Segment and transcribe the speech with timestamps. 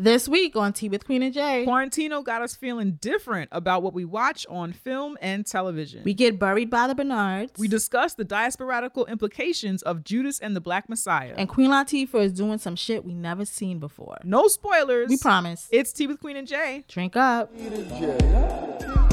[0.00, 3.92] This week on Tea with Queen and Jay, Quarantino got us feeling different about what
[3.92, 6.04] we watch on film and television.
[6.04, 7.52] we get buried by the Bernards.
[7.58, 11.34] We discuss the diasporatical implications of Judas and the Black Messiah.
[11.36, 14.16] and Queen Latifah is doing some shit we never seen before.
[14.24, 15.10] no spoilers.
[15.10, 15.68] We promise.
[15.70, 16.86] It's Tea with Queen and Jay.
[16.88, 17.52] Drink up.
[17.54, 18.16] Queen and J.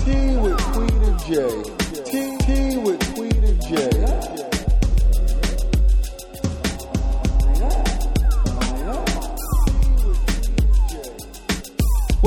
[0.06, 1.64] Tea with Queen and J.
[2.06, 2.67] Tea, tea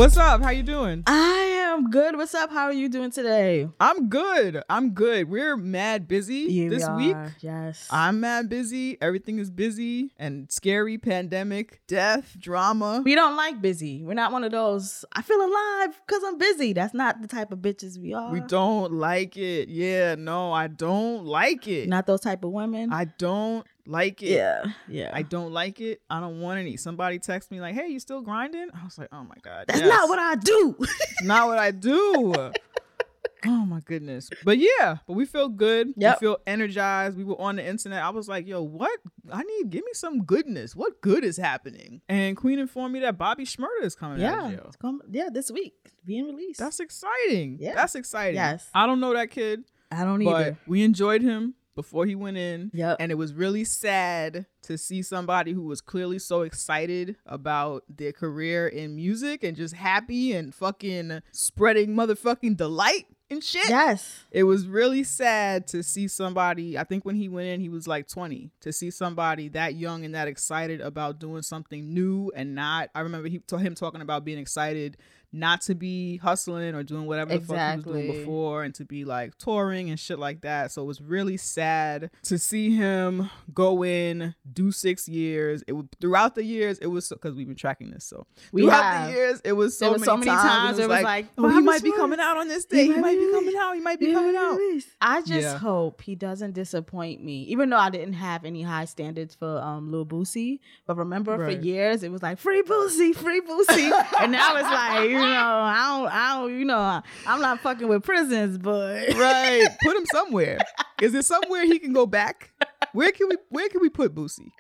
[0.01, 0.43] What's up?
[0.43, 1.03] How you doing?
[1.07, 1.41] I
[1.75, 2.17] am good.
[2.17, 2.51] What's up?
[2.51, 3.69] How are you doing today?
[3.79, 4.63] I'm good.
[4.71, 5.29] I'm good.
[5.29, 7.19] We're mad busy this week.
[7.41, 7.87] Yes.
[7.91, 8.97] I'm mad busy.
[9.03, 10.97] Everything is busy and scary.
[10.97, 13.03] Pandemic, death, drama.
[13.05, 14.03] we don't like busy.
[14.03, 15.05] We're not one of those.
[15.13, 16.73] I feel alive because I'm busy.
[16.73, 18.33] That's not the type of bitches we are.
[18.33, 19.69] We don't like it.
[19.69, 21.91] Yeah, no, I don't like it.
[21.91, 22.91] Not those type of women.
[22.91, 24.31] I don't like it.
[24.31, 24.65] yeah.
[24.89, 25.11] Yeah.
[25.13, 26.01] I don't like it.
[26.09, 26.77] I don't want any.
[26.77, 29.81] Somebody text me like, "Hey, you still grinding?" I was like, "Oh my god, That's
[29.81, 29.89] yes.
[29.89, 30.77] not what I do.
[31.23, 32.33] Not what I do."
[33.47, 34.31] oh my goodness.
[34.45, 35.93] But yeah, but we feel good.
[35.97, 36.21] Yep.
[36.21, 37.17] We feel energized.
[37.17, 38.03] We were on the internet.
[38.03, 38.99] I was like, "Yo, what?
[39.33, 40.77] I need give me some goodness.
[40.77, 44.65] What good is happening?" And Queen informed me that Bobby Shmurda is coming out yeah.
[44.67, 45.01] of jail.
[45.11, 45.29] Yeah.
[45.33, 46.61] This week being released.
[46.61, 47.59] That's exciting.
[47.61, 47.75] Yeah.
[47.75, 48.37] That's exciting.
[48.37, 48.69] Yes.
[48.75, 50.57] I don't know that kid, I don't either.
[50.67, 52.71] we enjoyed him before he went in.
[52.75, 52.97] Yep.
[53.01, 58.13] And it was really sad to see somebody who was clearly so excited about their
[58.13, 63.69] career in music and just happy and fucking spreading motherfucking delight and shit.
[63.69, 64.25] Yes.
[64.33, 67.87] It was really sad to see somebody, I think when he went in, he was
[67.87, 72.55] like 20, to see somebody that young and that excited about doing something new and
[72.55, 72.91] not.
[72.95, 74.97] I remember he him talking about being excited
[75.33, 78.85] not to be hustling or doing whatever the fuck he was doing before and to
[78.85, 80.73] be like touring and shit like that.
[80.73, 85.63] So it was really sad to see him go in, do six years.
[85.69, 88.05] It was throughout the years, it was because we've been tracking this.
[88.05, 89.07] So We throughout have.
[89.09, 91.49] the years, it was so, was many, so many times, it was like, like, oh,
[91.49, 92.87] he might be coming out on this day.
[92.87, 93.75] He might be coming out.
[93.75, 94.59] He might be coming out.
[95.01, 95.59] I just Yeah.
[95.59, 97.43] hope he doesn't disappoint me.
[97.45, 101.57] Even though I didn't have any high standards for um Lil Boosie, but remember Right.
[101.59, 105.87] for years it was like free Boosie, free Boosie, and now it's like know I
[105.99, 109.67] don't I don't you know I'm not fucking with prisons, but right.
[109.83, 110.59] Put him somewhere.
[111.01, 112.51] Is there somewhere he can go back?
[112.93, 114.51] Where can we where can we put Boosie?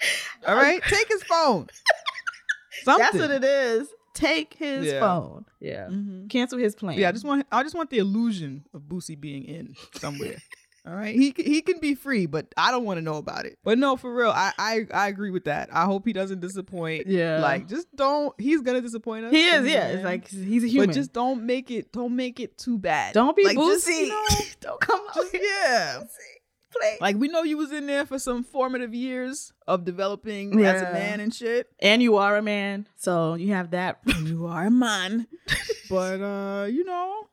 [0.46, 0.82] All right.
[0.84, 1.66] Take his phone.
[2.84, 3.02] Something.
[3.02, 3.88] that's what it is.
[4.14, 5.00] Take his Yeah.
[5.00, 5.44] phone.
[5.60, 5.86] Yeah.
[5.90, 6.28] Mhm.
[6.30, 6.98] Cancel his plan.
[6.98, 10.36] Yeah, I just want I just want the illusion of Boosie being in somewhere.
[10.86, 13.58] All right, he he can be free, but I don't want to know about it.
[13.62, 15.68] But no, for real, I, I I agree with that.
[15.72, 17.06] I hope he doesn't disappoint.
[17.06, 17.40] Yeah.
[17.40, 18.34] like just don't.
[18.40, 19.32] He's gonna disappoint us.
[19.32, 19.66] he is.
[19.70, 20.88] Yeah, it's like he's a human.
[20.88, 23.12] but just don't make it don't make it too bad.
[23.12, 24.24] don't be like, just, you know,
[24.60, 26.02] don't come out just yeah.
[26.72, 26.98] Play.
[27.00, 30.84] Like we know you was in there for some formative years of developing as a
[30.86, 30.92] Yeah.
[30.92, 31.68] man and shit.
[31.80, 33.98] and you are a man, so you have that.
[34.22, 35.26] You are a man.
[35.90, 37.26] but uh, you know,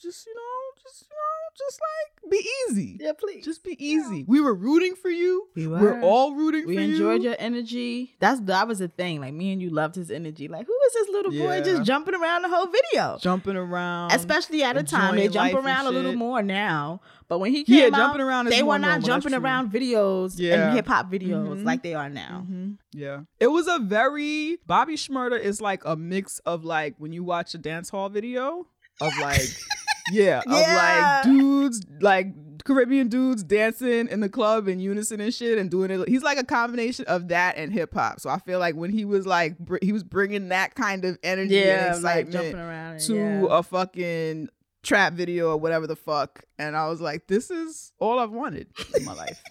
[0.00, 2.96] just you know, just you know, just like be easy.
[3.00, 3.44] yeah, please.
[3.44, 4.24] Just be easy.
[4.26, 5.48] We were rooting for you.
[5.54, 6.00] We We're were.
[6.02, 6.86] all rooting We for you.
[6.88, 8.16] We enjoyed your energy.
[8.20, 9.20] That's that was the thing.
[9.20, 10.48] Like me and you loved his energy.
[10.48, 13.18] Like who is this little boy just jumping around the whole video?
[13.20, 14.12] jumping around.
[14.12, 17.00] Especially at a time they jump around a little more now.
[17.28, 20.34] But when he Yeah, came out, jumping around they were not normal, jumping around videos
[20.36, 20.66] Yeah.
[20.68, 21.64] and hip hop videos Mhm.
[21.64, 22.44] like they are now.
[22.50, 22.78] Mhm.
[22.92, 23.20] Yeah.
[23.38, 27.54] It was a very Bobby Shmurda is like a mix of like when you watch
[27.54, 28.66] a dance hall video
[29.00, 29.40] of like
[30.10, 31.20] yeah, Yeah.
[31.20, 32.26] of like dudes like
[32.64, 36.06] Caribbean dudes dancing in the club in unison and shit and doing it.
[36.08, 38.20] He's like a combination of that and hip hop.
[38.20, 41.18] So I feel like when he was like br- he was bringing that kind of
[41.22, 43.46] energy and Yeah, like excitement jumping around and- to yeah.
[43.50, 44.48] a fucking
[44.82, 46.44] trap video or whatever the fuck.
[46.58, 48.66] And I was like, this is all I've wanted
[48.96, 49.42] in my life.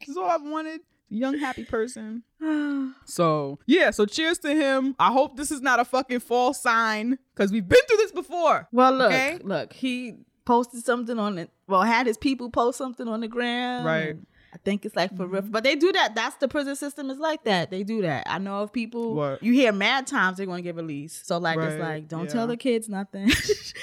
[0.00, 0.80] this is all I've wanted.
[1.10, 2.22] Young, happy person.
[3.04, 4.94] So, yeah, so cheers to him.
[4.98, 8.68] I hope this is not a fucking false sign because we've been through this before.
[8.72, 9.38] well, look, Okay.
[9.42, 11.50] look, he posted something on it.
[11.68, 13.84] Well, had his people post something on the ground.
[13.84, 14.14] Right.
[14.14, 14.24] Mm-hmm.
[14.52, 16.16] I think it's like for real, but they do that.
[16.16, 17.70] That's the prison system is like that.
[17.70, 18.26] They do that.
[18.28, 19.14] I know of people.
[19.14, 19.42] What?
[19.42, 21.26] You hear mad times they're going to get released.
[21.26, 22.32] So like it's like don't yeah.
[22.32, 23.28] tell the kids nothing.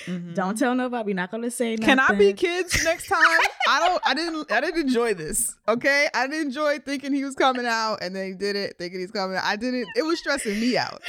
[0.08, 0.36] Mhm.
[0.36, 1.08] don't tell nobody.
[1.08, 1.86] We're not going to say nothing.
[1.86, 3.20] Can I be kids next time?
[3.68, 4.02] I don't.
[4.06, 4.52] I didn't.
[4.52, 5.56] I didn't enjoy this.
[5.68, 9.00] Okay, I didn't enjoy thinking he was coming out, and then he did it, thinking
[9.00, 9.44] he's coming out.
[9.44, 9.88] I didn't.
[9.96, 11.02] It was stressing me out.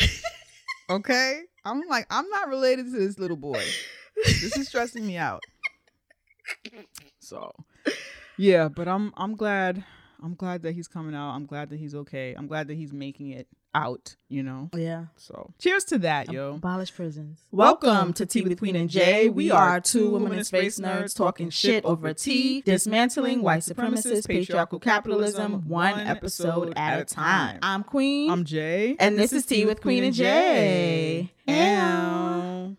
[0.91, 3.62] Okay, I'm like, I'm not related to this little boy.
[4.25, 5.43] This is stressing me out.
[7.21, 7.53] So,
[8.38, 9.12] yeah, but I'm.
[9.17, 9.85] I'm glad.
[10.23, 11.35] I'm glad that he's coming out.
[11.35, 12.35] I'm glad that he's okay.
[12.37, 14.17] I'm glad that he's making it out.
[14.29, 14.70] You know.
[14.73, 15.06] Oh, yeah.
[15.17, 16.55] So, cheers to that, yo.
[16.55, 17.44] Abolish prisons.
[17.50, 19.29] Welcome Welcome to Tea with Queen and Jay.
[19.29, 24.81] We are two women in space nerds talking shit over tea, dismantling white supremacist patriarchal
[24.81, 27.58] capitalism one episode at a time.
[27.62, 31.31] I'm Queen, I'm Jay, and this is Tea with Queen and Jay.
[31.46, 32.73] Hmm.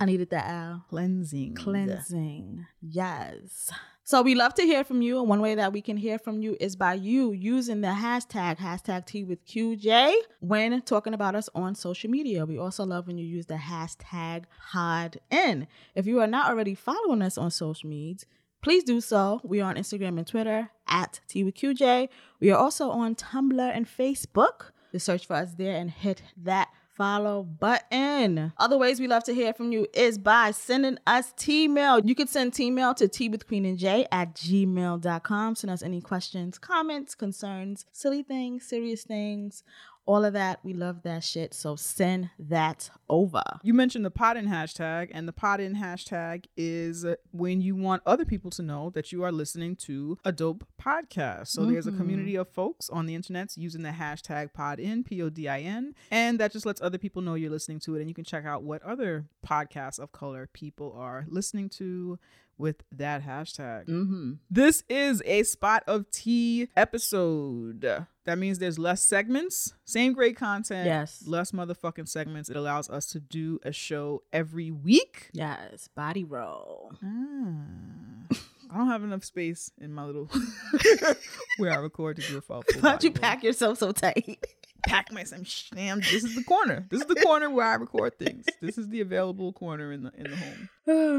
[0.00, 0.84] I needed that L.
[0.90, 1.54] Cleansing.
[1.54, 2.66] Cleansing.
[2.80, 3.70] Yes.
[4.08, 5.18] So we love to hear from you.
[5.20, 8.56] And one way that we can hear from you is by you using the hashtag,
[8.56, 12.46] hashtag T with QJ when talking about us on social media.
[12.46, 15.66] We also love when you use the hashtag PodN.
[15.94, 18.24] If you are not already following us on social medias,
[18.62, 19.42] please do so.
[19.44, 22.08] We are on Instagram and Twitter at T with QJ.
[22.40, 24.70] We are also on Tumblr and Facebook.
[24.90, 28.52] Just search for us there and hit that follow button.
[28.58, 32.00] Other ways we love to hear from you is by sending us T-mail.
[32.00, 35.54] You could send T-mail to T with Queen and J at gmail.com.
[35.54, 39.62] Send us any questions, comments, concerns, silly things, serious things,
[40.08, 40.58] all of that.
[40.64, 41.52] We love that shit.
[41.52, 43.42] So send that over.
[43.62, 48.02] You mentioned the pod in hashtag, and the pod in hashtag is when you want
[48.06, 51.48] other people to know that you are listening to a dope podcast.
[51.48, 51.98] So there's a mm-hmm.
[51.98, 55.60] community of folks on the internet using the hashtag pod in, P O D I
[55.60, 58.00] N, and that just lets other people know you're listening to it.
[58.00, 62.18] And you can check out what other podcasts of color people are listening to
[62.58, 63.86] with that hashtag.
[63.86, 64.32] Mm-hmm.
[64.50, 68.04] This is a spot of tea episode.
[68.24, 71.22] That means there's less segments, same great content, Yes.
[71.26, 72.50] less motherfucking segments.
[72.50, 75.30] It allows us to do a show every week.
[75.32, 76.92] Yes, body roll.
[77.02, 78.36] Ah.
[78.70, 80.28] I don't have enough space in my little
[81.56, 82.62] where I record to do a full.
[82.80, 83.18] Why'd you roll.
[83.18, 84.44] pack yourself so tight?
[84.86, 85.44] Pack my some
[85.74, 86.86] Damn, this is the corner.
[86.90, 88.46] This is the corner where I record things.
[88.60, 90.68] This is the available corner in the in the home.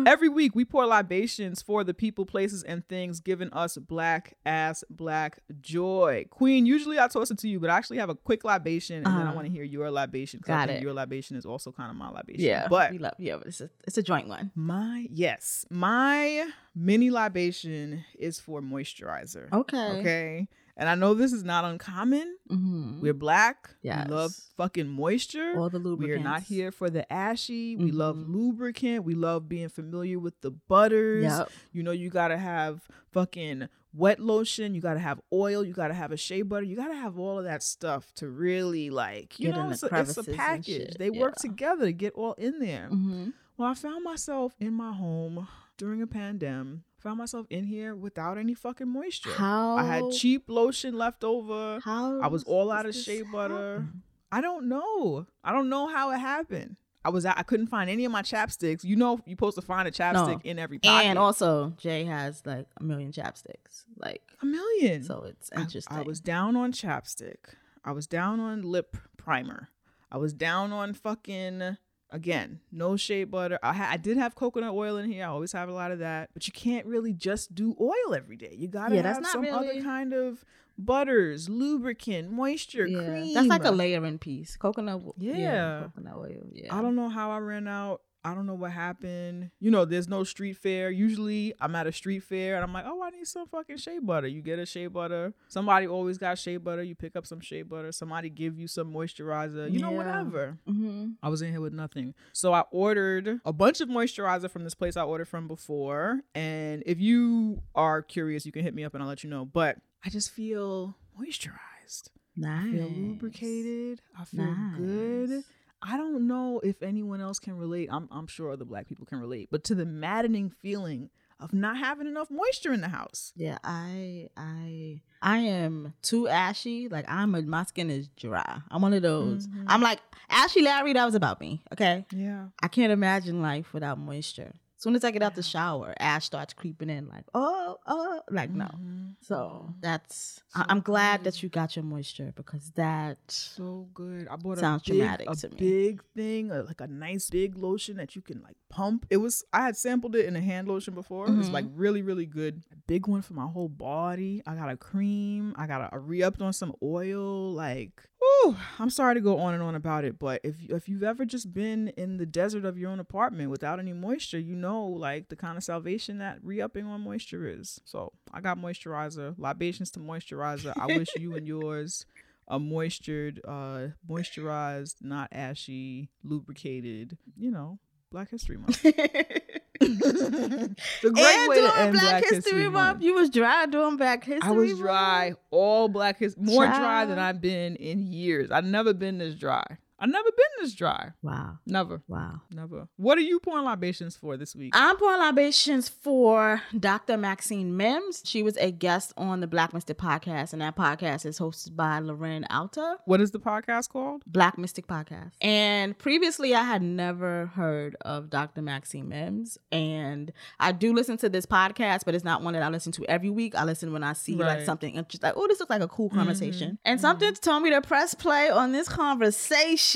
[0.07, 4.83] Every week, we pour libations for the people, places, and things giving us black ass
[4.89, 6.25] black joy.
[6.29, 9.05] Queen, usually I toss it to you, but I actually have a quick libation, and
[9.05, 9.33] then I Uh-huh.
[9.35, 10.41] want to hear your libation.
[10.43, 10.81] Got it.
[10.81, 12.43] Your libation is also kind of my libation.
[12.45, 13.13] yeah, but we love.
[13.19, 14.51] Yeah, but it's a it's a joint one.
[14.55, 19.51] my yes, my mini libation is for moisturizer.
[19.51, 19.77] Okay.
[19.99, 20.47] Okay.
[20.79, 22.37] And I know this is not uncommon.
[22.49, 23.01] Mm-hmm.
[23.01, 23.69] We're black.
[23.83, 25.55] We love fucking moisture.
[25.57, 26.07] All the lubricant.
[26.07, 27.75] We are not here for the ashy.
[27.75, 29.03] We love lubricant.
[29.03, 31.25] We love being familiar with the butters.
[31.25, 31.51] Yep.
[31.73, 34.73] You know, you gotta have fucking wet lotion.
[34.73, 35.65] You gotta have oil.
[35.65, 36.63] You gotta have a shea butter.
[36.63, 39.73] You gotta have all of that stuff to really like, you Get in know, the
[39.73, 40.65] it's a, it's crevices a and package.
[40.65, 42.87] shit, They work together to get all in there.
[42.89, 43.31] Mm-hmm.
[43.57, 45.45] Well, I found myself in my home
[45.77, 46.79] during a pandemic.
[46.99, 49.31] Found myself in here without any fucking moisture.
[49.31, 51.79] How I had cheap lotion left over.
[51.83, 53.53] How I was all out of shea butter.
[53.75, 54.03] happen?
[54.31, 55.25] I don't know.
[55.43, 56.75] I don't know how it happened.
[57.05, 58.83] I was I couldn't find any of my chapsticks.
[58.83, 61.05] You know, you're supposed to find a chapstick in every pocket.
[61.05, 63.85] And also, Jay has like a million chapsticks.
[63.97, 65.03] Like, a million.
[65.03, 65.97] so it's I- interesting.
[65.97, 67.37] I, was down on chapstick.
[67.85, 69.69] I was down on lip primer.
[70.11, 71.77] I was down on fucking
[72.11, 73.59] again no shea butter.
[73.61, 75.23] I ha- I did have coconut oil in here.
[75.25, 76.29] I always have a lot of that.
[76.33, 78.55] But you can't really just do oil every day.
[78.57, 80.43] You gotta Yeah, have some other kind of
[80.77, 83.33] butters, lubricant, moisture, yeah, cream.
[83.33, 84.55] that's like a layering piece.
[84.55, 85.03] Coconut.
[85.05, 85.81] w- Yeah.
[85.83, 86.47] coconut oil.
[86.53, 86.75] Yeah.
[86.75, 88.01] I don't know how I ran out.
[88.23, 89.51] I don't know what happened.
[89.59, 90.91] You know, there's no street fair.
[90.91, 93.99] Usually I'm at a street fair and I'm like, oh, I need some fucking shea
[93.99, 94.27] butter.
[94.27, 95.33] You get a shea butter.
[95.47, 96.83] Somebody always got shea butter.
[96.83, 97.91] You pick up some shea butter.
[97.91, 99.71] Somebody give you some moisturizer.
[99.71, 100.57] You know, whatever.
[100.67, 101.11] Mm-hmm.
[101.23, 102.13] I was in here with nothing.
[102.33, 106.21] So I ordered a bunch of moisturizer from this place I ordered from before.
[106.35, 109.45] And if you are curious, you can hit me up and I'll let you know.
[109.45, 112.09] But I just feel moisturized.
[112.35, 112.67] Nice.
[112.67, 114.01] I feel lubricated.
[114.17, 115.43] I feel good.
[115.81, 117.89] I don't know if anyone else can relate.
[117.91, 121.09] I'm I'm sure other black people can relate, but to the maddening feeling
[121.39, 123.31] of not having enough moisture in the house.
[123.35, 126.89] Yeah, I I I am too ashy.
[126.89, 128.59] Like I'm a, my skin is dry.
[128.69, 129.47] I'm one of those.
[129.47, 129.63] Mhm.
[129.67, 130.93] I'm like Ashy Larry.
[130.93, 131.61] That was about me.
[131.73, 132.47] Okay, Yeah.
[132.61, 134.53] I can't imagine life without moisture.
[134.79, 137.09] As soon as I get out the shower, ash starts creeping in.
[137.09, 138.63] Like oh oh, like no.
[138.63, 139.15] Mhm.
[139.21, 140.41] So that's.
[140.55, 141.33] I- So I'm glad good.
[141.33, 143.17] that you got your moisture because that.
[143.27, 144.29] So good.
[144.29, 145.55] I bought Sounds a big, dramatic a to me.
[145.57, 149.05] big thing, uh, like a nice big lotion that you can like pump.
[149.09, 151.25] It was I had sampled it in a hand lotion before.
[151.27, 151.51] It's Mhm.
[151.51, 152.63] like really really good.
[152.71, 154.41] A big one for my whole body.
[154.47, 155.53] I got a cream.
[155.57, 157.51] I got a re-upped on some oil.
[157.51, 161.03] Like, whew, I'm sorry to go on and on about it, but if if you've
[161.03, 164.85] ever just been in the desert of your own apartment without any moisture, you know
[164.85, 167.79] like the kind of salvation that re-upping on moisture is.
[167.85, 170.73] So I got moisturizer, libations to moisturizer.
[170.77, 172.05] I wish you and yours
[172.49, 177.77] a moistured, uh, moisturized, not ashy, lubricated, you know,
[178.11, 178.83] Black History Month.
[181.03, 183.03] a great and way doing to end Black, History, Month.
[183.03, 184.49] You was dry doing Black History.
[184.49, 184.81] I was Month?
[184.81, 188.51] dry, all Black History, more dry than I've been in years.
[188.51, 189.65] I've never been this dry.
[190.01, 191.11] I've never been this dry.
[191.21, 191.57] Wow.
[191.65, 192.01] Never.
[192.07, 192.41] Wow.
[192.51, 192.87] Never.
[192.95, 194.71] What are you pouring libations for this week?
[194.73, 197.17] I'm pouring libations for Dr.
[197.17, 198.21] Maxine Mimms.
[198.23, 201.99] She was a guest on the Black Mystic podcast, and that podcast is hosted by
[201.99, 202.97] Loren Alta.
[203.05, 204.23] what is the podcast called?
[204.25, 205.31] Black Mystic Podcast.
[205.41, 208.61] And previously, I had never heard of Dr.
[208.61, 209.57] Maxine Mimms.
[209.71, 213.05] And I do listen to this podcast, but it's not one that I listen to
[213.05, 213.53] every week.
[213.53, 216.07] I listen when I see like something interesting, like, oh, this looks like a cool
[216.07, 216.19] mm-hmm.
[216.19, 216.79] conversation.
[216.85, 217.05] And mm-hmm.
[217.05, 219.88] something told me to press play on this conversation.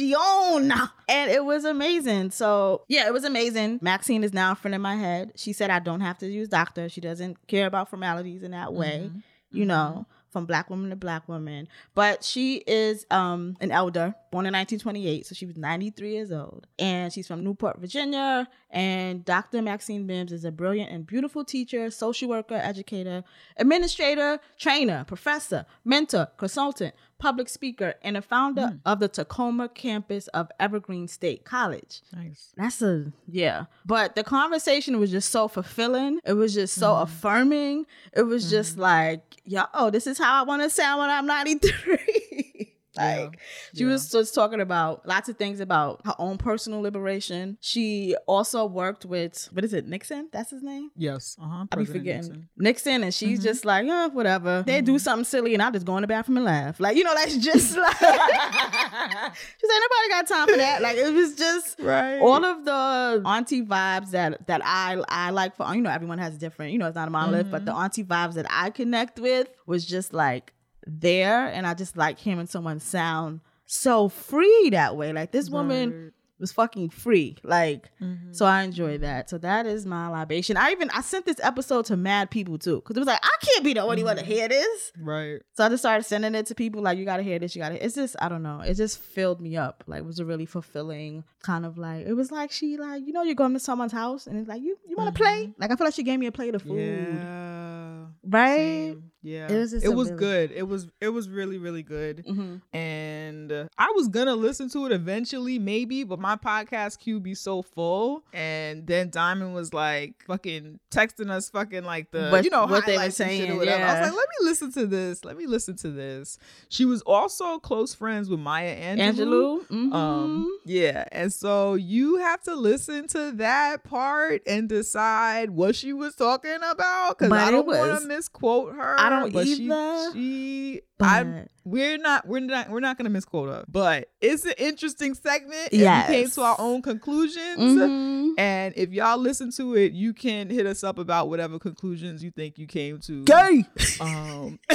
[1.09, 2.31] And it was amazing.
[2.31, 3.79] So, yeah, it was amazing.
[3.81, 5.33] Maxine is now a friend in my head.
[5.35, 6.89] She said I don't have to use doctor.
[6.89, 9.11] She doesn't care about formalities in that way
[9.53, 11.67] you know, from black woman to black woman.
[11.93, 16.67] But she is um an elder, born in 1928, so she was 93 years old.
[16.79, 18.49] And she's from Newport, Virginia.
[18.71, 19.61] And Dr.
[19.61, 23.23] Maxine Mimms is a brilliant and beautiful teacher, social worker, educator,
[23.57, 28.79] administrator, trainer, professor, mentor, consultant, public speaker, and a founder mm.
[28.85, 32.01] of the Tacoma campus of Evergreen State College.
[32.13, 32.51] Nice.
[32.57, 33.67] That's a yeah.
[33.85, 36.19] But the conversation was just so fulfilling.
[36.25, 37.03] It was just so mm-hmm.
[37.03, 37.85] affirming.
[38.11, 38.81] It was just mm-hmm.
[38.81, 42.71] like, yo, oh, this is how I want to sound when I'm 93.
[42.97, 43.39] like
[43.75, 47.57] she was just talking about lots of things about her own personal liberation.
[47.61, 50.29] She also worked with what is it, Nixon?
[50.31, 50.91] That's his name?
[50.95, 51.37] Yes.
[51.41, 51.65] Uh huh.
[51.71, 53.03] I be forgetting Nixon.
[53.03, 53.47] and she's mm-hmm.
[53.47, 54.63] just like, oh, whatever.
[54.65, 54.97] They do mm-hmm.
[54.99, 56.79] something silly, and I just go in the bathroom and laugh.
[56.79, 60.81] Like, you know, that's just like, she said, nobody got time for that.
[60.81, 62.19] Like, it was just Right.
[62.19, 66.37] all of the auntie vibes that that I I like for you know everyone has
[66.37, 67.65] different you know it's not a monolith but mm-hmm.
[67.65, 70.53] the auntie vibes that I connect with was just like
[70.87, 76.11] there and I just like hearing someone sound so free that way like this woman
[76.39, 78.33] was fucking free like mm-hmm.
[78.33, 81.85] so I enjoy that so that is my libation I even I sent this episode
[81.85, 84.23] to mad people too because it was like I can't be the only one to
[84.23, 84.31] mm-hmm.
[84.31, 85.39] hear this Right.
[85.53, 87.83] so I just started sending it to people like you gotta hear this, you gotta.
[87.83, 88.59] It's just I don't know.
[88.59, 89.85] It just filled me up.
[89.87, 93.13] Like it was a really fulfilling kind of like it was like she like you
[93.13, 95.45] know you're going to someone's house and it's like you you want to play.
[95.45, 95.61] Mm-hmm.
[95.61, 98.05] Like I feel like she gave me a plate of food, Yeah.
[98.23, 98.57] right?
[98.57, 99.11] Same.
[99.23, 99.47] Yeah.
[99.51, 100.51] It was it was really- good.
[100.51, 102.25] It was it was really really good.
[102.25, 102.61] Mhm.
[102.73, 107.33] And uh, I was gonna listen to it eventually, maybe, but my podcast queue be
[107.33, 108.23] so full.
[108.33, 112.85] And then Diamond was like fucking texting us, fucking like the What- you know what
[112.85, 113.83] they were saying, whatever.
[113.83, 115.23] I was like, let me listen to this.
[115.23, 116.37] Let me listen to this.
[116.69, 119.13] She was also close friends with Maya Angelou.
[119.13, 119.93] Angelou, mhm.
[119.93, 125.93] Um, yeah, and so you have to listen to that part and decide what she
[125.93, 128.99] was talking about because I don't want to misquote her.
[128.99, 131.47] I don't but either, She, she I'm.
[131.65, 132.27] We're not.
[132.27, 132.69] We're not.
[132.69, 133.65] We're not gonna misquote her.
[133.67, 135.69] But it's an interesting segment.
[135.71, 137.59] Yeah, we came to our own conclusions.
[137.59, 138.33] Mhm.
[138.37, 142.31] And if y'all listen to it, you can hit us up about whatever conclusions you
[142.31, 143.23] think you came to.
[143.23, 143.65] Gay.
[143.99, 144.59] Um.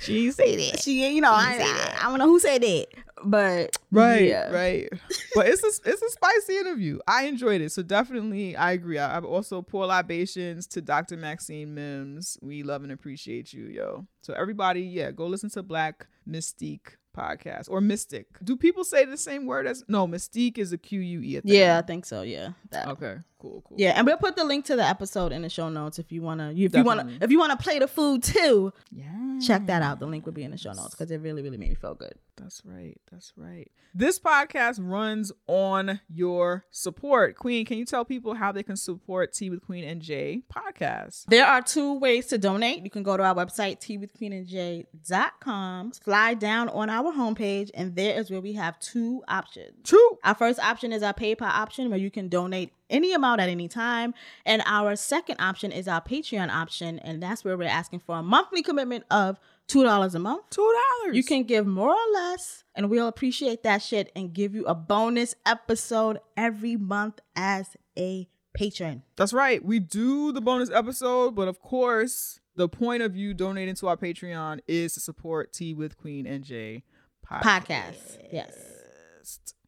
[0.00, 0.80] she said that.
[0.82, 2.86] She you know, I, I, I don't know who said that,
[3.24, 4.50] but Right, yeah.
[4.50, 4.88] right.
[5.34, 6.98] But it's a it's a spicy interview.
[7.06, 8.98] I enjoyed it, so definitely I agree.
[8.98, 11.16] I, I've also pour libations to Dr.
[11.16, 12.36] Maxine Mimms.
[12.42, 14.06] We love and appreciate you, yo.
[14.22, 18.26] So everybody, yeah, go listen to Black Mystique podcast or Mystic.
[18.44, 20.06] Do people say the same word as no?
[20.06, 21.40] Mystique is a Q U E.
[21.44, 22.22] Yeah, I think so.
[22.22, 22.50] Yeah.
[22.70, 22.88] That.
[22.88, 23.16] Okay.
[23.40, 23.62] Cool.
[23.68, 23.76] Cool.
[23.78, 26.22] Yeah, and we'll put the link to the episode in the show notes if you
[26.22, 26.52] wanna.
[26.56, 29.38] If you wanna, if you wanna play the food too, Yeah.
[29.40, 30.00] check that out.
[30.00, 31.94] The link will be in the show notes because it really, really made me feel
[31.94, 32.14] good.
[32.36, 33.00] That's right.
[33.12, 33.70] That's right.
[33.94, 37.36] This podcast runs on your support.
[37.36, 41.26] Queen, can you tell people how they can support Tea with Queen and Jay podcast?
[41.26, 42.82] There are two ways to donate.
[42.82, 48.30] You can go to our website, teawithqueenandj.com, slide down on our homepage, and there is
[48.30, 49.72] where we have two options.
[49.84, 50.18] True.
[50.24, 53.68] Our first option is our PayPal option where you can donate any amount at any
[53.68, 54.14] time.
[54.46, 58.22] And our second option is our Patreon option, and that's where we're asking for a
[58.22, 59.38] monthly commitment of
[59.68, 60.42] $2 a month.
[60.50, 60.62] Two
[61.02, 61.16] dollars.
[61.16, 64.74] You can give more or less, and we'll appreciate that shit and give you a
[64.74, 69.02] bonus episode every month as a patron.
[69.16, 69.62] That's right.
[69.64, 73.96] We do the bonus episode, but of course, the point of you donating to our
[73.96, 76.82] Patreon is to support Tea with Queen and Jay
[77.30, 77.42] podcast.
[77.42, 78.18] Podcast.
[78.32, 78.54] Yes.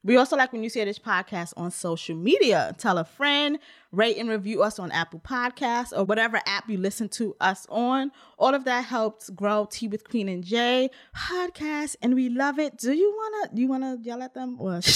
[0.02, 2.74] We also like when you share this podcast on social media.
[2.78, 3.58] Tell a friend,
[3.92, 8.10] rate and review us on Apple Podcasts or whatever app you listen to us on.
[8.38, 12.78] All of that helps grow Tea with Queen and Jay podcast, and we love it.
[12.78, 13.54] Do you wanna?
[13.54, 14.80] Do you wanna yell at them or?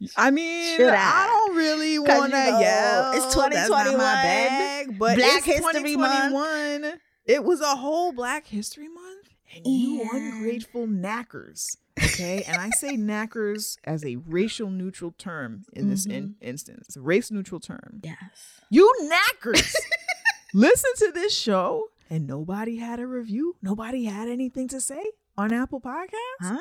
[0.16, 0.94] I mean, I?
[0.94, 1.26] I?
[1.26, 3.12] don't really want to you know, yell.
[3.14, 6.30] it's 2021, my bag, but Black it's History Month.
[6.30, 7.00] 2021.
[7.26, 9.17] It was a whole Black History Month,
[9.54, 10.08] and you Yeah.
[10.12, 11.76] ungrateful knackers.
[11.98, 16.48] Okay, and I say knackers as a racial neutral term in this in- mm-hmm.
[16.48, 16.86] instance.
[16.88, 18.00] It's a race neutral term.
[18.04, 18.60] yes.
[18.70, 19.74] You knackers.
[20.54, 23.56] Listen to this show and nobody had a review.
[23.62, 25.02] Nobody had anything to say.
[25.36, 26.08] on Apple Podcasts?
[26.40, 26.58] Huh?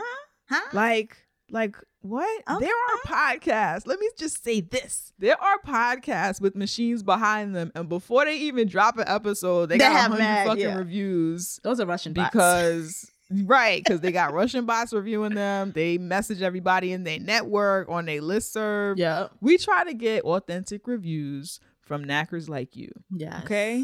[0.50, 0.70] Huh?
[0.74, 2.44] Like, like what?
[2.50, 2.66] Okay.
[2.66, 3.86] There are podcasts.
[3.88, 8.38] Let me just say this: there are podcasts with machines behind them, and before they
[8.38, 10.76] even drop an episode, they, They got have hundred mad, fucking yeah.
[10.78, 12.30] reviews Those are Russian bots.
[12.32, 13.12] because.
[13.30, 15.74] Right, because they got Russian bots reviewing them.
[15.74, 18.94] They message everybody in their network on their listserv.
[18.98, 22.90] yeah, We try to get authentic reviews from knackers like you.
[23.14, 23.42] yeah.
[23.44, 23.84] Okay.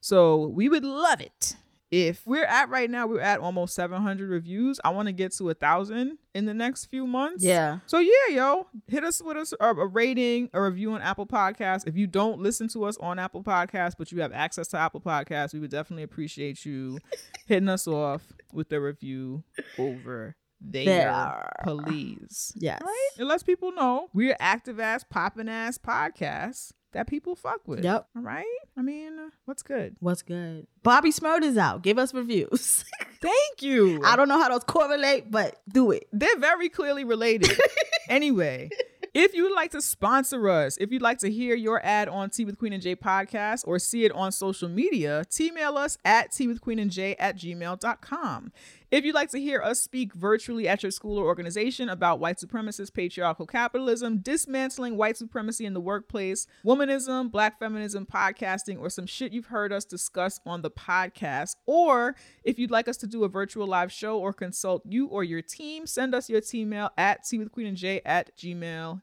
[0.00, 1.56] So we would love it
[1.94, 4.80] if we're at right now, we're at almost 700 reviews.
[4.84, 7.44] I want to get to a thousand in the next few months.
[7.44, 7.78] Yeah.
[7.86, 11.86] So yeah, yo, hit us with us a, a rating, a review on Apple Podcasts.
[11.86, 15.00] If you don't listen to us on Apple Podcasts, but you have access to Apple
[15.00, 16.98] Podcasts, we would definitely appreciate you
[17.46, 18.22] hitting us off
[18.52, 19.44] with a review
[19.78, 21.52] over there, There.
[21.62, 22.52] please.
[22.56, 22.80] Yes.
[22.82, 23.08] Right?
[23.18, 27.84] It lets people know we're active ass, popping ass podcasts that people fuck with.
[27.84, 28.08] Yep.
[28.16, 28.44] All right.
[28.76, 29.96] I mean, what's good?
[30.00, 30.66] What's good?
[30.82, 31.82] Bobby Smurd is out.
[31.82, 32.84] Give us reviews.
[33.20, 34.02] Thank you.
[34.04, 36.08] I don't know how those correlate, but do it.
[36.12, 37.56] They're very clearly related.
[38.08, 38.70] anyway,
[39.14, 42.30] if you would like to sponsor us, if you'd like to hear your ad on
[42.30, 46.32] Tea with Queen and J podcast or see it on social media, T-mail us at
[46.32, 48.52] tea with queen and J at gmail.com.
[48.90, 52.38] If you'd like to hear us speak virtually at your school or organization about white
[52.38, 59.06] supremacist patriarchal capitalism, dismantling white supremacy in the workplace, womanism, black feminism, podcasting, or some
[59.06, 62.14] shit you've heard us discuss on the podcast, or
[62.44, 65.42] if you'd like us to do a virtual live show or consult you or your
[65.42, 67.40] team, send us your team mail at tea
[68.04, 69.00] at gmail.com.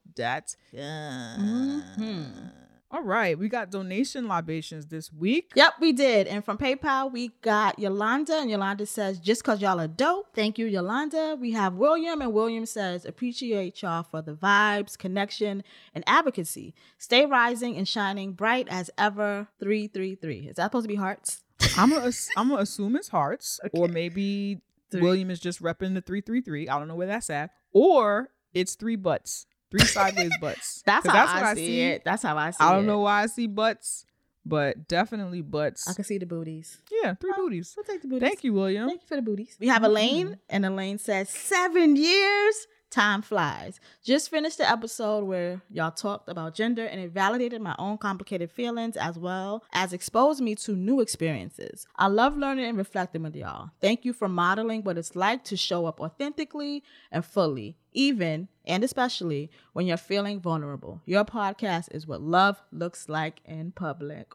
[2.93, 5.53] All right, we got donation libations this week.
[5.55, 6.27] Yep, we did.
[6.27, 10.27] And from PayPal, we got Yolanda, and Yolanda says, just because y'all are dope.
[10.35, 11.37] Thank you, Yolanda.
[11.39, 15.63] We have William, and William says, appreciate y'all for the vibes, connection,
[15.95, 16.75] and advocacy.
[16.97, 19.47] Stay rising and shining bright as ever.
[19.61, 20.49] 333.
[20.49, 21.43] Is that supposed to be hearts?
[21.77, 25.01] I'm gonna I'm gonna assume it's hearts, or maybe Three.
[25.01, 26.67] William is just repping the three three three.
[26.67, 30.83] I don't know where that's at, or it's three butts, three sideways butts.
[30.85, 32.03] that's how I, see it.
[32.05, 32.67] That's how I see it.
[32.67, 34.05] I don't know why I see butts,
[34.45, 35.87] but definitely butts.
[35.87, 36.77] I can see the booties.
[36.91, 37.73] Yeah, three booties.
[37.75, 38.27] We'll take the booties.
[38.27, 38.87] Thank you, William.
[38.87, 39.57] Thank you for the booties.
[39.59, 39.85] We have mm-hmm.
[39.85, 42.67] Elaine, and Elaine says, Seven years?
[42.91, 43.79] Time flies.
[44.03, 48.51] Just finished the episode where y'all talked about gender, and it validated my own complicated
[48.51, 51.87] feelings as well as exposed me to new experiences.
[51.95, 53.69] I love learning and reflecting with y'all.
[53.79, 58.83] Thank you for modeling what it's like to show up authentically and fully, even and
[58.83, 61.01] especially when you're feeling vulnerable.
[61.05, 64.33] Your podcast is what love looks like in public.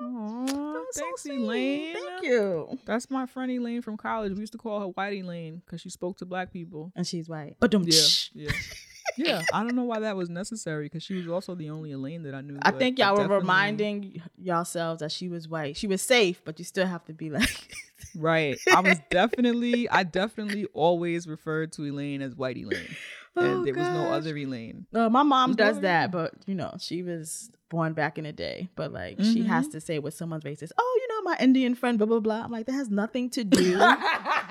[0.00, 1.38] Aw, Aw, that's so thanks, sweet.
[1.40, 1.94] Elaine.
[1.94, 2.78] Thank you.
[2.84, 4.32] That's my friend Elaine from college.
[4.32, 6.92] We used to call her White Elaine because she spoke to black people.
[6.96, 7.56] And she's white.
[7.60, 8.00] But don't Yeah,
[8.34, 8.50] yeah,
[9.16, 9.42] yeah.
[9.52, 12.34] I don't know why that was necessary because she was also the only Elaine that
[12.34, 12.58] I knew.
[12.62, 15.76] I think y'all were definitely- reminding yourselves that she was white.
[15.76, 17.76] She was safe, but you still have to be like,
[18.16, 18.56] Right.
[18.74, 22.94] I was definitely, I definitely always referred to Elaine as White Elaine.
[23.36, 24.86] And Oh, there was no other Elaine.
[24.92, 28.32] no, my mom does other that, but you know, she was born back in the
[28.32, 28.68] day.
[28.76, 29.48] But like, she mm-hmm.
[29.48, 30.72] has to say with someone's race is.
[30.78, 32.42] Oh, you know, my Indian friend, blah blah blah.
[32.44, 33.78] I'm like, that has nothing to do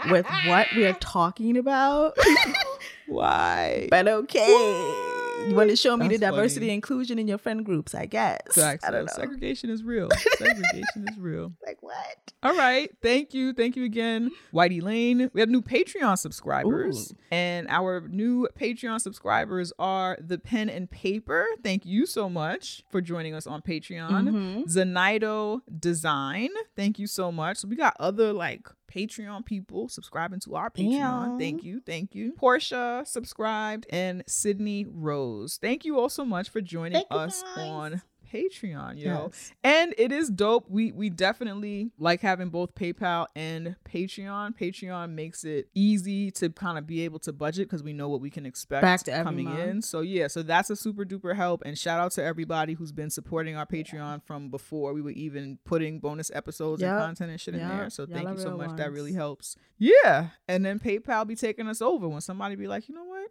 [0.10, 2.18] with what we are talking about.
[3.08, 3.88] Why?
[3.90, 5.13] but okay,
[5.50, 6.74] you want to show me the diversity funny.
[6.76, 8.40] inclusion in your friend groups, I guess.
[8.52, 9.14] Facts, I don't know.
[9.14, 10.10] Segregation is real.
[10.38, 11.54] Segregation is real.
[11.66, 12.34] Like what?
[12.44, 12.90] All right.
[13.02, 13.54] Thank you.
[13.54, 15.30] Thank you again, Whitey Lane.
[15.34, 17.12] We have new Patreon subscribers.
[17.12, 17.16] Ooh.
[17.32, 21.46] And our new Patreon subscribers are The Pen and Paper.
[21.64, 24.10] Thank you so much for joining us on Patreon.
[24.30, 24.66] Mhm.
[24.66, 26.50] Zenido Design.
[26.76, 27.58] Thank you so much.
[27.58, 30.92] So we got other like Patreon people subscribing to our Patreon.
[30.92, 31.38] Yeah.
[31.38, 31.82] Thank you.
[31.86, 32.34] Thank you.
[32.34, 35.58] Portia subscribed and Sydney Rose.
[35.62, 38.02] Thank you all so much for joining Thank us on
[38.34, 39.30] Patreon, yo.
[39.32, 39.54] Yes.
[39.64, 40.66] And it is dope.
[40.70, 44.58] We we definitely like having both PayPal and Patreon.
[44.58, 48.22] Patreon makes it easy to kind of be able to budget because we know what
[48.22, 49.60] we can expect coming month.
[49.60, 49.82] in.
[49.82, 51.62] So yeah, so that's a super duper help.
[51.66, 55.60] And shout out to everybody who's been supporting our Patreon from before we were even
[55.64, 57.90] putting bonus episodes and content and shit in there.
[57.90, 58.76] So Y'all thank you so much.
[58.78, 59.56] That really helps.
[59.78, 60.30] Yeah.
[60.48, 63.30] And then PayPal be taking us over when somebody be like, you know what?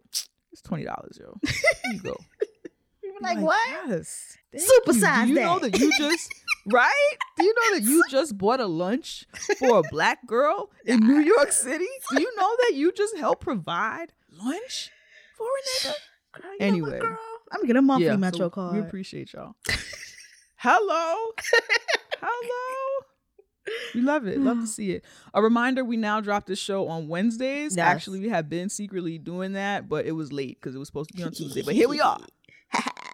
[0.51, 1.37] It's twenty dollars, yo.
[1.43, 2.15] Here you go.
[3.29, 3.69] You like, what?
[3.87, 4.37] Yes.
[4.55, 4.99] Super you.
[4.99, 5.79] size Do you know that.
[5.79, 6.33] you just
[6.67, 7.15] right?
[7.37, 9.25] Do you know that you just bought a lunch
[9.57, 11.87] for a black girl in New York City?
[12.11, 14.89] Do you know that you just helped provide lunch
[15.37, 15.93] for a nigga?
[16.33, 16.99] Girl, Anyway.
[16.99, 17.17] girl?
[17.51, 18.73] I'm gonna get a monthly so Metro We card.
[18.75, 19.55] We appreciate y'all.
[20.57, 21.31] Hello.
[22.21, 23.05] Hello.
[23.93, 24.39] We love it.
[24.39, 25.05] Love to see it.
[25.33, 27.75] A reminder we now drop this show on Wednesdays.
[27.77, 27.85] Yes.
[27.85, 31.11] Actually, we have been secretly doing that, but it was late because it was supposed
[31.11, 31.61] to be on Tuesday.
[31.61, 32.19] But here we are.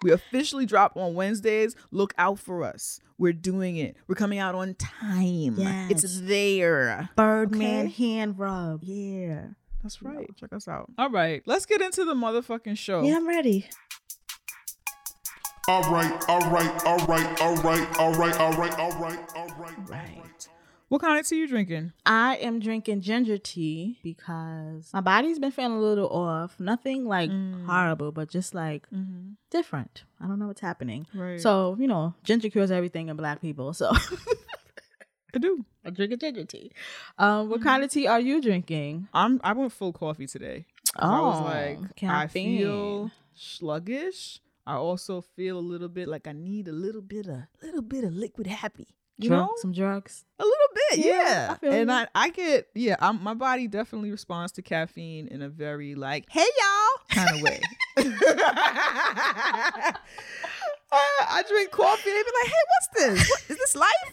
[0.02, 1.76] We officially drop on Wednesdays.
[1.90, 3.00] Look out for us.
[3.18, 3.96] We're doing it.
[4.08, 5.54] We're coming out on time.
[5.58, 5.90] Yes.
[5.90, 7.10] It's there.
[7.16, 7.90] Birdman Okay.
[8.12, 8.82] hand rub.
[8.82, 9.48] Yeah.
[9.82, 10.28] That's right.
[10.38, 10.90] Check us out.
[10.98, 11.42] All right.
[11.46, 13.02] Let's get into the motherfucking show.
[13.02, 13.66] Yeah, I'm ready.
[15.68, 19.46] All right, all right, all right, all right, all right, all right, all right, all
[19.58, 19.88] right.
[19.88, 20.48] Right.
[20.90, 21.92] What kind of tea you drinking?
[22.04, 26.58] I am drinking ginger tea because my body's been feeling a little off.
[26.58, 27.64] Nothing like mm.
[27.64, 29.34] horrible, but just like mm-hmm.
[29.52, 30.02] different.
[30.20, 31.06] I don't know what's happening.
[31.14, 31.40] Right.
[31.40, 33.72] So, you know, ginger cures everything in black people.
[33.72, 33.92] So
[35.32, 35.64] I do.
[35.84, 36.72] I drink a ginger tea.
[37.18, 37.84] Um, what kind mm-hmm.
[37.84, 39.06] of tea are you drinking?
[39.14, 40.66] I'm I went full coffee today.
[40.96, 44.40] 'Cause I was Oh, like, I feel sluggish.
[44.66, 48.02] I also feel a little bit like I need a little bit of little bit
[48.02, 48.88] of liquid happy.
[49.20, 49.54] You Drug- know?
[49.58, 50.24] some drugs.
[50.38, 51.56] A little bit, Yeah, yeah.
[51.62, 51.92] I and.
[51.92, 56.24] I, I get, yeah, I'm, my body definitely responds to caffeine in a very like,
[56.30, 57.60] hey y'all kind of way.
[60.92, 60.96] Uh,
[61.28, 62.10] I drink coffee.
[62.10, 62.88] They be like, hey, what's
[63.20, 63.30] this?
[63.30, 64.12] What, is this life?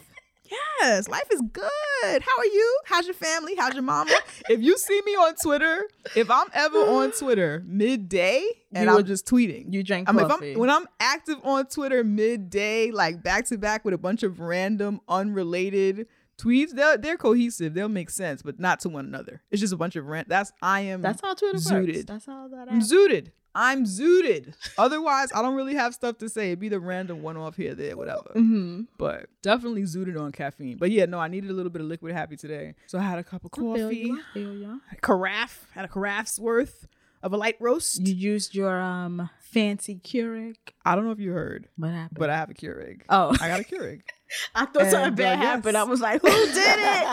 [0.50, 1.64] Yes, life is good.
[2.04, 2.80] How are you?
[2.86, 3.56] How's your family?
[3.56, 4.12] How's your mama?
[4.50, 9.26] If you see me on Twitter, if I'm ever on Twitter midday and I'm just
[9.28, 10.54] tweeting, You drink I mean, coffee.
[10.54, 14.40] I'm, when I'm active on Twitter midday, like back to back with a bunch of
[14.40, 16.08] random, unrelated
[16.38, 17.74] tweets, they're they're cohesive.
[17.74, 19.42] They'll make sense, but not to one another.
[19.52, 20.30] It's just a bunch of rant.
[20.30, 21.02] That's I am.
[21.02, 21.68] That's how Twitter works.
[21.70, 22.08] zooted.
[22.08, 23.32] That's how that I'm zooted.
[23.60, 24.54] I'm zooted.
[24.78, 26.48] Otherwise, I don't really have stuff to say.
[26.50, 28.30] It'd be the random one off here, there, whatever.
[28.36, 28.82] Mm-hmm.
[29.00, 30.78] But definitely zooted on caffeine.
[30.78, 32.76] But yeah, no, I needed a little bit of liquid happy today.
[32.86, 34.80] So I had a cup of coffee, you, feel you.
[34.92, 36.88] a carafe, had a carafe's worth
[37.24, 38.06] of a light roast.
[38.08, 40.58] You used your um fancy Keurig.
[40.86, 42.20] I don't know if you heard, What happened?
[42.20, 43.02] but I have a Keurig.
[43.10, 44.02] oh, I got a Keurig.
[44.56, 45.74] I thought something And, uh, bad happened.
[45.76, 45.86] yes.
[45.86, 47.08] I was like, who did it?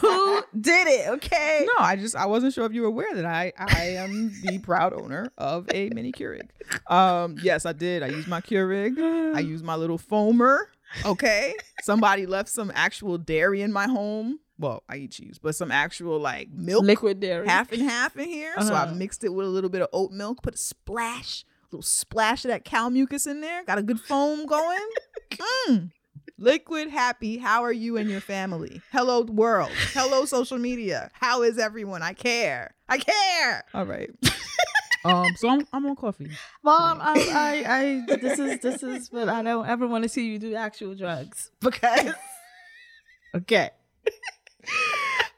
[0.00, 1.08] who did it?
[1.10, 1.66] Okay.
[1.66, 4.58] No, I just I wasn't sure if you were aware that I I am the
[4.62, 6.48] proud owner of a mini Keurig.
[6.90, 8.02] Um, yes, I did.
[8.02, 8.98] I used my Keurig.
[9.36, 10.58] I used my little foamer.
[11.04, 14.38] Okay, somebody left some actual dairy in my home.
[14.58, 17.46] Well, I eat cheese, but some actual like milk, Liquid dairy.
[17.46, 18.54] half and half in here.
[18.62, 18.94] So I Uh-huh.
[18.94, 22.44] mixed it with a little bit of oat milk, put a splash, a little splash
[22.44, 23.62] of that cow mucus in there.
[23.64, 24.78] Got a good foam going.
[25.68, 25.90] Mm.
[26.38, 27.38] Liquid happy.
[27.38, 28.82] How are you and your family?
[28.92, 29.70] Hello world.
[29.94, 31.10] Hello social media.
[31.14, 32.02] How is everyone?
[32.02, 32.74] I care.
[32.90, 33.64] I care.
[33.72, 34.10] All right.
[35.06, 35.26] um.
[35.36, 36.30] So I'm I'm on coffee.
[36.62, 40.26] Mom, I, I, I, this is, this is, but I don't ever want to see
[40.26, 42.12] you do actual drugs because.
[43.34, 43.70] okay.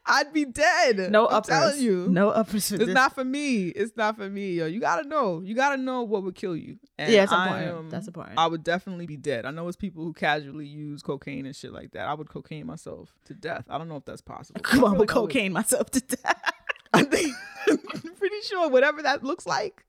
[0.08, 1.10] I'd be dead.
[1.12, 1.48] No I'm uppers.
[1.48, 2.08] telling you.
[2.08, 2.94] No uppers for It's this.
[2.94, 3.68] not for me.
[3.68, 4.66] It's not for me, yo.
[4.66, 5.40] You gotta know.
[5.40, 6.78] You gotta know what would kill you.
[6.98, 7.78] And Yeah, that's important.
[7.78, 8.38] am- That's important.
[8.38, 9.44] I would definitely be dead.
[9.46, 12.08] I know it's people who casually use cocaine and shit like that.
[12.08, 13.64] I would cocaine myself to death.
[13.68, 14.60] I don't know if that's possible.
[14.64, 16.52] Come on I would- cocaine myself to death.
[16.92, 17.34] I think
[17.68, 17.78] I'm
[18.18, 19.84] pretty sure whatever that looks like,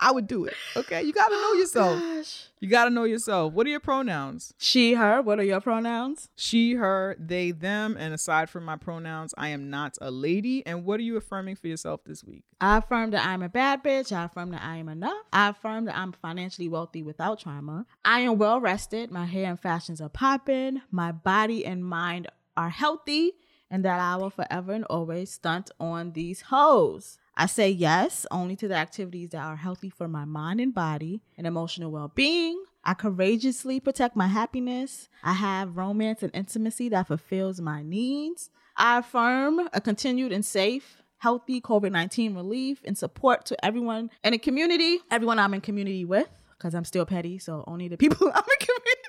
[0.00, 0.54] I would do it.
[0.76, 2.00] Okay, you gotta know oh, yourself.
[2.00, 2.48] Gosh.
[2.60, 3.52] You gotta know yourself.
[3.52, 4.54] What are your pronouns?
[4.58, 5.20] She, her.
[5.20, 6.28] What are your pronouns?
[6.36, 7.96] She, her, they, them.
[7.98, 10.64] And aside from my pronouns, I am not a lady.
[10.66, 12.44] And what are you affirming for yourself this week?
[12.60, 14.16] I affirm that I'm a bad bitch.
[14.16, 15.24] I affirm that I am enough.
[15.32, 17.84] I affirm that I'm financially wealthy without trauma.
[18.04, 19.10] I am well rested.
[19.10, 20.80] My hair and fashions are popping.
[20.90, 23.32] My body and mind are healthy.
[23.74, 27.18] And that I will forever and always stunt on these hoes.
[27.36, 31.22] I say yes only to the activities that are healthy for my mind and body
[31.36, 32.62] and emotional well being.
[32.84, 35.08] I courageously protect my happiness.
[35.24, 38.48] I have romance and intimacy that fulfills my needs.
[38.76, 44.34] I affirm a continued and safe, healthy COVID 19 relief and support to everyone in
[44.34, 48.30] the community, everyone I'm in community with, because I'm still petty, so only the people
[48.34, 48.66] I'm in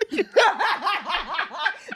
[0.10, 0.32] community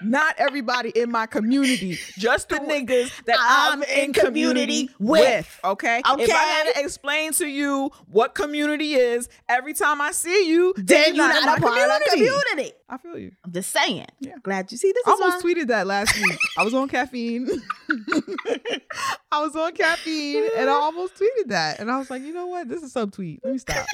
[0.04, 4.90] Not everybody in my community, just the niggas that I'm, I'm in in community community
[5.00, 5.22] with.
[5.22, 5.60] with.
[5.64, 6.02] Okay?
[6.10, 6.24] Okay.
[6.24, 10.74] If I had to explain to you what community is every time I see you,
[10.78, 12.74] then you're you're not, a part of the community.
[12.90, 13.32] I feel you.
[13.44, 14.08] I'm just saying.
[14.20, 14.34] Yeah.
[14.42, 15.04] Glad you see this.
[15.06, 16.38] I almost why- tweeted that last week.
[16.58, 17.48] I was on caffeine.
[19.32, 21.80] I was on caffeine and I almost tweeted that.
[21.80, 22.68] And I was like, you know what?
[22.68, 23.40] This is subtweet.
[23.44, 23.86] Let me stop.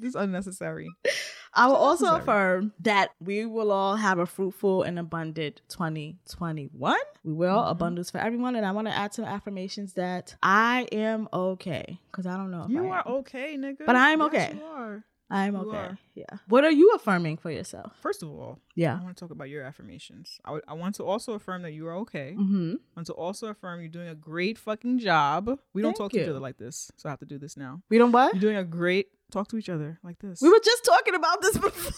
[0.00, 0.88] this is unnecessary.
[1.54, 6.96] I will also affirm that we will all have a fruitful and abundant 2021.
[7.24, 7.70] We will, Mm-hmm.
[7.70, 8.54] abundance for everyone.
[8.56, 11.98] And I want to add some affirmations that I am okay.
[12.10, 13.14] Because I don't know if You I are am.
[13.16, 13.86] okay, nigga.
[13.86, 14.52] But I'm Yes, okay.
[14.56, 15.04] you are.
[15.30, 15.76] I am you okay.
[15.76, 15.98] are.
[16.14, 16.24] Yeah.
[16.48, 17.92] What are you affirming for yourself?
[18.00, 18.98] First of all, Yeah.
[18.98, 20.38] I want to talk about your affirmations.
[20.44, 22.34] I I want to also affirm that you are okay.
[22.38, 22.74] Mm-hmm.
[22.76, 25.58] I want to also affirm you're doing a great fucking job.
[25.74, 27.56] We don't Thank talk to each other like this, so I have to do this
[27.58, 27.82] now.
[27.90, 28.32] We don't what?
[28.34, 30.40] You're doing a great talk to each other like this.
[30.40, 31.92] We were just talking about this before.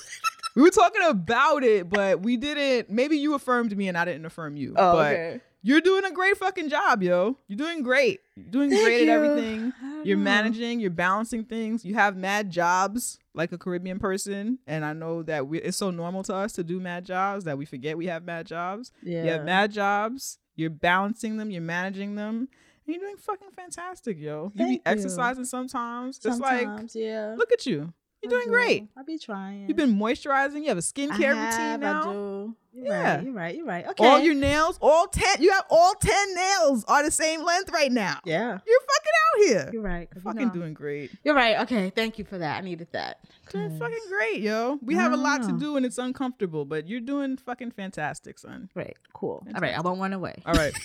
[0.56, 2.90] we were talking about it, but we didn't.
[2.90, 4.74] Maybe you affirmed me and I didn't affirm you.
[4.76, 5.40] Oh, but okay.
[5.62, 7.38] you're doing a great fucking job, yo.
[7.48, 8.20] You're doing great.
[8.36, 9.10] You're doing Thank great you.
[9.10, 9.72] at everything.
[10.04, 10.24] You're know.
[10.24, 11.84] managing, you're balancing things.
[11.84, 14.58] You have mad jobs like a Caribbean person.
[14.66, 17.58] And I know that we, it's so normal to us to do mad jobs that
[17.58, 18.92] we forget we have mad jobs.
[19.02, 19.24] Yeah.
[19.24, 20.38] You have mad jobs.
[20.56, 21.50] You're balancing them.
[21.50, 22.48] You're managing them.
[22.90, 24.52] You're doing fucking fantastic, yo.
[24.54, 24.80] You Thank be you.
[24.86, 26.16] exercising sometimes.
[26.24, 27.34] It's like, Sometimes, yeah.
[27.36, 27.92] look at you.
[28.22, 28.50] You're I doing do.
[28.50, 28.88] great.
[28.98, 29.66] I'll be trying.
[29.66, 30.56] You've been moisturizing.
[30.62, 32.00] You have a skincare have, routine now.
[32.10, 32.56] I do.
[32.74, 33.14] You're Yeah.
[33.16, 33.24] right.
[33.24, 33.56] You're right.
[33.56, 33.86] You're right.
[33.88, 34.06] Okay.
[34.06, 37.90] All your nails, all 10, you have all 10 nails are the same length right
[37.90, 38.18] now.
[38.26, 38.58] yeah.
[38.66, 39.70] You're fucking out here.
[39.72, 40.10] You're right.
[40.10, 41.10] 'cause you fucking know- doing great.
[41.24, 41.60] You're right.
[41.60, 41.88] Okay.
[41.88, 42.58] Thank you for that.
[42.58, 43.20] I needed that.
[43.50, 44.78] Doing fucking great, yo.
[44.82, 48.68] We have a lot to do and it's uncomfortable, but you're doing fucking fantastic, son.
[48.74, 48.98] Great.
[49.14, 49.42] Cool.
[49.54, 49.74] All right.
[49.76, 50.42] I won't run away.
[50.44, 50.74] All right.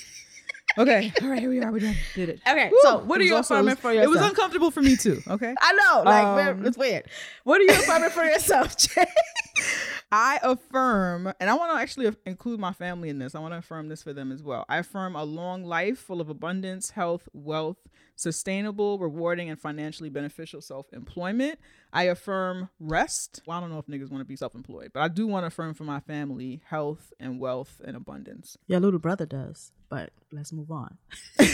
[0.78, 1.12] okay.
[1.22, 1.72] All right, here we are.
[1.72, 1.96] We done.
[2.16, 2.40] Did it.
[2.48, 2.70] Okay.
[2.70, 2.78] Woo!
[2.82, 4.16] So, what are was you affirming for yourself?
[4.16, 5.54] It was uncomfortable for me too, okay?
[5.62, 6.04] I know.
[6.04, 7.04] Like, Um, we're- it's weird.
[7.44, 9.06] What are you affirming for yourself, Jay?
[10.12, 13.36] I affirm, and I want to actually include my family in this.
[13.36, 14.66] I want to affirm this for them as well.
[14.70, 17.78] I affirm a long life full of abundance, health, wealth,
[18.15, 21.60] sustainable, rewarding, and financially beneficial self employment.
[21.93, 23.41] I affirm rest.
[23.45, 25.43] Well, I don't know if niggas want to be self employed, but I do want
[25.43, 28.58] to affirm for my family health and wealth and abundance.
[28.67, 30.97] Your little brother does, but let's move on.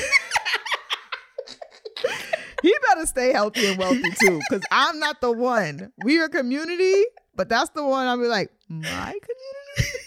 [2.62, 5.92] He better stay healthy and wealthy too, because I'm not the one.
[6.04, 9.98] We are a community, but that's the one I'll be like, my community.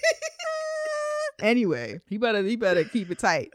[1.41, 3.51] anyway, he better he better keep it tight.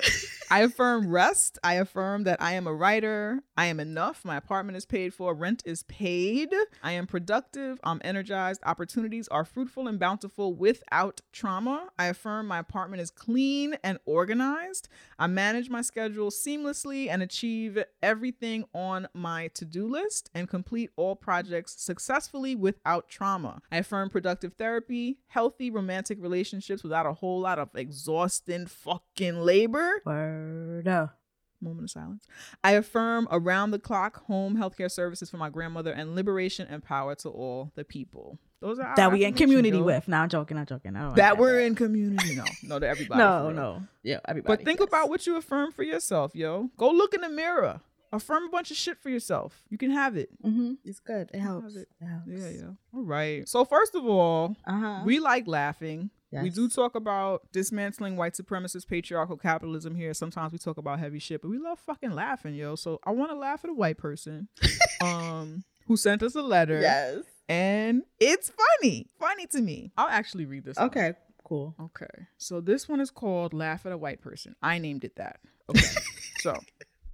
[0.52, 1.60] I affirm rest.
[1.64, 3.44] I affirm that I am a writer.
[3.56, 4.26] I am enough.
[4.26, 5.36] My apartment is paid for.
[5.36, 6.52] Rent is paid.
[6.82, 7.80] I am productive.
[7.84, 8.62] I'm energized.
[8.66, 11.90] Opportunities are fruitful and bountiful without trauma.
[12.00, 14.90] I affirm my apartment is clean and organized.
[15.20, 20.90] I manage my schedule seamlessly and achieve everything on my to do list and complete
[20.96, 23.62] all projects successfully without trauma.
[23.72, 30.02] I affirm productive therapy, healthy romantic relationships without a whole lot of exhausting fucking labor.
[30.06, 30.39] Word
[30.88, 31.16] up.
[31.62, 32.26] Moment of silence.
[32.64, 37.16] I affirm around the clock home healthcare services for my grandmother and liberation and power
[37.16, 38.40] to all the people.
[38.62, 40.08] Those are That we in community with.
[40.08, 40.58] Now I'm joking.
[40.58, 40.96] I'm joking.
[40.96, 42.36] I don't That we're add in community.
[42.36, 43.20] No, no, to everybody.
[43.20, 43.82] No, no.
[44.04, 44.56] Yeah, everybody.
[44.58, 44.88] But think yes.
[44.88, 46.70] about what you affirm for yourself, yo.
[46.78, 47.82] Go look in the mirror.
[48.14, 49.62] Affirm a bunch of shit for yourself.
[49.70, 50.30] You can have it.
[50.42, 50.78] Mhm.
[50.86, 51.30] It's good.
[51.34, 51.76] It helps.
[51.76, 51.90] it.
[52.02, 52.28] It helps.
[52.28, 52.72] Yeah, yeah.
[52.94, 53.48] All right.
[53.48, 55.02] So first of all, Uh huh.
[55.06, 56.10] we like laughing.
[56.32, 60.14] We do talk about dismantling white supremacist patriarchal capitalism here.
[60.14, 62.76] Sometimes we talk about heavy shit, but we love fucking laughing, yo.
[62.76, 64.48] So I want to laugh at a white person
[65.04, 66.80] um who sent us a letter.
[66.82, 67.24] Yes.
[67.48, 69.08] And it's funny.
[69.20, 69.92] Funny to me.
[69.98, 70.78] I'll actually read this.
[70.78, 70.86] one.
[70.88, 71.14] Okay.
[71.44, 71.74] Cool.
[71.82, 72.28] Okay.
[72.38, 74.56] So this one is called Laugh at a White Person.
[74.62, 75.40] I named it that.
[75.68, 75.82] Okay.
[76.42, 76.54] so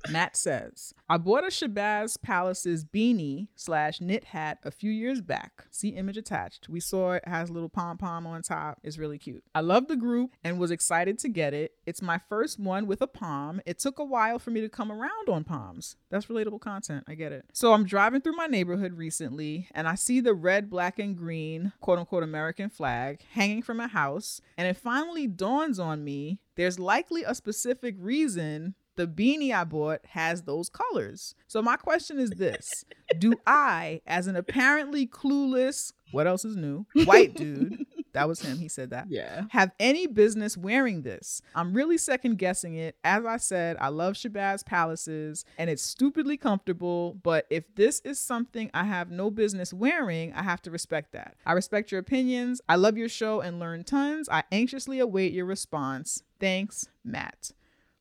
[0.10, 5.66] Matt says, I bought a Shabazz Palaces beanie slash knit hat a few years back.
[5.72, 6.70] See image attached.
[6.70, 8.80] We saw it has little pom pom on top.
[8.84, 9.44] It's really cute.
[9.54, 11.74] I love the group and was excited to get it.
[11.86, 13.62] It's my first one with a palm.
[13.66, 15.96] It took a while for me to come around on palms.
[16.10, 17.06] That's relatable content.
[17.08, 17.46] I get it.
[17.54, 21.74] So I'm driving through my neighborhood recently and I see the red, black, and green
[21.82, 24.42] quote unquote American flag hanging from a house.
[24.58, 30.02] And it finally dawns on me there's likely a specific reason the beanie I bought
[30.10, 31.36] has those colors.
[31.48, 32.86] So my question is this
[33.20, 38.58] Do I, as an apparently clueless, what else is new, white dude, that was him,
[38.58, 39.44] he said that, Yeah.
[39.50, 41.42] have any business wearing this?
[41.54, 42.96] I'm really second guessing it.
[43.04, 48.20] As I said, I love Shabazz Palaces and it's stupidly comfortable, but if this is
[48.20, 51.36] something I have no business wearing, I have to respect that.
[51.46, 52.62] I respect your opinions.
[52.70, 54.30] I love your show and learn tons.
[54.30, 56.24] I anxiously await your response.
[56.40, 57.52] Thanks, Matt.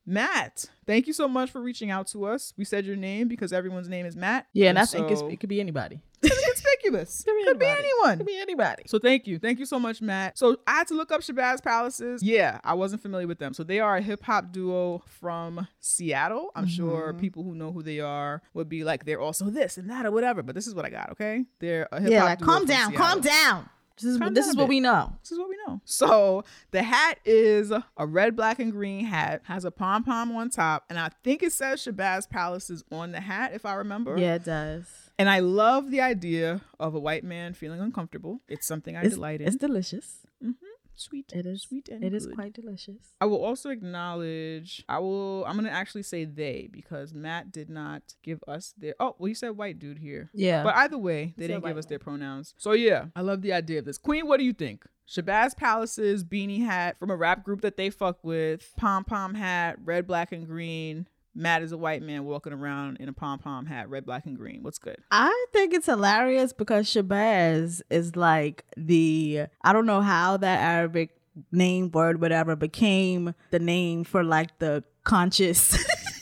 [0.07, 2.53] Matt, thank you so much for reaching out to us.
[2.57, 4.47] We said your name because everyone's name is Matt.
[4.53, 6.01] Yeah, and I think it's, it could be anybody.
[6.27, 7.23] It's conspicuous.
[7.23, 8.17] Could be Could be anyone.
[8.19, 8.85] Could be anybody.
[8.87, 9.39] So thank you.
[9.39, 10.39] Thank you so much, Matt.
[10.39, 12.23] So I had to look up Shabazz Palaces.
[12.23, 13.53] Yeah, I wasn't familiar with them.
[13.53, 16.51] So they are a hip hop duo from Seattle.
[16.55, 17.21] I'm sure Mm-hmm.
[17.21, 20.11] people who know who they are would be like, they're also this and that or
[20.13, 20.43] whatever.
[20.43, 21.45] But this is what I got, okay?
[21.61, 23.07] They're a hip hop Yeah, like calm down, Seattle.
[23.07, 23.69] calm down.
[23.97, 25.13] This is Calm this is what we know.
[25.23, 25.81] This is what we know.
[25.85, 30.51] So the hat is a red, black, and green hat, has a pom pom on
[30.51, 34.19] top, and I think it says Shabazz Palace is on the hat, if I remember.
[34.19, 34.87] Yeah, it does.
[35.19, 38.41] And I love the idea of a white man feeling uncomfortable.
[38.49, 39.47] It's something I It's, delight in.
[39.47, 40.19] it's delicious.
[40.43, 40.53] Mm-hmm.
[40.97, 41.33] Sweet.
[41.35, 42.35] It is sweet and It is good.
[42.37, 43.15] quite delicious.
[43.21, 44.85] I will also acknowledge.
[44.89, 45.45] I will.
[45.47, 48.95] I'm gonna actually say they because Matt did not give us their.
[49.01, 50.31] Oh, well, you said white dude here.
[50.33, 50.63] Yeah.
[50.63, 52.55] But either way, they didn't give us their pronouns.
[52.57, 53.99] So yeah, I love the idea of this.
[53.99, 54.85] Queen, what do you think?
[55.09, 59.77] Shabazz Palaces beanie hat from a rap group that they fuck with, pom pom hat,
[59.85, 61.07] red, black, and green.
[61.35, 64.37] Matt is a white man walking around in a pom pom hat, red, black, and
[64.37, 64.63] green.
[64.63, 64.99] What's good?
[65.11, 71.11] I think it's hilarious because Shabazz is like the I don't know how that Arabic
[71.51, 75.77] name, word, whatever, became the name for like the conscious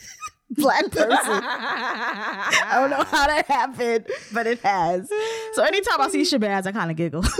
[0.51, 1.07] black person.
[1.09, 5.09] I don't know how that happened, but it has.
[5.53, 7.23] So anytime I see Shabazz, I kind of giggle.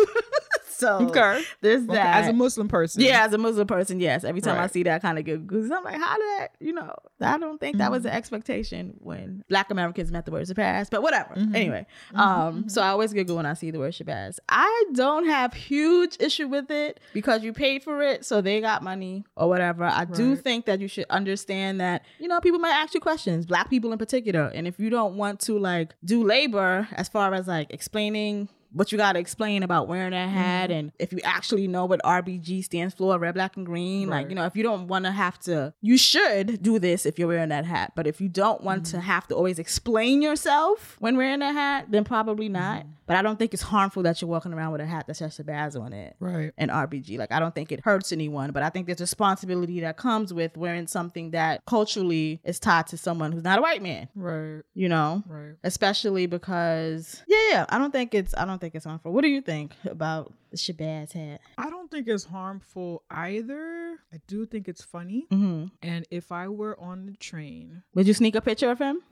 [0.84, 1.42] so Okay.
[1.62, 2.24] there's Okay, that.
[2.24, 3.02] As a Muslim person.
[3.02, 4.24] yeah, as a Muslim person, yes.
[4.24, 6.48] Every time I see that, I kind of because I'm like, how did that?
[6.60, 7.94] You know, I don't think that Mm-hmm.
[7.94, 10.90] was the expectation when Black Americans met the word Shabazz.
[10.90, 11.34] But whatever.
[11.36, 11.56] Mm-hmm.
[11.56, 14.40] Anyway, um, so I always giggle when I see the word Shabazz.
[14.50, 18.84] I don't have huge issue with it because you paid for it, so they got
[18.84, 19.84] money or whatever.
[19.86, 23.46] I do think that you should understand that you know people might ask you questions,
[23.46, 27.34] Black people in particular, and if you don't want to like do labor as far
[27.34, 30.72] as like explaining what you got to explain about wearing that hat Mm-hmm.
[30.80, 34.10] and if you actually know what RBG stands for, red, black, and green.
[34.10, 37.18] Like, you know, if you don't want to have to, you should do this if
[37.20, 37.94] you're wearing that hat.
[37.96, 38.98] But if you don't want Mm-hmm.
[38.98, 42.82] to have to always explain yourself when wearing that hat, then probably not.
[42.82, 42.90] Mm-hmm.
[43.06, 45.38] But I don't think it's harmful that you're walking around with a hat that says
[45.38, 46.54] Shabazz on it Right.
[46.58, 47.18] and RBG.
[47.20, 50.56] Like I don't think it hurts anyone, but I think there's responsibility that comes with
[50.56, 54.08] wearing something that culturally is tied to someone who's not a white man.
[54.16, 54.62] Right.
[54.74, 55.56] You know, Right.
[55.66, 57.66] especially because yeah, yeah.
[57.70, 59.12] I don't think it's I don't think it's harmful.
[59.12, 61.42] What do you think about the Shabazz hat?
[61.58, 63.98] I don't think it's harmful either.
[64.14, 65.28] I do think it's funny.
[65.30, 65.66] Mm-hmm.
[65.82, 69.02] And if I were on the train, Would you sneak a picture of him?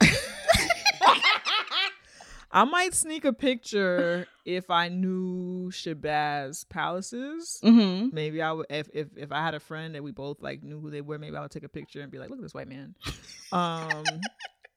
[2.50, 7.60] I might sneak a picture if I knew Shabazz palaces.
[7.62, 8.08] mm-hmm.
[8.14, 10.80] Maybe I would if, if if I had a friend that we both like knew
[10.80, 12.54] who they were, maybe I would take a picture and be like, look at this
[12.54, 12.94] white man.
[13.52, 14.02] Um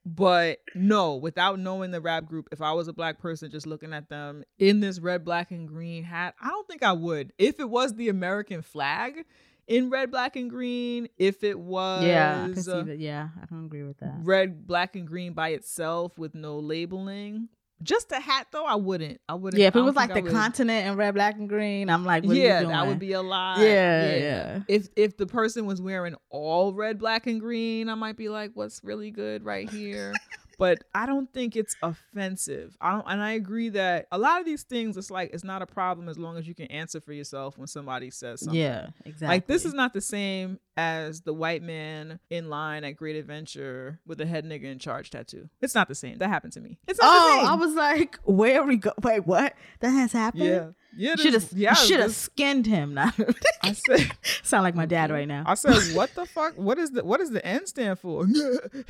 [0.06, 3.91] but no, without knowing the rap group, if I was a black person just looking
[3.91, 7.34] at them in this red, black, and green hat, I don't think I would.
[7.39, 9.26] If it was the American flag
[9.68, 13.00] in red, black, and green, if it was Yeah, I can see uh, that.
[13.00, 14.18] Yeah, I don't agree with that.
[14.22, 17.50] red, black, and green by itself with no labeling.
[17.84, 19.20] Just a hat though, I wouldn't.
[19.28, 19.60] I wouldn't.
[19.60, 20.32] Yeah, if it was like I the would.
[20.32, 22.72] continent in red, black, and green, I'm like, what yeah, are you doing?
[22.72, 23.60] that would be a lot.
[23.60, 24.60] Yeah, yeah.
[24.68, 28.52] If if the person was wearing all red, black, and green, I might be like,
[28.54, 30.14] "What's really good right here?"
[30.58, 32.78] but I don't think it's offensive.
[32.82, 35.62] I don't, and I agree that a lot of these things, it's like it's not
[35.62, 38.60] a problem as long as you can answer for yourself when somebody says something.
[38.60, 39.28] Yeah, exactly.
[39.28, 44.00] Like this is not the same as the white man in line at Great Adventure
[44.06, 45.50] with a head nigga in charge tattoo.
[45.62, 46.18] It's not the same.
[46.18, 46.78] That happened to me.
[46.88, 47.52] It's not the Oh.
[47.52, 48.91] I was like, where we go?
[49.02, 49.54] Wait, what?
[49.80, 50.44] That has happened.
[50.44, 51.16] yeah, yeah.
[51.16, 52.94] should have yeah, should have skinned him.
[52.94, 53.12] Now,
[53.64, 54.12] I said.
[54.44, 55.44] sound like my dad right now.
[55.46, 56.54] I said, "What the fuck?
[56.58, 58.26] What is the what does the N stand for?"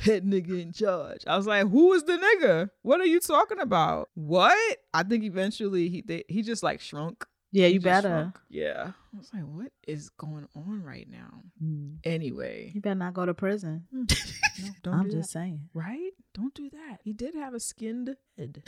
[0.00, 1.22] Head nigga in charge.
[1.26, 2.70] I was like, "Who is the nigga?
[2.82, 4.08] What are you talking about?
[4.14, 7.24] What?" I think eventually he they, he just like shrunk.
[7.52, 8.08] yeah, He you better.
[8.08, 8.38] shrunk.
[8.48, 8.92] Yeah.
[9.14, 11.96] I was like, "What is going on right now?" Mm.
[12.04, 13.86] Anyway, You better not go to prison.
[13.92, 14.04] no,
[14.82, 15.38] don't I'm just that.
[15.38, 15.60] saying.
[15.74, 16.12] Right?
[16.34, 16.98] Don't do that.
[17.02, 18.62] He did have a skinned head.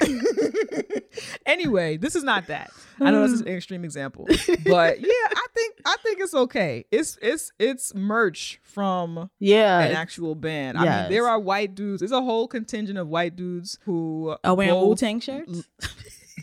[1.46, 2.70] anyway, this is not that.
[3.00, 3.48] I know this is hmm.
[3.48, 6.84] an extreme example, but yeah, I think I think it's okay.
[6.90, 9.80] It's it's it's merch from Yeah.
[9.80, 10.78] an actual band.
[10.78, 12.00] I mean, there are white dudes.
[12.00, 15.68] There's a whole contingent of white dudes who Are wearing Wu Tang shirts?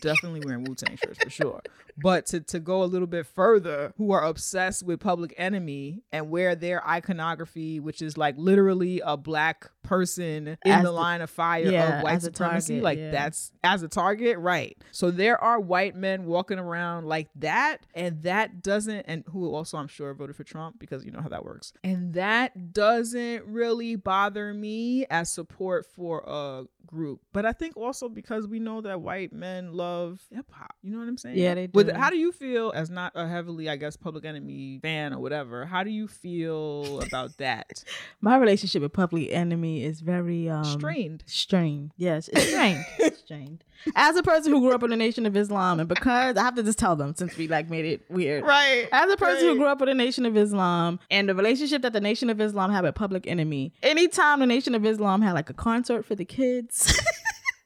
[0.02, 1.62] Definitely wearing Wu Tang shirts for sure.
[2.00, 6.30] But to, to go a little bit further, who are obsessed with Public Enemy and
[6.30, 11.22] wear their iconography, which is like literally a black person in As the the- line
[11.22, 12.74] of fire yeah, of white supremacy.
[12.74, 13.12] target, like yeah.
[13.12, 14.78] that's as a target, right?
[14.92, 19.78] So there are white men walking around like that, and that doesn't, and who also
[19.78, 23.96] I'm sure voted for Trump because you know how that works, and that doesn't really
[23.96, 27.20] bother me as support for a group.
[27.34, 30.76] But I think also because we know that white men love hip hop.
[30.82, 31.38] You know what I'm saying?
[31.38, 31.94] Yeah, they With- do.
[31.94, 35.66] how do you feel as not a heavily, I guess, Public Enemy fan or whatever?
[35.66, 37.84] How do you feel about that?
[38.22, 41.24] My relationship with Public Enemy is very um Strained.
[41.28, 41.92] Strained.
[41.98, 42.86] Yes, it's strained.
[43.00, 43.64] It's strained.
[43.96, 46.56] As a person who grew up in the Nation of Islam, and because I have
[46.56, 48.44] to just tell them since we like made it weird.
[48.44, 48.88] Right.
[48.92, 51.94] As a person who grew up in the Nation of Islam and the relationship that
[51.94, 55.50] the Nation of Islam had with Public Enemy, anytime the Nation of Islam had like
[55.52, 56.77] a concert for the kids,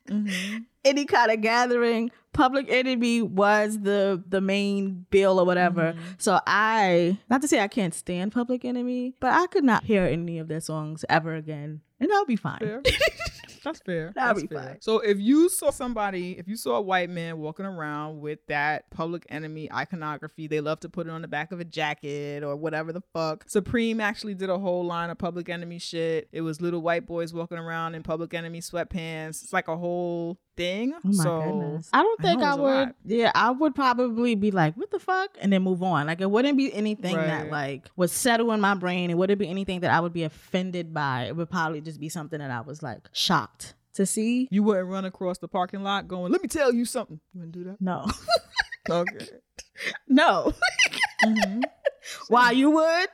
[0.09, 0.65] Mhm.
[0.83, 5.93] any kind of gathering, Public Enemy was the the main bill or whatever.
[5.93, 6.01] Mm-hmm.
[6.17, 10.03] So I, not to say I can't stand Public Enemy, but I could not hear
[10.03, 12.81] any of their songs ever again, and that'll be fine.
[13.63, 14.11] That's fair.
[14.15, 14.63] That'll That's be fair.
[14.63, 14.81] fine.
[14.81, 18.89] So if you saw somebody, if you saw a white man walking around with that
[18.89, 22.55] public enemy iconography, they love to put it on the back of a jacket or
[22.55, 23.45] whatever the fuck.
[23.47, 26.27] Supreme actually did a whole line of public enemy shit.
[26.31, 29.43] It was little white boys walking around in public enemy sweatpants.
[29.43, 30.93] It's like a whole thing.
[30.93, 31.89] Oh my so goodness.
[31.93, 32.93] I don't think know I, would.
[33.05, 35.37] Yeah, I would probably be like, what the fuck?
[35.41, 36.07] And then move on.
[36.07, 39.09] Like, it wouldn't be anything that, like, would settle in my brain.
[39.09, 41.25] It wouldn't be anything that I would be offended by.
[41.25, 44.47] It would probably just be something that I was, like, shocked to see.
[44.51, 47.19] you wouldn't run across the parking lot going, let me tell you something.
[47.33, 47.81] You wouldn't do that?
[47.81, 48.05] No.
[48.89, 49.27] Okay.
[50.07, 50.53] no.
[51.23, 51.61] Mm-hmm.
[52.29, 53.09] Why you would?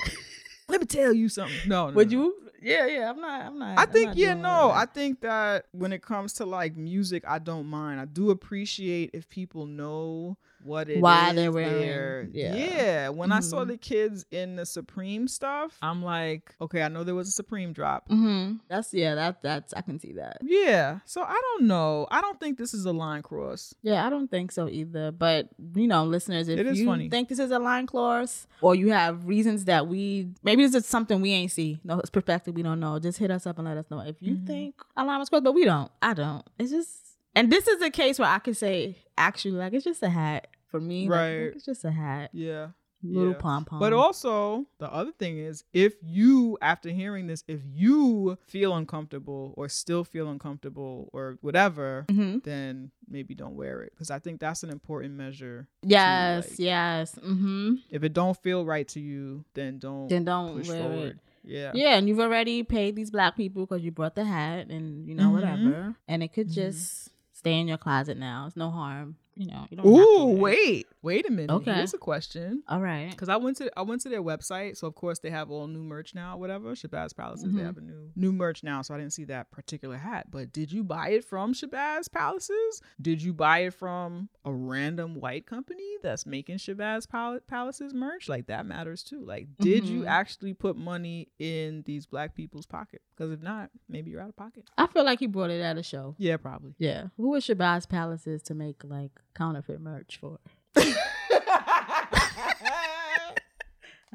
[0.69, 1.55] Let me tell you something.
[1.67, 2.17] No, no Would no.
[2.17, 2.36] you?
[2.62, 3.10] Yeah, yeah.
[3.10, 3.41] I'm not.
[3.41, 3.80] I'm not.
[3.80, 4.72] I think not yeah, no.
[4.72, 7.99] I think that when it comes to like music, I don't mind.
[7.99, 12.55] I do appreciate if people know what it Why is they're wearing- yeah.
[12.55, 13.10] yeah.
[13.10, 13.68] When I saw Mhm.
[13.70, 17.74] the kids in the Supreme stuff, I'm like, okay, I know there was a Supreme
[17.74, 18.10] drop.
[18.10, 18.60] Mhm.
[18.68, 19.16] That's yeah.
[19.16, 20.38] That that's I can see that.
[20.41, 20.99] Yeah.
[21.05, 22.08] So I don't know.
[22.12, 23.74] I don't think this is a line cross.
[23.82, 25.12] Yeah, I don't think so either.
[25.12, 27.10] But you know, listeners, if It is you funny.
[27.10, 30.86] think this is a line cross, or you have reasons that we maybe this is
[30.86, 33.68] something we ain't see, no it's perspective we don't know, just hit us up and
[33.68, 34.47] let us know if you Mhm.
[34.47, 35.43] think a line was crossed.
[35.43, 35.91] But we don't.
[36.01, 36.43] I don't.
[36.60, 37.07] It's just,
[37.38, 40.47] and this is a case where I could say actually, like it's just a hat
[40.67, 41.07] for me.
[41.07, 41.33] like, Right.
[41.55, 42.69] it's just a hat, Yeah.
[43.01, 43.38] little Yeah.
[43.38, 43.79] pom pom.
[43.79, 49.53] But also, the other thing is, if you, after hearing this, if you feel uncomfortable
[49.55, 54.39] or still feel uncomfortable or whatever, hmm then maybe don't wear it because I think
[54.41, 55.67] that's an important measure.
[55.83, 57.15] yes, like- yes.
[57.15, 57.75] Mm-hmm.
[57.89, 61.07] If it don't feel right to you, then don't Then don't push wear forward.
[61.11, 61.17] it.
[61.49, 61.71] Yeah.
[61.73, 65.15] Yeah, and you've already paid these black people because you brought the hat and you
[65.15, 65.33] know Mhm.
[65.33, 66.53] whatever, and it could Mhm.
[66.55, 68.45] just stay in your closet now.
[68.47, 69.65] It's no harm, you know.
[69.69, 71.51] You don't Ooh, wait, wait a minute.
[71.53, 71.73] Okay.
[71.73, 72.63] Here's a question.
[72.67, 73.09] All right.
[73.11, 75.67] Because I went to I went to their website, so of course they have all
[75.67, 76.73] new merch now, whatever.
[76.73, 77.65] Shabazz Palaces, they Mhm.
[77.65, 80.31] have a new new merch now, so I didn't see that particular hat.
[80.31, 82.81] But did you buy it from Shabazz Palaces?
[83.01, 88.27] Did you buy it from a random white company that's making Shabazz Pal- Palaces merch?
[88.29, 89.23] Like that matters too.
[89.23, 90.07] Like, did you Mhm.
[90.07, 93.01] actually put money in these black people's pocket?
[93.15, 94.65] Because if not, maybe you're out of pocket.
[94.77, 96.15] I feel like he brought it at a show.
[96.17, 96.75] Yeah, probably.
[96.77, 97.07] Yeah.
[97.17, 100.39] Who is Shabazz Palaces to make like counterfeit merch for?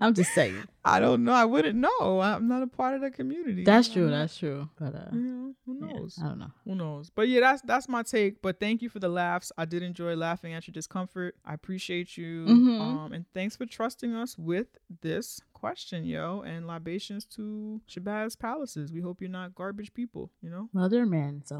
[0.00, 0.56] I'm just saying.
[0.84, 1.32] I don't know.
[1.32, 2.20] I wouldn't know.
[2.20, 3.62] I'm not a part of the community.
[3.62, 4.10] That's true.
[4.10, 4.68] That's true.
[4.80, 6.18] But uh, you know, who yeah, knows?
[6.20, 6.50] I don't know.
[6.64, 7.10] Who knows?
[7.14, 8.42] But yeah, that's that's my take.
[8.42, 9.52] But thank you for the laughs.
[9.56, 11.36] I did enjoy laughing at your discomfort.
[11.44, 12.46] I appreciate you.
[12.46, 12.80] Mhm.
[12.80, 14.66] Um, and thanks for trusting us with
[15.02, 16.40] this question, yo.
[16.40, 18.90] And libations to Shabazz Palaces.
[18.92, 20.30] We hope you're not garbage people.
[20.42, 21.56] You know, Well, they're men, so.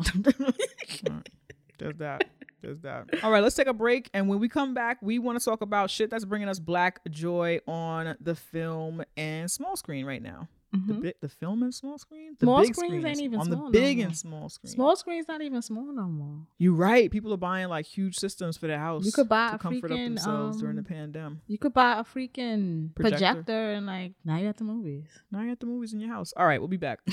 [1.07, 1.29] Alright.
[1.79, 2.25] there's that.
[2.63, 3.23] There's that.
[3.25, 4.09] All right, let's take a break.
[4.15, 7.01] And when we come back, we want to talk about shit that's bringing us black
[7.11, 10.49] joy on the film and small screen right now.
[10.73, 11.03] The Mhm.
[11.03, 12.35] big, the film and small screen.
[12.39, 14.07] The Small big screens ain't even on small the big more.
[14.07, 14.73] and small screen.
[14.73, 16.47] Small screen's not even small no more.
[16.57, 17.11] You're right.
[17.11, 19.05] People are buying like huge systems for their house.
[19.05, 21.39] You could buy to a comfort up freaking, themselves during the um, pandemic.
[21.47, 23.19] You could buy a freaking Projector.
[23.43, 25.05] projector, and like now you're at the movies.
[25.31, 26.33] Now you got the movies in your house.
[26.39, 27.01] All right, we'll be back.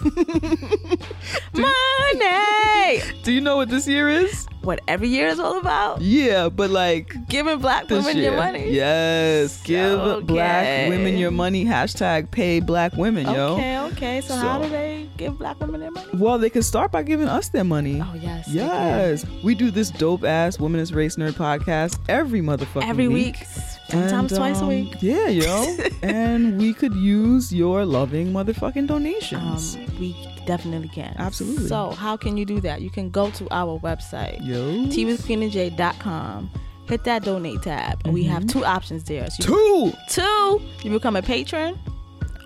[1.54, 3.02] Money.
[3.22, 4.46] Do you know what this year is?
[4.68, 6.02] What every year is all about?
[6.02, 8.24] Yeah, but like Giving black women year.
[8.30, 8.70] your money.
[8.70, 10.26] Yes, give Okay.
[10.26, 11.64] black women your money.
[11.64, 13.54] Hashtag pay black women, yo.
[13.54, 14.20] Okay, okay.
[14.20, 16.06] So, how do they give black women their money?
[16.12, 18.00] Well, they can start by giving us their money.
[18.04, 18.46] Oh yes.
[18.48, 23.38] Yes, we do this dope ass womanist race nerd podcast every motherfucking Every week.
[23.40, 23.46] week,
[23.88, 24.96] sometimes And, twice a um, week.
[25.00, 25.76] Yeah, yo.
[26.02, 29.76] and we could use your loving motherfucking donations.
[29.76, 30.14] Um, we
[30.46, 31.14] definitely can.
[31.18, 31.66] Absolutely.
[31.68, 32.80] So, how can you do that?
[32.82, 36.50] You can go to our website, teawithqueenandj.com.
[36.88, 39.28] Hit that donate tab, and we have two options there.
[39.30, 39.90] So Mm-hmm.
[39.90, 40.22] Two.
[40.22, 41.78] two, you become a patron,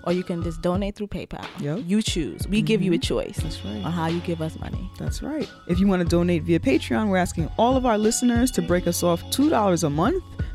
[0.04, 1.46] or you can just donate through PayPal.
[1.60, 1.84] Yep.
[1.86, 2.48] You choose.
[2.48, 3.84] We give you a choice That's right.
[3.84, 4.90] on how you give us money.
[4.98, 5.48] That's right.
[5.68, 8.88] If you want to donate via Patreon, we're asking all of our listeners to break
[8.88, 10.24] us off $2 a month.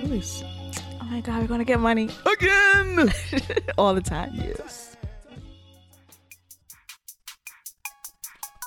[0.00, 0.42] choice.
[1.00, 3.12] Oh my god, we're gonna get money Again.
[3.78, 4.32] all the time.
[4.34, 4.96] yes.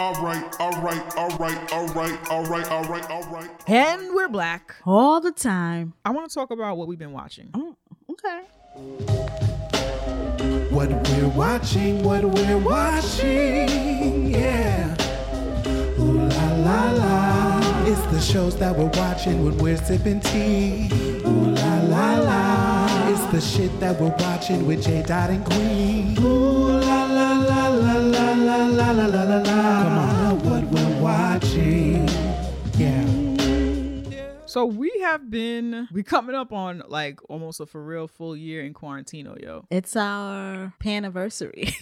[0.01, 3.49] All right, all right, all right, all right, all right, all right, all right.
[3.67, 4.75] And we're black.
[4.85, 5.93] All the time.
[6.05, 7.49] I want to talk about what we've been watching.
[7.53, 7.75] Oh,
[8.09, 8.43] okay.
[10.69, 14.95] What we're watching, what we're watching, yeah.
[15.99, 17.68] Ooh la la la.
[17.91, 20.89] It's the shows that we're watching when we're sipping tea.
[21.25, 23.09] Ooh la la la.
[23.09, 26.15] It's the shit that we're watching with J Dot and Queen.
[26.19, 29.83] Ooh la la la la la la la la la la la.
[29.83, 32.07] Come on, what we're watching,
[32.77, 33.07] yeah.
[34.45, 38.63] So we have been we coming up on like almost a for real full year
[38.63, 39.65] in quarantino, yo.
[39.71, 41.75] It's our anniversary.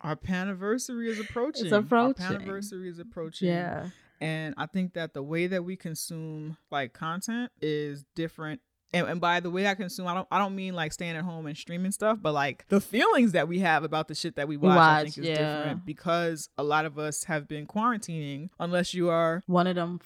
[0.00, 1.66] Our anniversary is approaching.
[1.66, 2.24] It's approaching.
[2.24, 3.48] Our anniversary is approaching.
[3.48, 3.90] yeah.
[4.20, 8.60] And I think that the way that we consume like content is different.
[8.92, 11.22] And, and by the way I consume, I don't I don't mean like staying at
[11.22, 14.48] home and streaming stuff, but like the feelings that we have about the shit that
[14.48, 15.56] we watch, I think watch, is yeah.
[15.56, 20.00] different because a lot of us have been quarantining unless you are One of them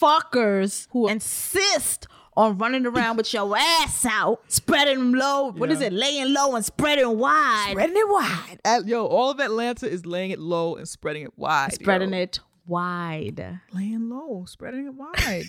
[0.00, 5.52] fuckers who insist on running around with your ass out, spreading low.
[5.52, 5.92] What is it?
[5.92, 7.68] Laying low and spreading wide.
[7.70, 8.58] spreading it wide.
[8.64, 11.72] At- yo, all of Atlanta is laying it low and spreading it wide.
[11.72, 12.18] spreading yo.
[12.20, 13.60] it wide.
[13.72, 15.44] laying low, spreading it wide.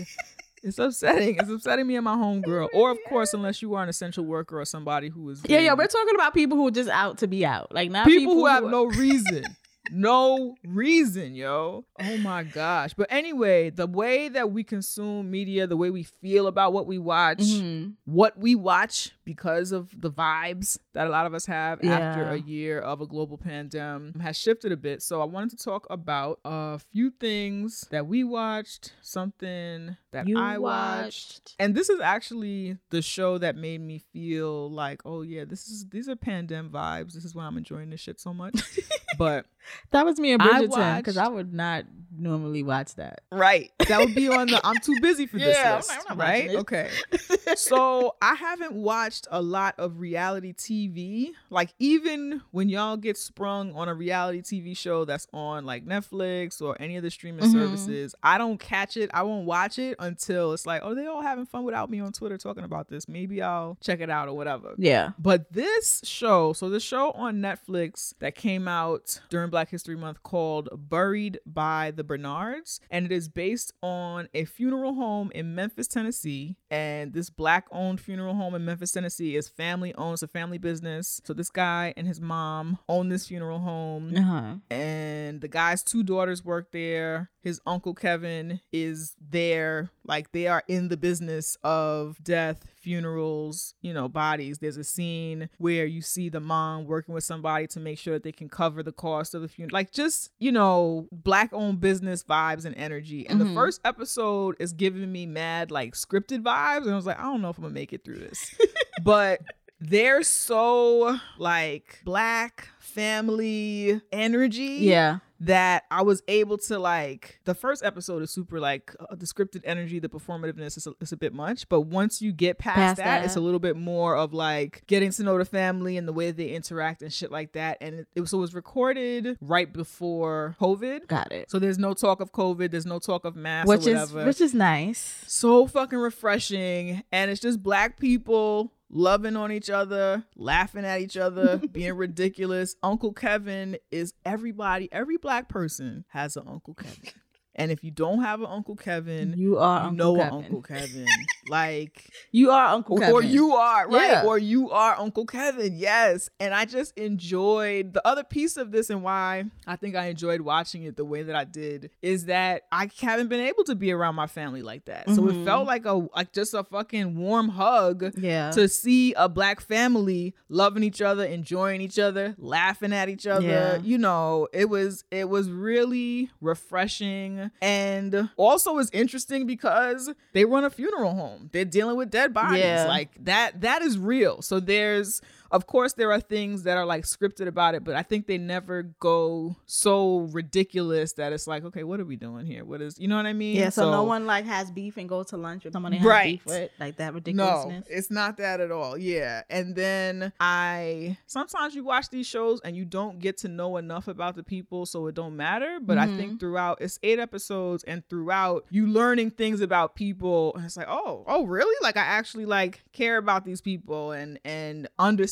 [0.64, 1.38] it's upsetting.
[1.38, 2.70] It's upsetting me and my homegirl.
[2.74, 5.74] Or of course, unless you are an essential worker or somebody who is Yeah, yeah,
[5.74, 7.74] we're talking about people who are just out to be out.
[7.74, 9.44] Like not people, who have are- no reason.
[9.92, 11.86] No reason, yo.
[12.00, 12.94] Oh my gosh.
[12.94, 16.98] But anyway, the way that we consume media, the way we feel about what we
[16.98, 17.94] watch, Mhm.
[18.06, 22.40] what we watch because of the vibes that a lot of us have after a
[22.40, 25.02] year of a global pandemic has shifted a bit.
[25.02, 30.38] So I wanted to talk about a few things that we watched, something that You
[30.38, 31.56] I watched.
[31.60, 35.86] And this is actually the show that made me feel like, oh yeah, this is
[35.90, 37.14] these are pandemic vibes.
[37.14, 38.60] This is why I'm enjoying this shit so much.
[39.18, 39.46] but
[39.92, 41.86] That was me and I Bridgerton because watched- I would not
[42.18, 43.22] normally watch that.
[43.32, 43.72] Right.
[43.88, 45.90] That would be on the I'm too busy for this Yeah, I'm list.
[45.90, 46.50] not- I'm not right?
[46.56, 46.90] Okay.
[47.56, 51.30] so I haven't watched a lot of reality TV.
[51.50, 56.62] Like even when y'all get sprung on a reality TV show that's on like Netflix
[56.62, 57.52] or any of the streaming Mhm.
[57.54, 59.10] services, I don't catch it.
[59.14, 62.12] I won't watch it until it's like, oh, they all having fun without me on
[62.12, 63.08] Twitter talking about this.
[63.08, 64.74] Maybe I'll check it out or whatever.
[64.78, 65.12] Yeah.
[65.20, 70.24] But this show, so the show on Netflix that came out during Black History Month
[70.24, 75.88] called Buried by the Bernards, and it is based on a funeral home in Memphis,
[75.88, 76.56] Tennessee.
[76.72, 80.58] And this black owned funeral home in Memphis, Tennessee is family owned, it's a family
[80.58, 81.22] business.
[81.26, 84.56] So this guy and his mom own this funeral home Uh-huh.
[84.70, 87.30] and the guy's two daughters work there.
[87.48, 89.90] His uncle Kevin is there.
[90.06, 94.58] Like they are in the business of death, funerals, you know, bodies.
[94.58, 98.24] There's a scene where you see the mom working with somebody to make sure that
[98.24, 99.74] they can cover the cost of the funeral.
[99.74, 103.26] Like just, you know, black owned business vibes and energy.
[103.28, 103.48] And Mhm.
[103.48, 106.82] the first episode is giving me mad like scripted vibes.
[106.84, 108.54] And I was like, I don't know if I'm gonna make it through this.
[109.04, 109.40] but
[109.80, 115.20] they're so like black family energy Yeah.
[115.40, 119.62] That I was able to like the first episode is super like uh, the scripted
[119.64, 122.98] energy, the performativeness is a, is a bit much, but once you get past, Past
[122.98, 126.14] that, it's a little bit more of like getting to know the family and the
[126.14, 127.78] way they interact and shit like that.
[127.82, 131.50] And it, it was so it was recorded right before COVID, Got it.
[131.50, 134.42] so there's no talk of COVID, there's no talk of mask Which or is which
[134.42, 135.24] is nice.
[135.28, 141.18] so fucking refreshing, and it's just black people loving on each other, laughing at each
[141.18, 142.76] other, being ridiculous.
[142.84, 144.90] Uncle Kevin is everybody.
[144.92, 147.12] Every black person has an Uncle Kevin.
[147.58, 150.34] And if you don't have an Uncle Kevin, You are you Uncle know Kevin.
[150.38, 151.08] Uncle Kevin.
[151.50, 153.14] like You are Uncle or, Kevin.
[153.16, 154.24] or you are right Yeah.
[154.26, 158.90] or you are uncle kevin yes and i just enjoyed the other piece of this
[158.90, 162.64] and why i think i enjoyed watching it the way that i did is that
[162.72, 165.68] i haven't been able to be around my family like that so it felt mm-hmm.
[165.68, 168.52] like a like just a fucking warm hug Yeah.
[168.52, 173.46] to see a black family loving each other enjoying each other laughing at each other
[173.48, 173.78] Yeah.
[173.78, 180.64] you know it was it was really refreshing and also is interesting because they run
[180.64, 181.50] a funeral home.
[181.52, 182.60] They're dealing with dead bodies.
[182.60, 182.86] Yeah.
[182.88, 184.42] like that that is real.
[184.42, 185.22] So there's
[185.52, 188.38] of course there are things that are like scripted about it but i think they
[188.38, 192.98] never go so ridiculous that it's like okay what are we doing here what is
[193.00, 195.38] you know what i mean yeah, so, no one like has beef and goes to
[195.38, 196.36] lunch with someone Right.
[196.40, 197.86] beef with, like that ridiculousness.
[197.90, 198.98] no, it's not that at all.
[198.98, 199.42] Yeah.
[199.50, 204.08] And then I sometimes you watch these shows and you don't get to know enough
[204.08, 205.80] about the people so it don't matter.
[205.82, 206.18] But I Mm-hmm.
[206.18, 210.88] think throughout it's eight episodes and throughout you learning things about people and it's like,
[210.90, 211.76] oh, oh really?
[211.82, 214.88] Like I actually like care about these people and and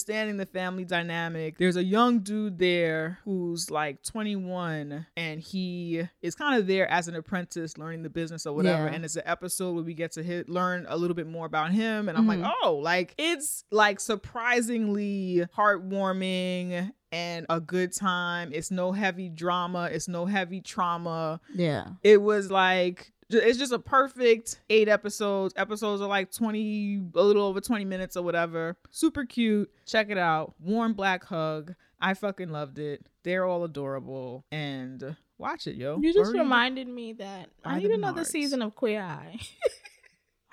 [0.07, 1.57] understanding the family dynamic.
[1.57, 7.07] There's a young dude there who's like 21 and he is kind of there as
[7.07, 8.85] an apprentice learning the business or whatever.
[8.85, 8.93] Yeah.
[8.93, 11.71] And it's an episode where we get to hit learn a little bit more about
[11.71, 12.07] him.
[12.07, 12.41] And I'm Mhm.
[12.43, 18.51] like, oh, like it's like surprisingly heartwarming and a good time.
[18.53, 21.39] It's no heavy drama, it's no heavy trauma.
[21.53, 21.87] yeah.
[22.03, 25.53] It was like it's just a perfect eight episodes.
[25.57, 28.77] Episodes are like 20, a little over 20 minutes or whatever.
[28.91, 29.71] Super cute.
[29.85, 30.53] Check it out.
[30.59, 31.73] Warm black hug.
[31.99, 33.05] I fucking loved it.
[33.23, 34.45] They're all adorable.
[34.51, 35.99] And watch it, yo.
[36.01, 36.39] You just Hurry.
[36.39, 39.39] reminded me that By I need another season of Queer Eye.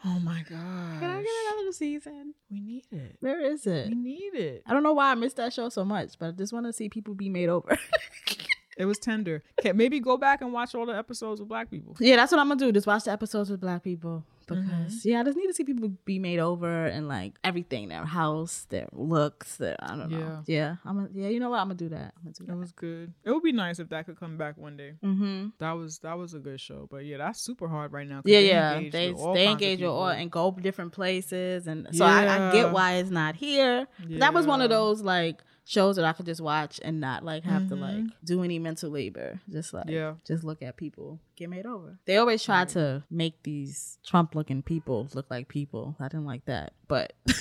[0.04, 0.50] Oh my god.
[1.00, 2.34] Can I get another season?
[2.50, 3.16] We need it.
[3.20, 3.88] Where is it?
[3.88, 4.62] We need it.
[4.66, 6.72] I don't know why I missed that show so much, but I just want to
[6.72, 7.78] see people be made over.
[8.76, 9.42] It was tender.
[9.60, 11.96] Okay, maybe go back and watch all the episodes with black people.
[12.00, 12.72] Yeah, that's what I'm gonna do.
[12.72, 15.08] Just watch the episodes with black people because Mm-hmm.
[15.08, 18.66] yeah, I just need to see people be made over and like everything, their house,
[18.70, 20.42] their looks, their I don't know.
[20.46, 21.28] Yeah, I'm gonna, yeah.
[21.28, 21.58] You know what?
[21.60, 22.12] I'm gonna do that.
[22.16, 22.56] I'm gonna do It that.
[22.56, 23.12] was good.
[23.24, 24.94] It would be nice if that could come back one day.
[25.04, 25.48] Mm-hmm.
[25.58, 26.88] That was that was a good show.
[26.90, 28.22] But yeah, that's super hard right now.
[28.24, 28.74] Yeah, they yeah.
[28.76, 32.72] engage They they engage with all and go different places, and so I, I get
[32.72, 33.86] why it's not here.
[34.00, 37.24] But That was one of those like shows that I could just watch and not
[37.24, 39.40] like have to like do any mental labor.
[39.50, 39.94] Just like Mm-hmm.
[39.94, 40.14] Yeah.
[40.26, 41.98] just look at people get made over.
[42.04, 45.96] They always try to make these Trump looking people look like people.
[46.00, 47.12] I didn't like that, but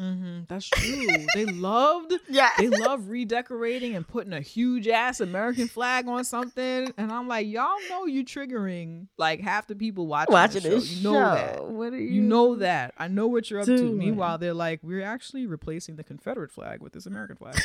[0.00, 1.06] Mhm, That's true.
[1.34, 6.92] they loved yeah, they love redecorating and putting a huge ass American flag on something.
[6.96, 10.96] And I'm like, y'all know you triggering like half the people watching, watching this show.
[10.98, 11.34] You know show.
[11.34, 11.64] that.
[11.68, 12.08] What are you?
[12.08, 12.94] You know that.
[12.96, 13.92] I know what you're up to.
[13.92, 17.56] Meanwhile, they're like, we're actually replacing the Confederate flag with this American flag.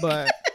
[0.00, 0.30] but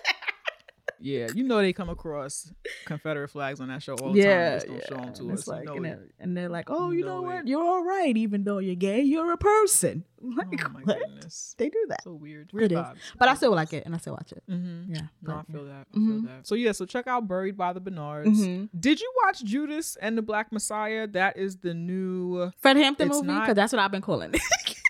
[0.99, 2.51] yeah, you know they come across
[2.85, 4.67] Confederate flags on that show all the Yeah, time.
[4.69, 5.39] They just don't show them to and us.
[5.39, 5.99] it's You like, know and, it.
[6.19, 7.47] and they're like, oh, you, You know, know what?
[7.47, 9.01] You're all right, even though you're gay.
[9.01, 10.03] You're a person.
[10.25, 10.97] Like, Oh my what?
[10.97, 11.53] goodness.
[11.59, 12.03] They do that.
[12.03, 12.47] So weird.
[12.49, 12.79] It Weird is.
[13.19, 14.41] But I still like it, and I still watch it.
[14.49, 14.95] Mm-hmm.
[14.95, 15.01] Yeah.
[15.21, 15.85] No, I feel that.
[15.93, 16.07] I Mhm.
[16.07, 16.47] feel that.
[16.47, 18.29] So yeah, so check out Buried by the Bernards.
[18.41, 18.69] Mhm.
[18.79, 21.05] Did you watch Judas and the Black Messiah?
[21.05, 24.41] That is the new Fred Hampton movie, not- because that's what I've been calling it.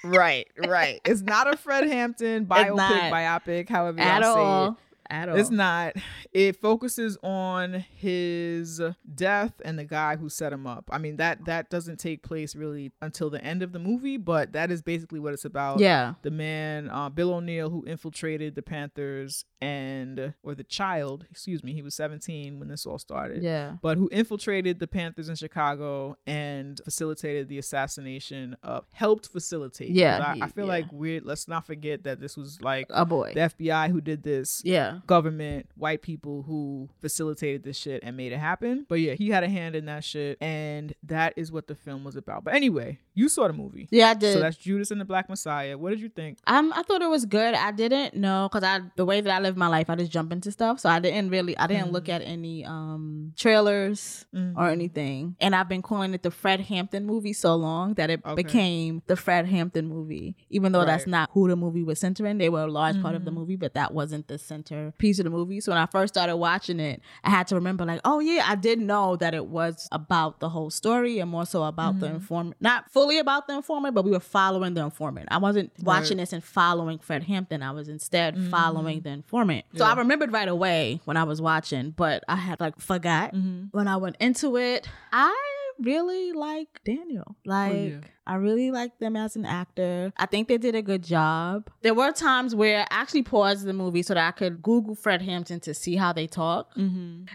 [0.05, 1.01] Right, right.
[1.03, 4.67] It's not a Fred Hampton biopic biopic, however y'all say all.
[4.69, 4.73] it.
[5.09, 5.35] At all.
[5.37, 5.93] It's not.
[6.31, 8.81] It focuses on his
[9.13, 10.89] death and the guy who set him up.
[10.91, 14.53] I mean that that doesn't take place really until the end of the movie, but
[14.53, 15.79] that is basically what it's about.
[15.79, 16.13] Yeah.
[16.23, 21.73] the man uh, Bill O'Neal who infiltrated the Panthers and or the child, excuse me,
[21.73, 23.41] he was 17 when this all started.
[23.43, 23.77] Yeah.
[23.81, 29.89] But who infiltrated the Panthers in Chicago and facilitated the assassination of helped facilitate.
[29.91, 30.71] Yeah, I, he- I feel yeah.
[30.71, 33.33] like we're let's not forget that this was like A boy.
[33.33, 34.99] the FBI who did this yeah.
[35.07, 38.85] Government, white people who facilitated this shit and made it happen.
[38.87, 42.03] But yeah, he had a hand in that shit, and that is what the film
[42.03, 42.43] was about.
[42.43, 43.87] But anyway, you saw the movie.
[43.91, 44.33] Yeah, I did.
[44.33, 45.77] So that's Judas and the Black Messiah.
[45.77, 46.37] What did you think?
[46.45, 47.53] Um, I thought it was good.
[47.55, 50.31] I didn't know because I the way that I live my life, I just jump
[50.31, 50.79] into stuff.
[50.81, 54.59] So I didn't really, I didn't look at any um trailers Mm-hmm.
[54.59, 55.35] or anything.
[55.39, 58.35] And I've been calling it the Fred Hampton movie so long that it Okay.
[58.43, 62.37] became the Fred Hampton movie, even though that's not who the movie was centering.
[62.37, 65.23] They were a large part of the movie, but that wasn't the center piece of
[65.23, 65.61] the movie.
[65.61, 68.55] So when I first started watching it, I had to remember, like, oh yeah, I
[68.55, 72.57] did know that it was about the whole story and more so about the informant,
[72.59, 75.27] not fully about the informant, but we were following the informant.
[75.29, 77.61] I wasn't watching this and following Fred Hampton.
[77.61, 78.49] I was instead mm-hmm.
[78.49, 79.65] following the informant.
[79.75, 83.65] So I remembered right away when I was watching, but I had like forgot mm-hmm.
[83.71, 84.89] when I went into it.
[85.11, 85.35] I
[85.79, 87.25] really like Daniel.
[87.29, 87.97] Oh, like yeah.
[88.27, 90.11] I really like them as an actor.
[90.17, 91.69] I think they did a good job.
[91.81, 95.21] There were times where I actually paused the movie so that I could Google Fred
[95.21, 96.71] Hampton to see how they talk.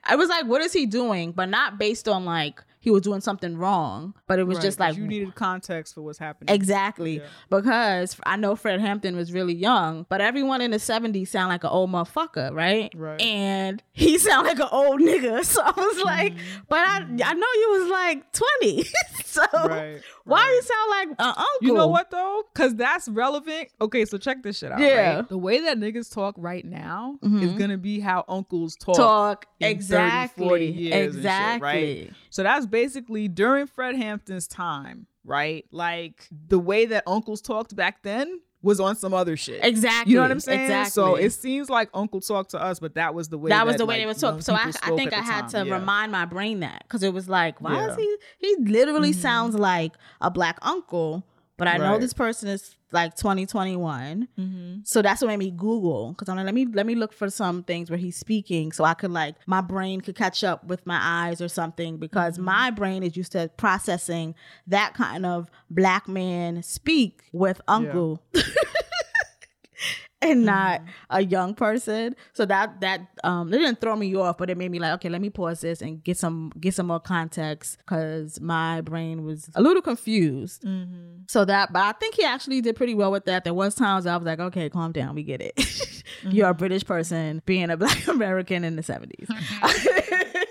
[0.05, 1.33] I was like, what is he doing?
[1.33, 4.81] But not based on like he was doing something wrong, but it was Right, just
[4.81, 6.55] like you needed context for what's happening.
[6.55, 7.19] Exactly.
[7.19, 7.27] Yeah.
[7.51, 11.63] Because I know Fred Hampton was really young, but everyone in the 70s sound like
[11.63, 12.91] an old motherfucker, right?
[12.97, 13.21] Right.
[13.21, 15.45] And he sound like an old nigga.
[15.51, 16.61] So I was like, Mm-hmm.
[16.71, 18.85] but I I know you was like 20.
[19.27, 20.01] so Right,
[20.31, 20.51] why right.
[20.55, 21.45] you sound like an uncle?
[21.61, 22.43] You know what though?
[22.55, 23.69] Cause that's relevant.
[23.81, 24.81] Okay, so check this shit out.
[24.81, 25.17] Yeah.
[25.17, 25.29] right?
[25.29, 27.59] The way that niggas talk right now is Mhm.
[27.59, 28.97] gonna be how uncles talk.
[28.97, 30.47] Talk in 30, exactly.
[30.49, 31.67] 40 years and shit, exactly.
[31.67, 32.13] right?
[32.31, 35.67] So that's basically during Fred Hampton's time, right?
[35.71, 39.65] Like the way that uncles talked back then was on some other shit.
[39.65, 40.13] Exactly.
[40.13, 40.61] You know what I'm saying?
[40.63, 40.91] Exactly.
[40.91, 43.49] So it seems like Uncle talked to us, but that was the way.
[43.49, 44.43] that was the way like, they were talking.
[44.43, 45.65] So I, I think I had time.
[45.65, 45.79] to Yeah.
[45.79, 48.17] remind my brain that because it was like, why is he?
[48.39, 51.25] He literally sounds like a black uncle,
[51.57, 52.01] but I know Mm-hmm.
[52.03, 54.29] This person is like 2021.
[54.39, 54.87] Mhm.
[54.87, 57.31] So that's what made me Google because I'm like, let me let me look for
[57.31, 60.87] some things where he's speaking so I could like my brain could catch up with
[60.87, 62.45] my eyes or something because Mm-hmm.
[62.45, 64.35] my brain is used to processing
[64.67, 68.23] that kind of black man speak with uncle.
[70.23, 70.89] and not Mm-hmm.
[71.11, 72.15] a young person.
[72.33, 75.09] So that that um it didn't throw me off, but it made me like, okay,
[75.09, 79.49] let me pause this and get some get some more context because my brain was
[79.55, 80.63] a little confused.
[80.63, 81.23] Mm-hmm.
[81.29, 83.45] So that, but I think he actually did pretty well with that.
[83.45, 85.53] There was times I was like, okay, calm down, we get it.
[86.23, 86.51] You're Mm-hmm.
[86.51, 89.29] a British person being a Black American in the 70s.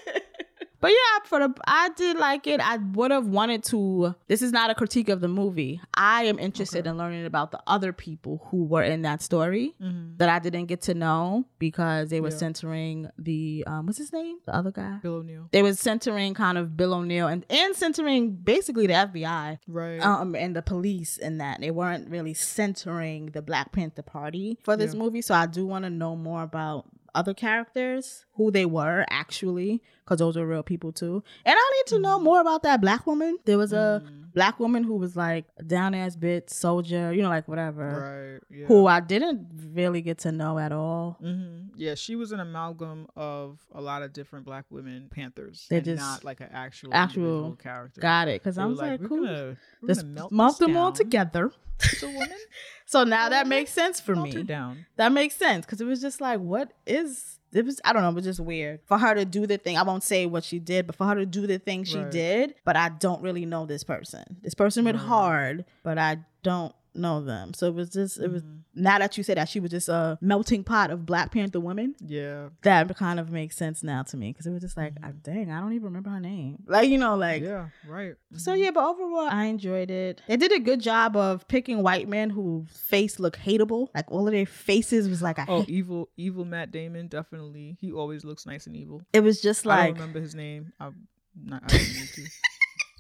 [0.82, 2.60] But yeah, for the I did like it.
[2.62, 4.16] I would have wanted to.
[4.28, 5.82] This is not a critique of the movie.
[5.94, 9.76] I am interested in learning about the other people who were in that story
[10.18, 12.38] that I didn't get to know because they were Yeah.
[12.38, 14.38] centering the um what's his name?
[14.46, 14.98] The other guy.
[15.02, 15.50] Bill O'Neal.
[15.52, 20.00] They were centering kind of Bill O'Neal and and centering basically the FBI Right.
[20.02, 24.78] um and the police in that they weren't really centering the Black Panther Party for
[24.78, 25.00] this Yeah.
[25.00, 25.22] movie.
[25.22, 30.18] So I do want to know more about other characters, who they were actually, because
[30.18, 31.24] those are real people too.
[31.46, 33.38] And I need to know more about that black woman.
[33.46, 34.02] There was a
[34.34, 38.40] black woman who was like down ass bitch, soldier, you know, like whatever.
[38.50, 38.58] Right.
[38.60, 38.66] Yeah.
[38.66, 41.18] Who I didn't really get to know at all.
[41.22, 45.68] hmm Yeah, she was an amalgam of a lot of different black women Panthers.
[45.70, 48.02] They and just- not like an actual actual- character.
[48.02, 48.42] Got it.
[48.42, 49.58] Because I was like, we're gonna,
[49.88, 51.52] Just melt, them all together.
[51.84, 52.30] It's a woman.
[52.86, 54.42] So now that makes sense for Melt me.
[54.42, 54.88] down.
[54.96, 58.10] That makes sense because it was just like, what is it was I don't know,
[58.10, 59.78] it was just weird for her to do the thing.
[59.78, 62.12] I won't say what she did, but for her to do the thing she Right.
[62.12, 62.56] did.
[62.66, 64.24] But I don't really know this person.
[64.42, 65.06] This person went Right.
[65.08, 67.54] hard, but I don't know them.
[67.54, 68.60] So it was just it was Mhm.
[68.76, 71.96] now that you say that she was just a melting pot of Black Panther women.
[72.00, 72.50] Yeah.
[72.64, 75.52] That kind of makes sense now to me because it was just like, ah, dang,
[75.52, 76.64] I don't even remember her name.
[76.68, 77.70] Like you know, like yeah.
[77.88, 78.16] Right.
[78.36, 80.22] so yeah, but overall, I enjoyed it.
[80.28, 83.88] They did a good job of picking white men who face look hateable.
[83.96, 85.70] Like all of their faces was like I Oh, hate.
[85.70, 87.08] evil, evil Matt Damon.
[87.08, 89.02] Definitely, he always looks nice and evil.
[89.14, 90.74] It was just like I don't remember his name.
[90.80, 91.08] I'm
[91.42, 91.64] not.
[91.64, 92.26] I don't need to.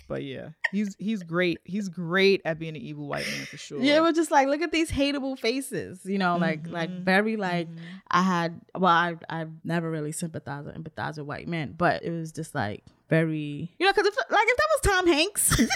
[0.10, 1.60] But yeah, he's he's great.
[1.64, 3.80] He's great at being an evil white man for sure.
[3.80, 6.02] yeah, it was just like look at these hateable faces.
[6.04, 7.04] You know, like like Mhm.
[7.06, 7.78] very like Mhm.
[8.10, 8.60] I had.
[8.76, 12.54] Well, I I've never really sympathized or empathized with white men, but it was just
[12.56, 15.62] like very you know because if like if that was Tom Hanks.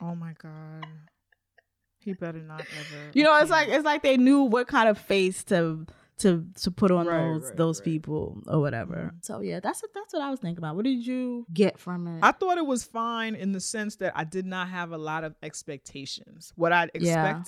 [0.00, 0.84] Oh my god.
[2.00, 3.10] He better not ever.
[3.14, 5.86] You know, it's like it's like they knew what kind of face to
[6.18, 7.84] to to put on Right, those right, those right.
[7.84, 8.94] people or whatever.
[8.96, 9.16] Mm-hmm.
[9.22, 10.76] So yeah, that's that's what I was thinking about.
[10.76, 12.20] What did you get from it?
[12.22, 15.24] I thought it was fine in the sense that I did not have a lot
[15.24, 16.52] of expectations.
[16.56, 17.42] What I Yeah.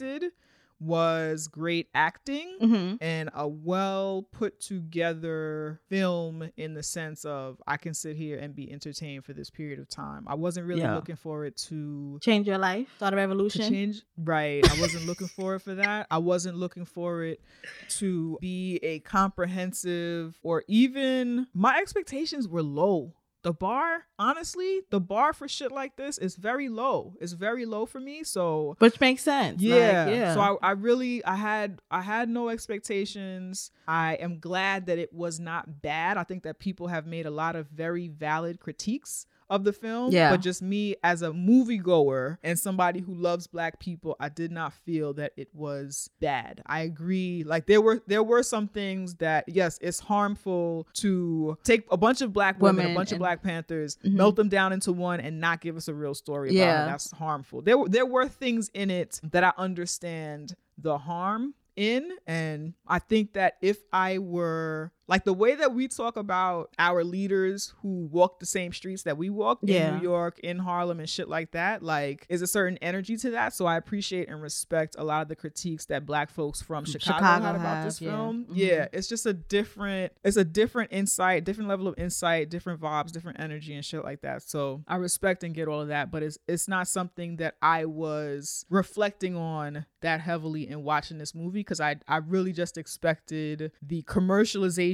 [0.81, 2.97] Was great acting mm-hmm.
[3.01, 8.55] and a well put together film in the sense of I can sit here and
[8.55, 10.25] be entertained for this period of time.
[10.27, 10.95] I wasn't really Yeah.
[10.95, 13.62] looking for it to Change your life, start a revolution.
[13.70, 17.41] change right i wasn't looking for it for that i wasn't looking for it
[17.89, 23.12] to be a comprehensive or even my expectations were low
[23.45, 27.86] the bar honestly the bar for shit like this is very low it's very low
[27.86, 29.62] for me so Which makes sense.
[29.62, 30.09] Like, yeah.
[30.09, 30.34] yeah.
[30.34, 33.70] So I, I really I had I had no expectations.
[33.86, 36.16] I am glad that it was not bad.
[36.16, 40.13] I think that people have made a lot of very valid critiques of the film.
[40.13, 40.31] Yeah.
[40.31, 44.73] But just me as a moviegoer and somebody who loves black people, I did not
[44.73, 46.63] feel that it was bad.
[46.67, 47.45] I agree.
[47.45, 52.21] Like there were there were some things that yes, it's harmful to take a bunch
[52.21, 54.15] of black women, Women a bunch of black panthers, Mhm.
[54.15, 56.83] melt them down into one and not give us a real story about Yeah.
[56.85, 56.87] it.
[56.87, 57.63] That's harmful.
[57.63, 62.99] There were there were things in it that I understand the harm in and I
[63.01, 68.07] think that if I were like the way that we talk about our leaders who
[68.11, 69.89] walk the same streets that we walk Yeah.
[69.89, 73.31] in New York, in Harlem and shit like that, like is a certain energy to
[73.33, 73.53] that.
[73.55, 77.19] So I appreciate and respect a lot of the critiques that black folks from Chicago,
[77.19, 78.11] Chicago had about have, this yeah.
[78.11, 78.45] film.
[78.47, 78.53] Mhm.
[78.55, 83.13] Yeah, it's just a different it's a different insight, different level of insight, different vibes,
[83.13, 84.43] different energy and shit like that.
[84.43, 87.85] So I respect and get all of that, but it's it's not something that I
[87.85, 93.73] was reflecting on that heavily in watching this movie because I I really just expected
[93.83, 94.93] the commercialization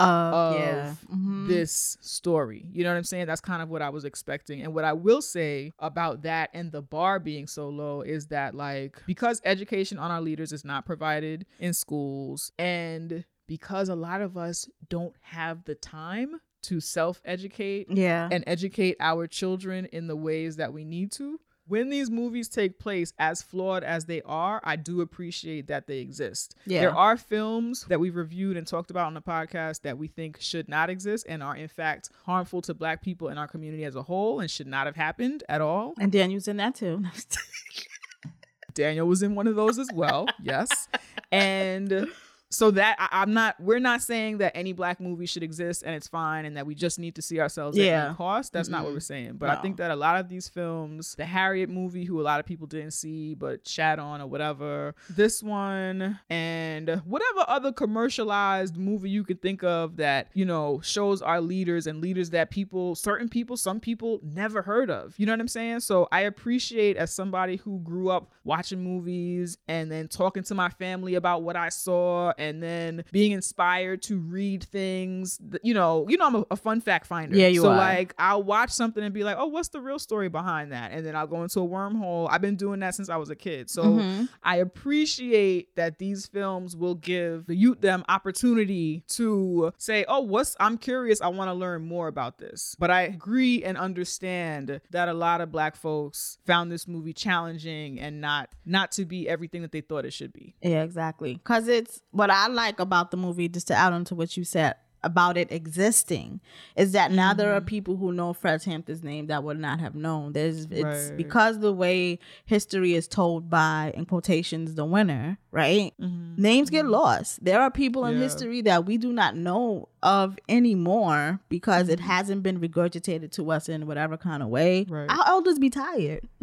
[0.00, 0.94] Uh, of yeah.
[1.12, 1.48] Mhm.
[1.48, 2.66] this story.
[2.72, 3.26] You know what I'm saying?
[3.26, 4.62] That's kind of what I was expecting.
[4.62, 8.54] And what I will say about that and the bar being so low is that,
[8.54, 14.20] like, because education on our leaders is not provided in schools, and because a lot
[14.20, 18.28] of us don't have the time to self educate Yeah.
[18.30, 21.40] and educate our children in the ways that we need to.
[21.68, 25.98] When these movies take place, as flawed as they are, I do appreciate that they
[25.98, 26.54] exist.
[26.66, 26.80] Yeah.
[26.80, 30.38] There are films that we've reviewed and talked about on the podcast that we think
[30.40, 33.96] should not exist and are, in fact, harmful to Black people in our community as
[33.96, 35.92] a whole and should not have happened at all.
[36.00, 37.04] and Daniel's in that too.
[38.74, 40.26] Daniel was in one of those as well.
[40.42, 40.88] yes.
[41.30, 42.06] And
[42.50, 45.94] so that I, I'm not we're not saying that any black movie should exist and
[45.94, 48.06] it's fine and that we just need to see ourselves at Yeah.
[48.06, 48.52] any cost.
[48.52, 49.34] That's not what we're saying.
[49.36, 52.40] But I think that a lot of these films, the Harriet movie, who a lot
[52.40, 58.76] of people didn't see but chat on or whatever, this one and whatever other commercialized
[58.78, 62.94] movie you could think of that, you know, shows our leaders and leaders that people,
[62.94, 65.14] certain people, some people never heard of.
[65.18, 65.80] You know what I'm saying?
[65.80, 70.70] So I appreciate as somebody who grew up watching movies and then talking to my
[70.70, 75.38] family about what I saw and then being inspired to read things.
[75.38, 77.36] th- You know, you know I'm a, a fun fact finder.
[77.36, 77.76] Yeah, you so are.
[77.76, 81.04] like I'll watch something and be like, "Oh, what's the real story behind that?" And
[81.04, 82.28] then I'll go into a wormhole.
[82.30, 83.68] I've been doing that since I was a kid.
[83.70, 84.28] So Mhm.
[84.42, 90.56] I appreciate that these films will give the youth them opportunity to say, "Oh, what's
[90.60, 91.20] I'm curious.
[91.20, 95.40] I want to learn more about this." But I agree and understand that a lot
[95.40, 99.80] of black folks found this movie challenging and not not to be everything that they
[99.80, 100.54] thought it should be.
[100.62, 101.40] Yeah, exactly.
[101.44, 104.36] Cause it's what what I like about the movie, just to add on to what
[104.36, 104.74] you said
[105.04, 106.40] about it existing,
[106.76, 107.66] is that now there are mm-hmm.
[107.66, 110.32] people who know Fred Hampton's name that would not have known.
[110.32, 111.16] There's it's Right.
[111.16, 115.94] because the way history is told by in quotations the winner, right?
[116.00, 116.42] Mm-hmm.
[116.42, 116.92] Names get mm-hmm.
[116.92, 117.42] lost.
[117.42, 118.24] There are people in Yeah.
[118.24, 123.68] history that we do not know of anymore because it hasn't been regurgitated to us
[123.68, 124.84] in whatever kind of way.
[124.88, 125.08] Right.
[125.08, 126.28] Our elders be tired.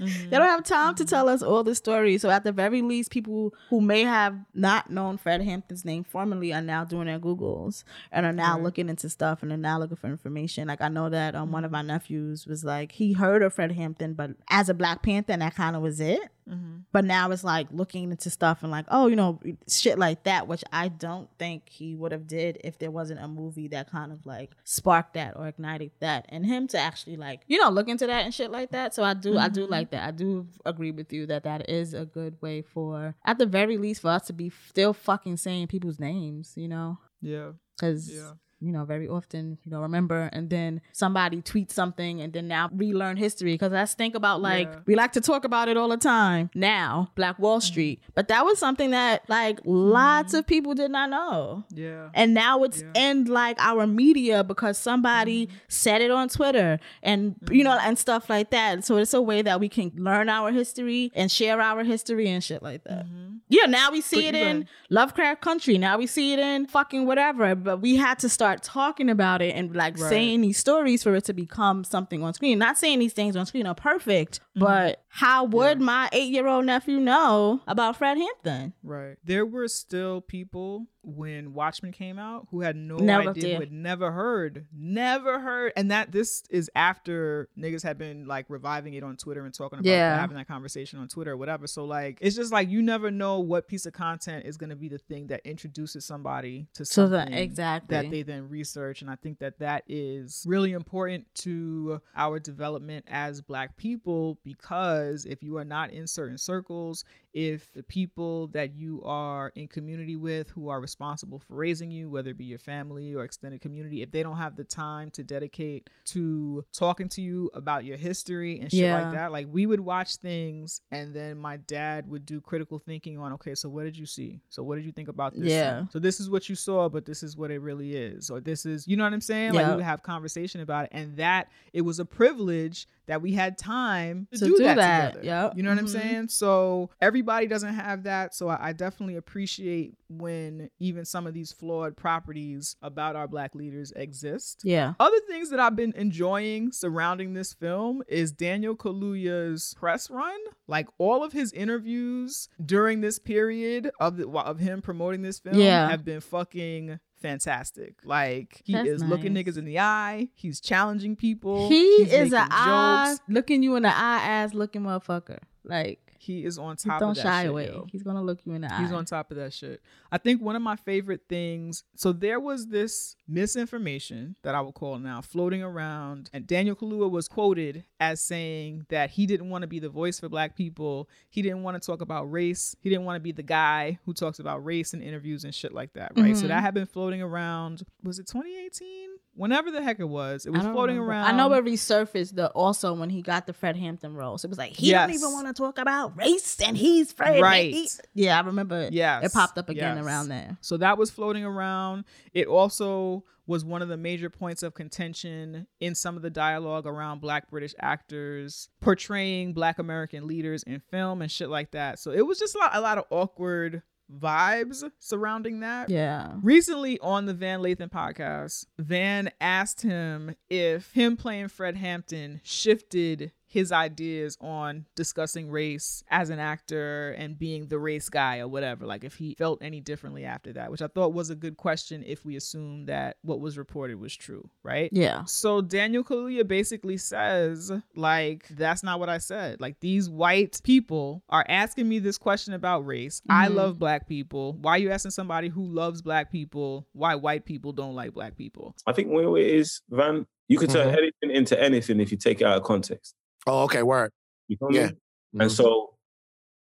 [0.00, 0.30] Mm-hmm.
[0.30, 2.22] They don't have time to tell us all the stories.
[2.22, 6.52] So at the very least, people who may have not known Fred Hampton's name formerly
[6.52, 9.96] are now doing their Googles and are now looking into stuff and are now looking
[9.96, 10.68] for information.
[10.68, 11.86] Like I know that um, one of mm-hmm.
[11.86, 15.42] my nephews was like he heard of Fred Hampton, but as a Black Panther, and
[15.42, 16.22] that kind of was it.
[16.48, 16.78] Mm-hmm.
[16.90, 19.38] But now it's like looking into stuff and like, oh, you know,
[19.68, 23.28] shit like that, which I don't think he would have did if there wasn't a
[23.28, 27.42] movie that kind of like sparked that or ignited that, and him to actually like,
[27.46, 28.94] you know, look into that and shit like that.
[28.94, 30.06] So I do, I do like that.
[30.06, 33.76] I do agree with you that that is a good way for, at the very
[33.78, 37.52] least, for us to be still fucking saying people's names, you know, Yeah.
[37.76, 38.10] because.
[38.12, 38.32] Yeah.
[38.60, 42.68] You know, very often, you know, remember, and then somebody tweets something, and then now
[42.72, 43.54] relearn history.
[43.54, 44.80] Because let's think about like Yeah.
[44.86, 47.62] we like to talk about it all the time now, Black Wall mm.
[47.62, 50.38] Street, but that was something that like lots mm.
[50.38, 51.64] of people did not know.
[51.70, 52.08] Yeah.
[52.14, 53.10] And now it's Yeah.
[53.10, 55.50] in like our media because somebody mm.
[55.68, 58.84] said it on Twitter and you know and stuff like that.
[58.84, 62.42] So it's a way that we can learn our history and share our history and
[62.42, 63.06] shit like that.
[63.06, 63.29] Mm-hmm.
[63.50, 65.76] Yeah, now we see But it in Lovecraft Country.
[65.76, 67.54] Now we see it in fucking whatever.
[67.56, 70.08] But we had to start talking about it and like Right.
[70.08, 72.58] saying these stories for it to become something on screen.
[72.58, 74.60] Not saying these things on screen are perfect, Mm-hmm.
[74.60, 78.72] but how would my eight year old nephew know about Fred Hampton?
[78.82, 79.16] Right.
[79.24, 83.54] There were still people when Watchmen came out who had no Never idea, did.
[83.54, 88.44] who had never heard, never heard, and that this is after niggas had been like
[88.50, 90.20] reviving it on Twitter and talking about Yeah.
[90.20, 91.66] having that conversation on Twitter or whatever.
[91.66, 94.76] So like, it's just like you never know what piece of content is going to
[94.76, 97.96] be the thing that introduces somebody to So the- something exactly.
[97.96, 103.06] that they then research, and I think that that is really important to our development
[103.08, 108.74] as Black people because if you are not in certain circles if the people that
[108.74, 112.58] you are in community with who are responsible for raising you, whether it be your
[112.58, 117.22] family or extended community, if they don't have the time to dedicate to talking to
[117.22, 119.00] you about your history and shit Yeah.
[119.00, 123.16] like that, like we would watch things and then my dad would do critical thinking
[123.16, 124.40] on, okay, so what did you see?
[124.48, 125.50] So what did you think about this?
[125.52, 125.84] Yeah.
[125.92, 128.28] So this is what you saw, but this is what it really is.
[128.28, 129.52] Or this is, you know what I'm saying?
[129.52, 129.70] Like Yeah.
[129.70, 130.90] we would have conversation about it.
[130.92, 134.76] And that it was a privilege that we had time to, To do, do that,
[134.76, 135.06] that.
[135.14, 135.26] together.
[135.26, 135.56] Yep.
[135.56, 135.88] You know what I'm Mhm.
[135.88, 136.28] saying?
[136.28, 138.34] So everybody doesn't have that.
[138.34, 143.54] So I, I definitely appreciate when even some of these flawed properties about our black
[143.54, 144.62] leaders exist.
[144.64, 144.94] Yeah.
[145.00, 150.38] Other things that I've been enjoying surrounding this film is Daniel Kaluuya's press run.
[150.68, 155.56] Like all of his interviews during this period of the, of him promoting this film
[155.58, 155.88] Yeah.
[155.90, 157.96] have been fucking fantastic.
[158.04, 160.28] Like he That's is looking niggas in the eye.
[160.34, 161.68] He's challenging people.
[161.68, 165.38] He is an eye looking you in the eye ass looking motherfucker.
[165.64, 167.66] Like He is on top don't of that shy shit, away.
[167.66, 167.86] yo.
[167.90, 168.82] He's gonna look you in the eye.
[168.82, 169.80] He's on top of that shit.
[170.12, 171.82] I think one of my favorite things.
[171.96, 177.10] So there was this misinformation that I will call now floating around, and Daniel Kaluuya
[177.10, 181.08] was quoted as saying that he didn't want to be the voice for Black people.
[181.28, 182.76] He didn't want to talk about race.
[182.80, 185.72] He didn't want to be the guy who talks about race in interviews and shit
[185.72, 186.12] like that.
[186.16, 186.36] Right.
[186.36, 186.48] So Mhm.
[186.48, 187.82] that had been floating around.
[188.02, 189.09] Was it 2018?
[189.40, 191.12] Whenever the heck it was, it was floating remember.
[191.12, 191.24] around.
[191.24, 194.36] I know it resurfaced the also when he got the Fred Hampton role.
[194.36, 197.40] So it was like he don't even want to talk about race and he's Fred.
[197.40, 197.72] Right.
[197.72, 198.90] He- yeah, I remember.
[198.92, 200.04] Yeah, it popped up again yes.
[200.04, 200.58] around there.
[200.60, 202.04] So that was floating around.
[202.34, 206.86] It also was one of the major points of contention in some of the dialogue
[206.86, 211.98] around black British actors portraying black American leaders in film and shit like that.
[211.98, 213.82] So it was just a lot, a lot of awkward
[214.18, 215.90] vibes surrounding that.
[215.90, 216.32] Yeah.
[216.42, 223.32] Recently on the Van Lathan podcast, Van asked him if him playing Fred Hampton shifted
[223.50, 228.86] his ideas on discussing race as an actor and being the race guy or whatever,
[228.86, 232.04] like if he felt any differently after that, which I thought was a good question
[232.06, 234.88] if we assume that what was reported was true, right?
[234.92, 235.24] Yeah.
[235.24, 239.60] So Daniel Kaluuya basically says, like, that's not what I said.
[239.60, 243.20] Like, these white people are asking me this question about race.
[243.28, 243.54] I Mhm.
[243.56, 244.52] love black people.
[244.60, 248.36] Why are you asking somebody who loves black people why white people don't like black
[248.36, 248.76] people?
[248.86, 250.98] I think where it is, Van, you can turn Mhm.
[250.98, 253.16] anything into anything if you take it out of context.
[253.46, 254.12] Oh, okay, word.
[254.48, 254.76] You feel me?
[254.76, 254.90] Yeah.
[255.38, 255.50] And Mhm.
[255.50, 255.94] so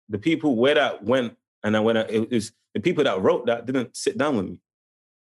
[0.09, 3.45] the people where that went, and I went, I, it was the people that wrote
[3.47, 4.57] that didn't sit down with me.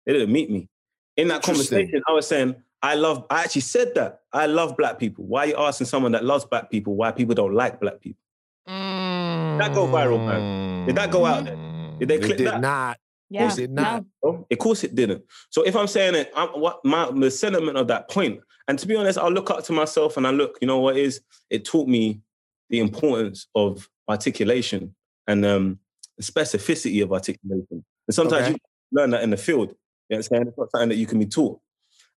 [0.04, 0.68] They didn't meet me.
[1.16, 4.20] In that conversation, I was saying, I love, I actually said that.
[4.32, 5.24] I love black people.
[5.24, 8.20] Why are you asking someone that loves black people why people don't like black people?
[8.66, 10.86] that go viral, man?
[10.86, 11.56] Did that go out there?
[11.98, 12.60] Did they It clip did that?
[12.60, 12.98] not.
[13.30, 13.42] Yeah.
[13.46, 14.04] course Did not.
[14.22, 15.24] No, Of course it didn't.
[15.50, 18.86] So if I'm saying it, I'm, what my the sentiment of that point, and to
[18.86, 21.64] be honest, I look up to myself and I look, you know what is it
[21.64, 22.20] taught me
[22.70, 24.94] the importance of articulation
[25.26, 25.78] and um,
[26.16, 27.84] the specificity of articulation.
[28.08, 28.52] And sometimes Okay.
[28.52, 28.58] you
[28.98, 29.68] learn that in the field.
[29.68, 29.76] You know
[30.08, 30.46] what I'm saying?
[30.48, 31.58] It's not something that you can be taught.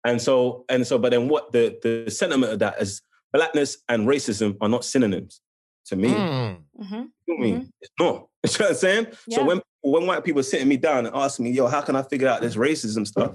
[0.04, 4.06] And so, and so, but then what the the sentiment of that is blackness and
[4.06, 5.40] racism are not synonyms
[5.86, 6.10] to me.
[6.10, 6.58] Mm.
[6.80, 6.94] Mm-hmm.
[6.94, 7.72] You know what I mean?
[7.80, 8.26] It's not.
[8.46, 9.06] You know what I'm saying?
[9.30, 11.96] So when when white people are sitting me down and asking me, yo, how can
[11.96, 13.32] I figure out this racism stuff?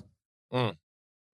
[0.54, 0.76] Mm.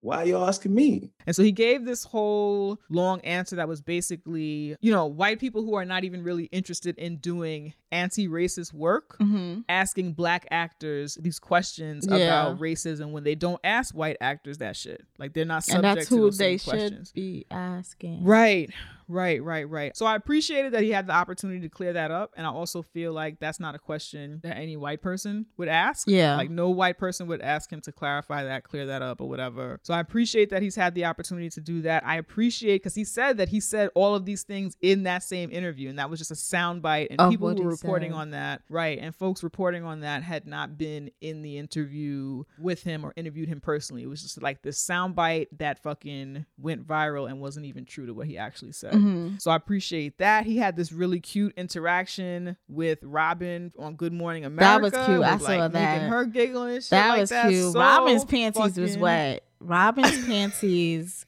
[0.02, 1.12] Why are you asking me?
[1.26, 5.64] And so he gave this whole long answer that was basically, you know, white people
[5.64, 9.62] who are not even really interested in doing anti-racist work Mm-hmm.
[9.70, 12.18] asking black actors these questions Yeah.
[12.18, 15.04] about racism when they don't ask white actors that shit.
[15.18, 17.08] Like they're not And subject that's to who those they same questions.
[17.10, 18.24] should be asking.
[18.24, 18.70] Right,
[19.08, 19.96] right, right, right.
[19.96, 22.34] So I appreciated that he had the opportunity to clear that up.
[22.38, 26.08] And I also feel like that's not a question that any white person would ask.
[26.08, 26.36] Yeah.
[26.36, 29.80] Like no white person would ask him to clarify that, clear that up, or whatever.
[29.84, 32.06] So I appreciate that he's had the opportunity to do that.
[32.06, 35.52] I appreciate because he said that he said all of these things in that same
[35.52, 35.90] interview.
[35.90, 37.08] And that was just a soundbite.
[37.10, 38.18] And Of people who were reporting said.
[38.18, 39.00] on that, right.
[39.00, 43.48] And folks reporting on that had not been in the interview with him or interviewed
[43.48, 44.04] him personally.
[44.04, 48.14] It was just like this soundbite that fucking went viral and wasn't even true to
[48.14, 48.94] what he actually said.
[48.98, 49.42] Mhm.
[49.42, 50.46] So I appreciate that.
[50.46, 54.90] He had this really cute interaction with Robin on Good Morning America.
[54.92, 55.24] That was cute.
[55.24, 56.10] I saw like, that.
[56.10, 57.50] Her shit That like was that.
[57.50, 57.74] cute.
[57.74, 59.44] So Robin's panties was wet.
[59.60, 61.26] Robin's panties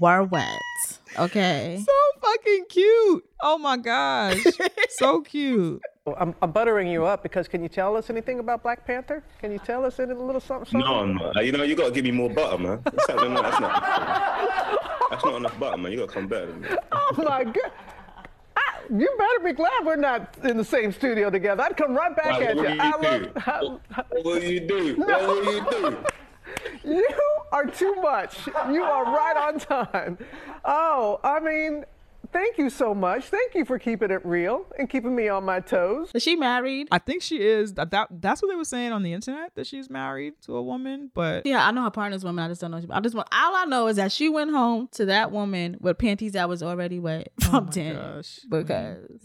[0.00, 0.60] were wet.
[1.18, 1.82] Okay.
[1.84, 3.24] So fucking cute.
[3.42, 4.42] Oh my gosh.
[4.90, 5.82] so cute.
[6.18, 9.22] I'm, I'm buttering you up because can you tell us anything about Black Panther?
[9.40, 10.68] Can you tell us a little something?
[10.68, 10.80] something?
[10.80, 11.32] No, no.
[11.36, 12.80] Uh, you know, you got to give me more butter, man.
[12.84, 14.80] That's not, that's not,
[15.10, 15.92] that's not enough butter, man.
[15.92, 16.76] You got to come better than.
[16.90, 17.70] Oh my God.
[18.56, 21.62] I, you better be glad we're not in the same studio together.
[21.62, 22.62] I'd come right back at you.
[22.62, 23.80] will I you love, do?
[23.94, 24.96] I- What will you do?
[24.98, 25.96] What will you do?
[26.84, 27.08] you
[27.52, 28.48] are too much.
[28.70, 30.18] You are right on time.
[30.64, 31.84] Oh, I mean,
[32.30, 33.24] thank you so much.
[33.24, 36.10] Thank you for keeping it real and keeping me on my toes.
[36.14, 36.88] Is she married?
[36.90, 37.74] I think she is.
[37.74, 40.62] That, that that's what they were saying on the internet that she's married to a
[40.62, 41.10] woman.
[41.14, 42.44] But Yeah, I know her partner's woman.
[42.44, 42.82] I just don't know.
[42.90, 45.98] I just want all I know is that she went home to that woman with
[45.98, 48.40] panties that was already wet oh from ten gosh.
[48.48, 48.98] because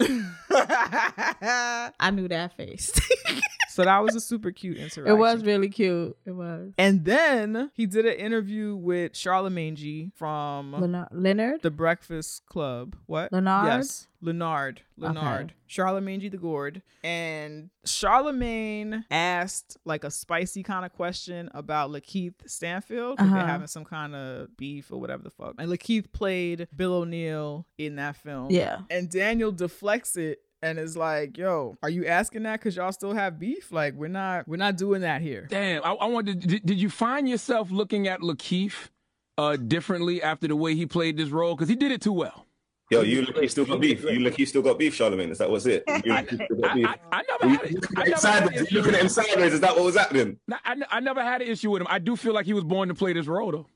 [0.50, 2.92] I knew that face.
[3.78, 5.06] so that was a super cute interaction.
[5.06, 6.16] it was really cute.
[6.26, 6.72] It was.
[6.76, 11.62] And then he did an interview with Charlemagne G from Leonard, Leonard?
[11.62, 12.96] The Breakfast Club.
[13.06, 13.32] What?
[13.32, 13.66] Leonard?
[13.66, 14.08] Yes.
[14.20, 14.80] Leonard.
[14.96, 15.44] Leonard.
[15.44, 15.54] Okay.
[15.68, 16.28] Charlemagne G.
[16.28, 16.82] the Gourd.
[17.04, 23.18] And Charlemagne asked like a spicy kind of question about Lakeith Stanfield.
[23.18, 23.46] 'cause They're Uh-huh.
[23.46, 25.54] having some kind of beef or whatever the fuck.
[25.58, 28.48] And Lakeith played Bill O'Neal in that film.
[28.50, 28.80] Yeah.
[28.90, 33.14] And Daniel deflects it and it's like, yo, are you asking that because y'all still
[33.14, 33.70] have beef?
[33.72, 35.46] Like, we're not we're not doing that here.
[35.50, 36.40] Damn, I, I wanted.
[36.40, 38.88] Did, did you find yourself looking at Lakeith
[39.36, 41.54] uh, differently after the way he played this role?
[41.54, 42.46] Because he did it too well.
[42.90, 44.02] Yo, you look, you still got beef.
[44.02, 45.30] You look, you still got beef, Charlemagne.
[45.30, 45.84] Is that what's it?
[46.06, 46.88] You look, you still got beef.
[47.12, 47.86] I never had it.
[47.96, 48.62] I looking at him never sideways.
[48.62, 49.52] issue You looking at him sideways.
[49.52, 50.38] Is that what was happening?
[50.48, 51.88] No, I, I never had an issue with him.
[51.90, 53.66] I do feel like he was born to play this role, though.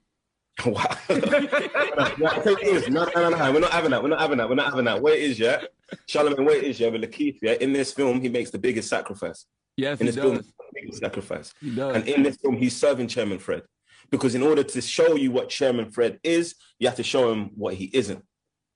[0.67, 0.97] Wow.
[1.09, 2.89] no, I tell it is.
[2.89, 3.53] No, no, no, no.
[3.53, 4.03] We're not having that.
[4.03, 4.49] We're not having that.
[4.49, 5.03] We're not having that.
[5.03, 5.63] What it is, yeah?
[6.07, 6.89] Charlemagne, what it is, yeah?
[6.89, 7.53] With Lakeith, yeah?
[7.53, 9.47] In this film, he makes the biggest sacrifice.
[9.77, 10.47] Yes, in he this film, does.
[10.47, 11.55] the biggest sacrifice.
[11.61, 11.97] He does.
[11.97, 13.63] And in this film, he's serving Chairman Fred.
[14.11, 17.51] Because in order to show you what Chairman Fred is, you have to show him
[17.55, 18.23] what he isn't.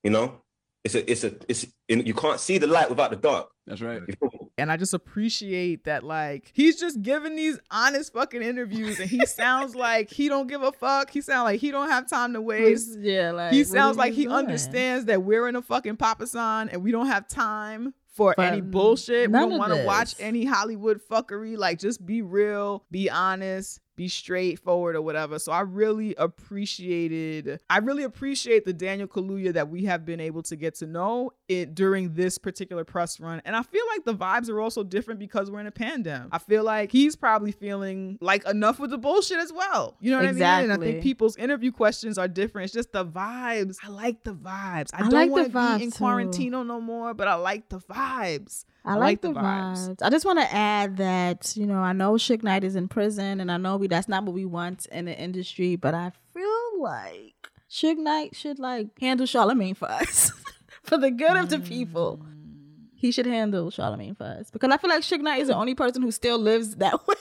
[0.02, 0.40] You know?
[0.82, 3.48] It's a, it's a, it's, you can't see the light without the dark.
[3.66, 4.00] That's right.
[4.58, 9.26] And I just appreciate that, like, he's just giving these honest fucking interviews and he
[9.26, 11.10] sounds like he don't give a fuck.
[11.10, 12.98] He sounds like he don't have time to waste.
[12.98, 14.34] Yeah, like he sounds like he doing?
[14.36, 18.62] understands that we're in a fucking papasan and we don't have time for For any
[18.62, 19.30] bullshit.
[19.30, 21.58] We don't want to watch any Hollywood fuckery.
[21.58, 25.38] Like, just be real, be honest, be straightforward or whatever.
[25.38, 30.42] So I really appreciated, I really appreciate the Daniel Kaluuya that we have been able
[30.44, 33.40] to get to know it during this particular press run.
[33.44, 36.28] And I feel like the vibes are also different because we're in a pandemic.
[36.30, 39.96] I feel like he's probably feeling like enough with the bullshit as well.
[40.00, 40.42] You know what I mean?
[40.42, 42.66] And I think people's interview questions are different.
[42.66, 43.78] It's just the vibes.
[43.82, 44.90] I like the vibes.
[44.92, 46.04] I, I don't like want to be in too.
[46.04, 48.64] Quarantino no more, but I like the vibes.
[48.86, 50.00] I like, the, vibes.
[50.00, 53.40] I just want to add that you know I know Suge Knight is in prison,
[53.40, 56.82] and I know we that's not what we want in the industry, but I feel
[56.82, 57.34] like
[57.70, 60.30] Suge Knight should like handle Charlemagne for us,
[60.82, 62.20] for the good of the people.
[62.94, 65.74] He should handle Charlemagne for us because I feel like Suge Knight is the only
[65.74, 67.14] person who still lives that way.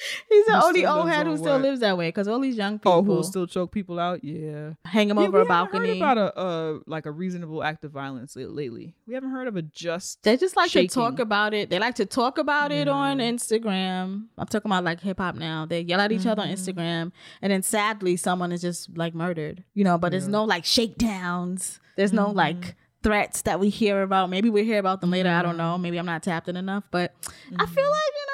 [0.28, 1.62] He's the only old head who still what?
[1.62, 4.24] lives that way because all these young people Oh, who still choke people out?
[4.24, 4.72] Yeah.
[4.84, 5.88] hang them Yeah, over a balcony.
[5.88, 8.94] Heard about a uh, like a reasonable act of violence lately.
[9.06, 10.22] We haven't heard of a just.
[10.22, 10.88] They just like shaking.
[10.88, 11.70] to talk about it.
[11.70, 14.26] They like to talk about it on Instagram.
[14.38, 15.66] I'm talking about like hip hop now.
[15.66, 16.54] They yell at each other on Mm-hmm.
[16.78, 19.64] Instagram, and then sadly, someone is just like murdered.
[19.74, 21.80] You know, but there's no like shakedowns.
[21.96, 22.36] There's no Mm-hmm.
[22.36, 24.28] like threats that we hear about.
[24.30, 25.30] Maybe we hear about them later.
[25.30, 25.78] I don't know.
[25.78, 27.74] Maybe I'm not tapped in enough, but I Mm-hmm.
[27.74, 28.29] feel like you know,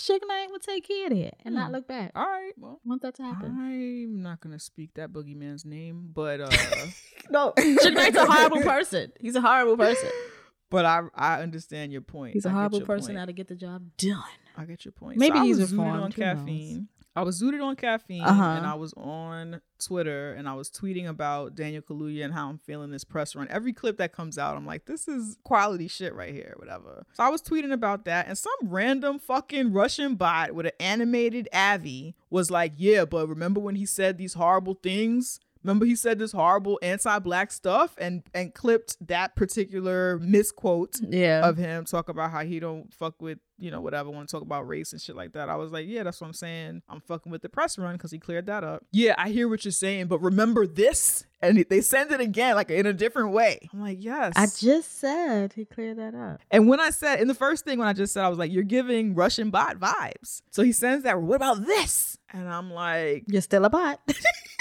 [0.00, 1.58] Suge Knight would take care of it and Mm.
[1.58, 2.12] not look back.
[2.14, 2.52] All right.
[2.56, 3.50] Well, Want that to happen?
[3.58, 6.48] I'm not gonna speak that boogeyman's name, but uh,
[7.30, 9.12] No, Suge Knight's a horrible person.
[9.20, 10.10] He's a horrible person.
[10.70, 12.34] but I I understand your point.
[12.34, 13.08] He's a I horrible person.
[13.08, 13.18] point.
[13.18, 14.22] How to get the job done?
[14.56, 15.18] I get your point.
[15.18, 16.88] Maybe so he's reformed, on caffeine.
[17.20, 18.42] I was zooted on caffeine, Uh-huh.
[18.56, 22.56] and I was on Twitter, and I was tweeting about Daniel Kaluuya and how I'm
[22.56, 23.46] feeling this press run.
[23.50, 27.04] Every clip that comes out, I'm like, this is quality shit right here, whatever.
[27.12, 31.46] So I was tweeting about that, and some random fucking Russian bot with an animated
[31.52, 35.40] Avi was like, yeah, but remember when he said these horrible things?
[35.62, 41.46] Remember he said this horrible anti-black stuff and and clipped that particular misquote Yeah.
[41.48, 44.40] of him talk about how he don't fuck with you know whatever want to talk
[44.42, 45.50] about race and shit like that.
[45.50, 46.80] I was like, yeah, that's what I'm saying.
[46.88, 48.84] I'm fucking with the press run because he cleared that up.
[48.90, 52.70] Yeah, I hear what you're saying, but remember this, and they send it again like
[52.70, 53.58] in a different way.
[53.74, 54.32] I'm like, yes.
[54.36, 56.40] I just said he cleared that up.
[56.50, 58.50] and when I said in the first thing when I just said I was like,
[58.50, 60.40] you're giving Russian bot vibes.
[60.50, 61.20] So he sends that.
[61.20, 62.16] What about this?
[62.32, 64.00] And I'm like, You're still a bot.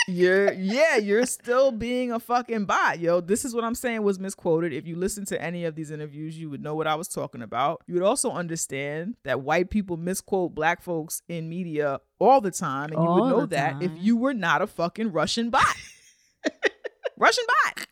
[0.10, 3.22] you're yeah, you're still being a fucking bot, yo.
[3.22, 4.74] This is what I'm saying was misquoted.
[4.74, 7.41] If you listen to any of these interviews, you would know what I was talking
[7.41, 7.82] about.
[7.88, 12.91] You would also understand that white people misquote black folks in media all the time,
[12.91, 15.76] and you would know that if you were not a fucking Russian bot.
[17.18, 17.86] Russian bot.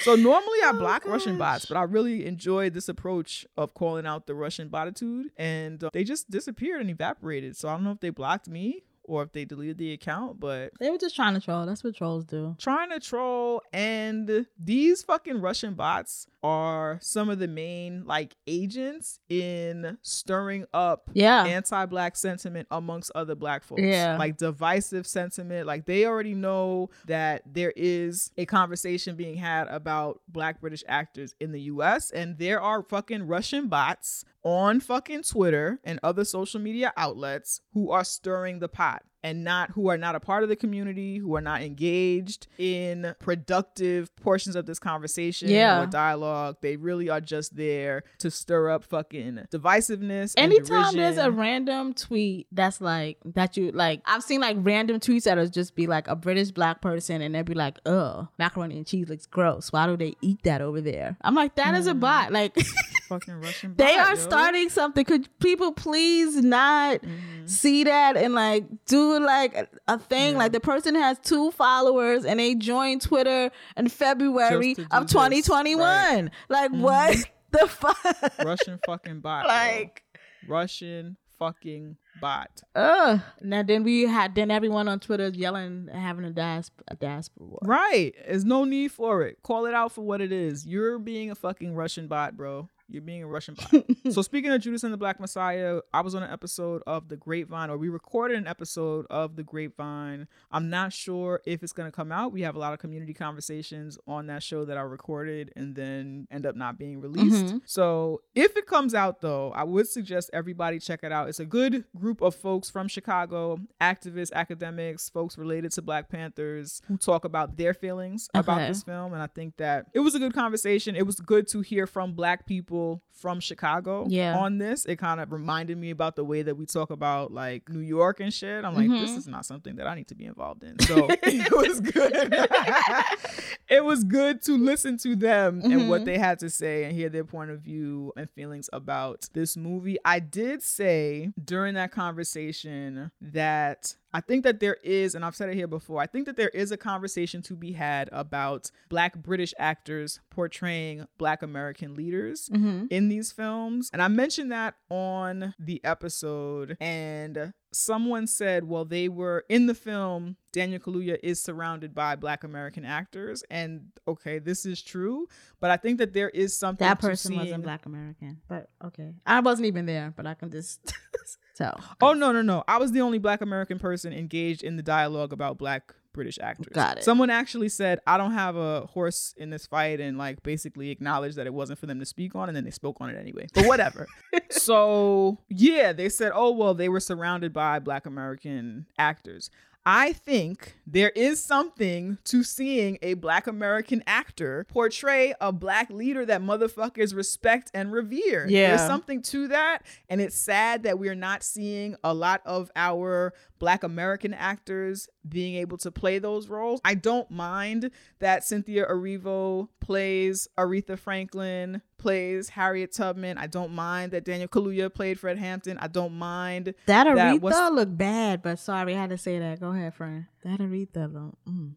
[0.00, 4.06] So normally I Oh, block Russian bots, but I really enjoyed this approach of calling
[4.06, 7.56] out the Russian botitude, and uh, they just disappeared and evaporated.
[7.56, 10.70] So I don't know if they blocked me or if they deleted the account, but
[10.78, 11.66] they were just trying to troll.
[11.66, 12.54] That's what trolls do.
[12.58, 19.18] trying to troll and these fucking russian bots are some of the main like agents
[19.28, 21.44] in stirring up Yeah.
[21.44, 24.16] anti-black sentiment amongst other black folks Yeah.
[24.18, 30.20] like divisive sentiment like they already know that there is a conversation being had about
[30.28, 35.80] black british actors in the us and there are fucking russian bots on fucking twitter
[35.84, 40.14] and other social media outlets who are stirring the pot and not who are not
[40.14, 45.48] a part of the community, who are not engaged in productive portions of this conversation
[45.48, 45.82] Yeah.
[45.82, 46.56] or dialogue.
[46.60, 50.34] They really are just there to stir up fucking divisiveness.
[50.36, 55.00] and Anytime there's a random tweet that's like that you like I've seen like random
[55.00, 58.76] tweets that'll just be like a British black person and they'll be like, oh, macaroni
[58.76, 59.72] and cheese looks gross.
[59.72, 61.16] Why do they eat that over there?
[61.22, 62.00] I'm like, that is a mm.
[62.00, 62.32] bot.
[62.32, 62.56] Like
[63.10, 64.20] fucking Russian they bot, are yo.
[64.20, 65.04] starting something.
[65.04, 67.46] Could people please not Mm-hmm.
[67.46, 70.36] see that and like do like a, a thing?
[70.36, 75.78] Like the person has two followers and they joined Twitter in February of this, 2021.
[75.78, 76.30] right.
[76.48, 77.16] Like what
[77.50, 77.98] the fuck?
[78.44, 79.44] Russian fucking bot.
[79.44, 79.48] yo.
[79.48, 80.02] like
[80.48, 82.50] Russian fucking bot.
[82.74, 83.20] Ugh.
[83.40, 87.58] Now then we had then everyone on Twitter yelling having a diasp a diaspora war.
[87.62, 88.12] Right.
[88.26, 89.38] There's no need for it.
[89.42, 90.66] Call it out for what it is.
[90.66, 92.68] You're being a fucking Russian bot, bro.
[92.90, 93.84] You're being a Russian bot.
[94.12, 97.16] so speaking of Judas and the Black Messiah, I was on an episode of The
[97.16, 100.26] Grapevine, or we recorded an episode of The Grapevine.
[100.50, 102.32] I'm not sure if it's gonna come out.
[102.32, 106.26] We have a lot of community conversations on that show that are recorded and then
[106.32, 107.46] end up not being released.
[107.46, 107.58] Mm-hmm.
[107.64, 111.28] So if it comes out though, I would suggest everybody check it out.
[111.28, 116.82] It's a good group of folks from Chicago, activists, academics, folks related to Black Panthers
[116.88, 119.12] who talk about their feelings about this film.
[119.12, 120.96] And I think that it was a good conversation.
[120.96, 122.79] It was good to hear from Black people
[123.12, 124.38] from Chicago Yeah.
[124.38, 124.86] on this.
[124.86, 128.18] It kind of reminded me about the way that we talk about like New York
[128.20, 128.64] and shit.
[128.64, 129.18] I'm like, this Mhm.
[129.18, 130.78] is not something that I need to be involved in.
[130.80, 132.12] So it was good.
[133.68, 136.04] it was good to listen to them and what Mhm.
[136.06, 139.98] they had to say and hear their point of view and feelings about this movie.
[140.04, 145.48] I did say during that conversation that I think that there is, and I've said
[145.50, 149.16] it here before, I think that there is a conversation to be had about Black
[149.16, 152.86] British actors portraying Black American leaders Mm-hmm.
[152.90, 153.88] in these films.
[153.92, 159.74] And I mentioned that on the episode, and someone said, well, they were in the
[159.74, 163.44] film, Daniel Kaluuya is surrounded by Black American actors.
[163.50, 165.28] And okay, this is true,
[165.60, 168.40] but I think that there is something That person wasn't black American.
[168.48, 169.12] But okay.
[169.26, 170.92] I wasn't even there, but I can just
[171.56, 171.80] tell.
[172.00, 172.64] Oh no, no, no.
[172.66, 176.72] I was the only black American person engaged in the dialogue about black British actors.
[176.72, 177.04] Got it.
[177.04, 181.36] Someone actually said, I don't have a horse in this fight and like basically acknowledged
[181.36, 183.46] that it wasn't for them to speak on and then they spoke on it anyway.
[183.54, 184.06] But whatever.
[184.50, 189.50] so yeah, they said, oh, well, they were surrounded by black American actors.
[189.86, 196.26] I think there is something to seeing a black American actor portray a black leader
[196.26, 198.46] that motherfuckers respect and revere.
[198.46, 198.68] Yeah.
[198.76, 199.80] There's something to that.
[200.10, 205.56] And it's sad that we're not seeing a lot of our black American actors being
[205.56, 206.80] able to play those roles.
[206.84, 213.38] I don't mind that Cynthia Erivo plays Aretha Franklin, plays Harriet Tubman.
[213.38, 215.78] I don't mind that Daniel Kaluuya played Fred Hampton.
[215.78, 219.60] I don't mind That That Aretha look bad, but sorry, I had to say that.
[219.60, 220.26] Go ahead, friend.
[220.44, 221.38] That Aretha look.
[221.48, 221.74] Mm.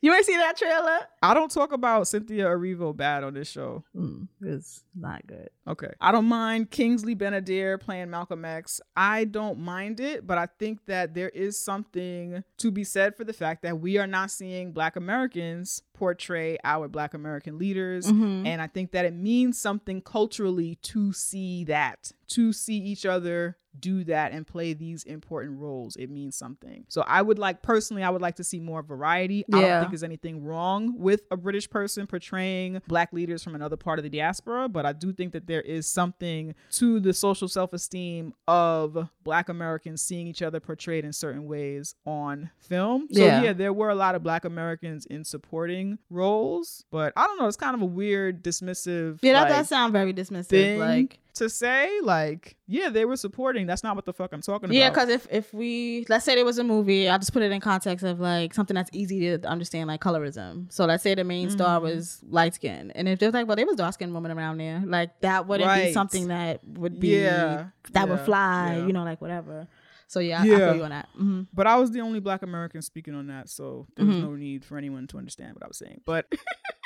[0.00, 0.98] You ain't see that trailer?
[1.22, 3.84] I don't talk about Cynthia Erivo bad on this show.
[3.96, 5.50] Mm, it's not good.
[5.66, 5.90] Okay.
[6.00, 8.80] I don't mind Kingsley Ben-Adir playing Malcolm X.
[8.96, 13.24] I don't mind it, but I think that there is something to be said for
[13.24, 18.06] the fact that we are not seeing Black Americans portray our Black American leaders.
[18.10, 18.46] Mhm.
[18.46, 23.56] And I think that it means something culturally to see that, to see each other
[23.80, 25.96] do that and play these important roles.
[25.96, 26.84] It means something.
[26.88, 29.44] So I would like, personally, I would like to see more variety.
[29.52, 33.76] I don't think there's anything wrong with a British person portraying Black leaders from another
[33.76, 37.48] part of the diaspora, but I do think that there is something to the social
[37.48, 43.08] self esteem of Black Americans seeing each other portrayed in certain ways on film.
[43.12, 43.42] So Yeah.
[43.42, 47.46] yeah, there were a lot of Black Americans in supporting roles, but I don't know.
[47.46, 49.18] It's kind of a weird, dismissive.
[49.22, 50.46] Yeah, that like, does sound very dismissive.
[50.46, 51.90] thing Like, to say.
[52.02, 53.66] Like, yeah, they were supporting.
[53.66, 54.94] That's not what the fuck I'm talking yeah, about.
[54.94, 57.60] because if if we let's say there was a movie, I'll just put it in
[57.60, 60.72] context of like something that's easy to understand, like colorism.
[60.72, 61.84] So let's say the main star Mm-hmm.
[61.96, 64.82] was light skinned, and if they're like, well, there was dark skinned woman around there,
[64.86, 68.86] like that wouldn't be something that would be Yeah, that would fly, yeah.
[68.86, 69.66] you know, like whatever.
[70.08, 70.58] So yeah, I, I Yeah.
[70.66, 71.08] feel you on that.
[71.14, 74.22] hmm But I was the only black American speaking on that, so there was Mhm.
[74.22, 76.00] no need for anyone to understand what I was saying.
[76.06, 76.32] But